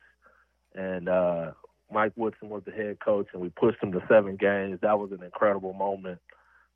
and 0.75 1.09
uh, 1.09 1.51
Mike 1.91 2.13
Woodson 2.15 2.49
was 2.49 2.63
the 2.65 2.71
head 2.71 2.99
coach 2.99 3.27
and 3.33 3.41
we 3.41 3.49
pushed 3.49 3.81
them 3.81 3.91
to 3.91 4.01
seven 4.07 4.35
games. 4.35 4.79
That 4.81 4.99
was 4.99 5.11
an 5.11 5.23
incredible 5.23 5.73
moment 5.73 6.19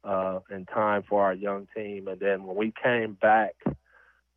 uh, 0.03 0.39
in 0.51 0.65
time 0.65 1.03
for 1.07 1.23
our 1.23 1.33
young 1.33 1.67
team. 1.75 2.07
And 2.07 2.19
then 2.19 2.43
when 2.43 2.55
we 2.55 2.73
came 2.81 3.13
back 3.13 3.55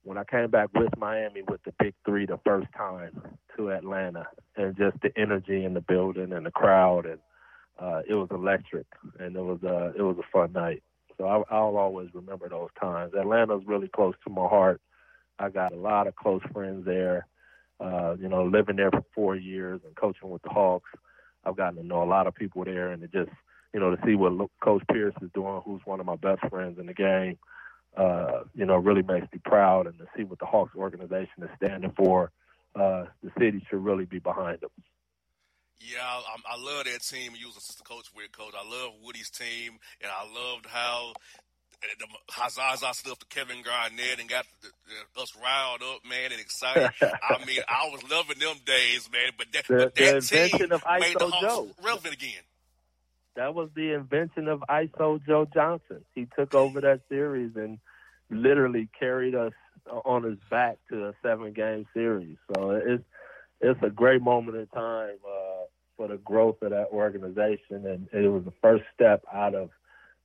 when 0.08 0.16
I 0.16 0.24
came 0.24 0.50
back 0.50 0.70
with 0.74 0.96
Miami 0.96 1.42
with 1.46 1.62
the 1.64 1.74
big 1.78 1.92
three 2.06 2.24
the 2.24 2.40
first 2.42 2.68
time 2.74 3.20
to 3.58 3.70
Atlanta, 3.72 4.26
and 4.56 4.74
just 4.74 4.96
the 5.02 5.10
energy 5.18 5.66
in 5.66 5.74
the 5.74 5.82
building 5.82 6.32
and 6.32 6.46
the 6.46 6.50
crowd, 6.50 7.04
and 7.04 7.18
uh, 7.78 8.00
it 8.08 8.14
was 8.14 8.28
electric, 8.30 8.86
and 9.18 9.36
it 9.36 9.42
was 9.42 9.58
uh, 9.62 9.92
it 9.94 10.00
was 10.00 10.16
a 10.18 10.26
fun 10.32 10.54
night. 10.54 10.82
So 11.18 11.26
I, 11.26 11.42
I'll 11.54 11.76
always 11.76 12.08
remember 12.14 12.48
those 12.48 12.70
times. 12.80 13.12
Atlanta's 13.14 13.64
really 13.66 13.88
close 13.88 14.14
to 14.24 14.32
my 14.32 14.48
heart. 14.48 14.80
I 15.38 15.50
got 15.50 15.74
a 15.74 15.76
lot 15.76 16.06
of 16.06 16.16
close 16.16 16.40
friends 16.54 16.86
there. 16.86 17.26
Uh, 17.78 18.16
you 18.18 18.30
know, 18.30 18.44
living 18.44 18.76
there 18.76 18.90
for 18.90 19.04
four 19.14 19.36
years 19.36 19.82
and 19.84 19.94
coaching 19.94 20.30
with 20.30 20.40
the 20.40 20.48
Hawks, 20.48 20.88
I've 21.44 21.56
gotten 21.58 21.76
to 21.76 21.86
know 21.86 22.02
a 22.02 22.08
lot 22.08 22.26
of 22.26 22.34
people 22.34 22.64
there, 22.64 22.92
and 22.92 23.02
it 23.02 23.12
just 23.12 23.30
you 23.74 23.80
know 23.80 23.94
to 23.94 24.02
see 24.06 24.14
what 24.14 24.48
Coach 24.64 24.84
Pierce 24.90 25.14
is 25.20 25.28
doing, 25.34 25.60
who's 25.66 25.82
one 25.84 26.00
of 26.00 26.06
my 26.06 26.16
best 26.16 26.40
friends 26.48 26.78
in 26.78 26.86
the 26.86 26.94
game 26.94 27.36
uh, 27.96 28.44
you 28.54 28.66
know, 28.66 28.76
really 28.76 29.02
makes 29.02 29.26
me 29.32 29.40
proud. 29.44 29.86
And 29.86 29.98
to 29.98 30.06
see 30.16 30.24
what 30.24 30.38
the 30.38 30.46
Hawks 30.46 30.74
organization 30.76 31.42
is 31.42 31.50
standing 31.56 31.92
for, 31.96 32.30
uh, 32.74 33.06
the 33.22 33.30
city 33.38 33.64
should 33.68 33.84
really 33.84 34.04
be 34.04 34.18
behind 34.18 34.60
them. 34.60 34.70
Yeah, 35.80 36.02
I, 36.02 36.54
I 36.54 36.56
love 36.56 36.84
that 36.84 37.02
team 37.02 37.32
you 37.38 37.46
was 37.46 37.56
assistant 37.56 37.88
coach 37.88 38.10
with, 38.14 38.32
coach. 38.32 38.54
I 38.58 38.68
love 38.68 38.94
Woody's 39.02 39.30
team, 39.30 39.78
and 40.02 40.10
I 40.10 40.24
loved 40.24 40.66
how 40.66 41.12
the 41.80 42.06
Hazaza 42.32 43.10
up 43.10 43.18
to 43.18 43.26
Kevin 43.26 43.62
Garnett 43.62 44.18
and 44.18 44.28
got 44.28 44.44
the, 44.62 44.68
the, 45.14 45.22
us 45.22 45.36
riled 45.40 45.82
up, 45.82 46.00
man, 46.08 46.32
and 46.32 46.40
excited. 46.40 46.90
I 47.00 47.44
mean, 47.46 47.60
I 47.68 47.88
was 47.92 48.02
loving 48.10 48.38
them 48.38 48.56
days, 48.64 49.08
man. 49.12 49.30
But 49.36 49.46
that, 49.52 49.66
the, 49.66 49.74
but 49.74 49.94
that 49.94 49.94
the 49.94 50.16
invention 50.16 50.58
team 50.58 50.72
of 50.72 50.84
ISO 50.84 51.00
made 51.00 51.16
the 51.18 51.28
Hawks 51.28 51.46
Joe. 51.46 51.68
relevant 51.84 52.14
again. 52.14 52.42
That 53.38 53.54
was 53.54 53.68
the 53.76 53.92
invention 53.92 54.48
of 54.48 54.64
ISO 54.68 55.24
Joe 55.24 55.46
Johnson. 55.54 56.04
He 56.12 56.26
took 56.36 56.54
over 56.54 56.80
that 56.80 57.02
series 57.08 57.52
and 57.54 57.78
literally 58.30 58.88
carried 58.98 59.36
us 59.36 59.52
on 60.04 60.24
his 60.24 60.38
back 60.50 60.78
to 60.90 61.06
a 61.06 61.12
seven 61.22 61.52
game 61.52 61.86
series. 61.94 62.36
So 62.52 62.70
it's 62.70 63.04
it's 63.60 63.80
a 63.84 63.90
great 63.90 64.22
moment 64.22 64.56
in 64.56 64.66
time 64.66 65.18
uh, 65.24 65.66
for 65.96 66.08
the 66.08 66.16
growth 66.16 66.60
of 66.62 66.70
that 66.70 66.88
organization, 66.90 67.86
and 67.86 68.08
it 68.12 68.26
was 68.26 68.42
the 68.42 68.52
first 68.60 68.82
step 68.92 69.22
out 69.32 69.54
of 69.54 69.70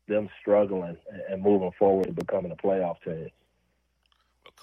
them 0.07 0.27
struggling 0.41 0.97
and 1.29 1.39
moving 1.39 1.71
forward 1.77 2.07
to 2.07 2.13
becoming 2.13 2.51
a 2.51 2.55
playoff 2.55 2.95
team. 3.05 3.29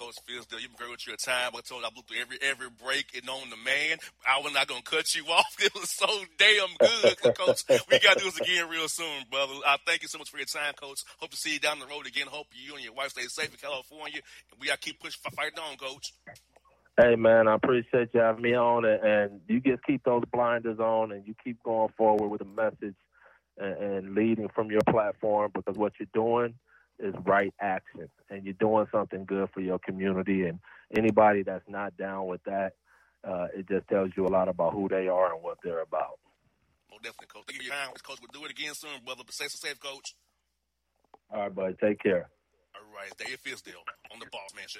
Coach 0.01 0.17
you've 0.27 0.49
been 0.49 0.59
great 0.77 0.89
with 0.89 1.05
your 1.05 1.15
time. 1.15 1.51
I 1.53 1.61
told 1.61 1.81
you 1.81 1.87
I 1.87 1.91
blew 1.93 2.01
through 2.01 2.21
every 2.21 2.37
every 2.41 2.69
break 2.71 3.13
and 3.13 3.29
on 3.29 3.51
the 3.51 3.57
man. 3.57 3.99
I 4.25 4.41
was 4.41 4.51
not 4.51 4.65
gonna 4.65 4.81
cut 4.81 5.13
you 5.13 5.23
off. 5.29 5.55
It 5.59 5.73
was 5.75 5.91
so 5.91 6.07
damn 6.39 6.73
good, 6.79 7.35
Coach. 7.35 7.63
We 7.69 7.99
gotta 7.99 8.17
do 8.17 8.25
this 8.25 8.39
again 8.39 8.67
real 8.67 8.87
soon, 8.87 9.25
brother. 9.29 9.53
I 9.63 9.77
thank 9.85 10.01
you 10.01 10.07
so 10.07 10.17
much 10.17 10.31
for 10.31 10.37
your 10.37 10.47
time, 10.47 10.73
Coach. 10.73 11.03
Hope 11.19 11.29
to 11.29 11.37
see 11.37 11.53
you 11.53 11.59
down 11.59 11.79
the 11.79 11.85
road 11.85 12.07
again. 12.07 12.25
Hope 12.27 12.47
you 12.51 12.73
and 12.73 12.83
your 12.83 12.93
wife 12.93 13.11
stay 13.11 13.27
safe 13.27 13.51
in 13.51 13.59
California. 13.61 14.21
We 14.59 14.67
gotta 14.67 14.79
keep 14.79 14.99
pushing, 14.99 15.21
fighting 15.35 15.59
on, 15.59 15.77
Coach. 15.77 16.13
Hey 16.99 17.15
man, 17.15 17.47
I 17.47 17.53
appreciate 17.53 18.09
you 18.15 18.21
having 18.21 18.41
me 18.41 18.55
on, 18.55 18.85
and, 18.85 19.03
and 19.03 19.41
you 19.47 19.59
just 19.59 19.83
keep 19.83 20.03
those 20.03 20.23
blinders 20.33 20.79
on, 20.79 21.11
and 21.11 21.27
you 21.27 21.35
keep 21.43 21.61
going 21.61 21.93
forward 21.95 22.29
with 22.29 22.41
a 22.41 22.45
message 22.45 22.95
and, 23.59 23.77
and 23.77 24.15
leading 24.15 24.49
from 24.49 24.71
your 24.71 24.81
platform 24.89 25.51
because 25.53 25.77
what 25.77 25.93
you're 25.99 26.07
doing 26.11 26.55
is 27.01 27.13
right 27.25 27.53
action, 27.59 28.09
and 28.29 28.43
you're 28.45 28.53
doing 28.53 28.85
something 28.91 29.25
good 29.25 29.49
for 29.53 29.61
your 29.61 29.79
community. 29.79 30.43
And 30.43 30.59
anybody 30.95 31.43
that's 31.43 31.67
not 31.67 31.97
down 31.97 32.27
with 32.27 32.43
that, 32.43 32.73
uh, 33.27 33.47
it 33.55 33.67
just 33.67 33.87
tells 33.87 34.11
you 34.15 34.27
a 34.27 34.29
lot 34.29 34.47
about 34.47 34.73
who 34.73 34.87
they 34.87 35.07
are 35.07 35.33
and 35.33 35.43
what 35.43 35.57
they're 35.63 35.81
about. 35.81 36.19
Well, 36.89 36.99
definitely, 37.01 37.27
Coach. 37.27 37.43
Thank 37.47 37.63
you 37.63 37.69
for 37.69 37.75
your 37.75 37.85
time, 37.85 37.93
Coach. 38.03 38.19
We'll 38.21 38.41
do 38.41 38.45
it 38.45 38.51
again 38.51 38.73
soon, 38.73 39.03
brother. 39.05 39.23
But 39.25 39.33
stay 39.33 39.47
safe, 39.47 39.79
Coach. 39.79 40.15
All 41.31 41.41
right, 41.41 41.55
buddy. 41.55 41.75
Take 41.81 41.99
care. 42.01 42.29
All 42.75 42.81
right, 42.95 43.11
Dave 43.17 43.39
Fizdale 43.41 43.83
on 44.11 44.19
the 44.19 44.25
Boss 44.31 44.53
Man 44.55 44.67
Show. 44.67 44.79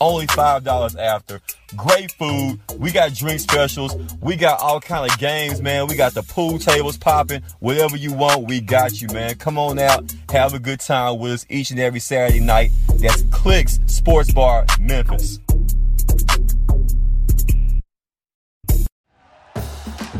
Only 0.00 0.26
$5 0.26 0.98
after. 0.98 1.40
Great 1.76 2.12
food. 2.12 2.60
We 2.78 2.92
got 2.92 3.14
drink 3.14 3.40
specials. 3.40 3.94
We 4.20 4.36
got 4.36 4.60
all 4.60 4.80
kind 4.80 5.10
of 5.10 5.18
games, 5.18 5.62
man. 5.62 5.86
We 5.86 5.96
got 5.96 6.14
the 6.14 6.22
pool 6.22 6.58
tables 6.58 6.96
popping. 6.96 7.42
Whatever 7.60 7.96
you 7.96 8.12
want, 8.12 8.46
we 8.46 8.60
got 8.60 9.00
you, 9.00 9.08
man. 9.08 9.36
Come 9.36 9.58
on 9.58 9.78
out. 9.78 10.14
Have 10.30 10.54
a 10.54 10.58
good 10.58 10.80
time 10.80 11.18
with 11.18 11.32
us 11.32 11.46
each 11.48 11.70
and 11.70 11.80
every 11.80 12.00
Saturday 12.00 12.40
night. 12.40 12.70
That's 12.96 13.22
Clicks 13.30 13.80
Sports 13.86 14.32
Bar, 14.32 14.66
Memphis. 14.80 15.38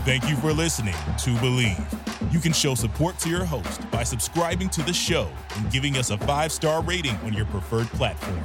Thank 0.04 0.28
you 0.28 0.36
for 0.36 0.52
listening 0.52 0.92
to 0.92 1.30
Bleav. 1.36 2.32
You 2.32 2.38
can 2.38 2.52
show 2.52 2.74
support 2.74 3.18
to 3.20 3.30
your 3.30 3.44
host 3.44 3.90
by 3.90 4.02
subscribing 4.02 4.68
to 4.70 4.82
the 4.82 4.92
show 4.92 5.28
and 5.56 5.70
giving 5.70 5.96
us 5.96 6.10
a 6.10 6.18
five 6.18 6.52
star 6.52 6.82
rating 6.82 7.16
on 7.18 7.32
your 7.32 7.46
preferred 7.46 7.86
platform. 7.88 8.44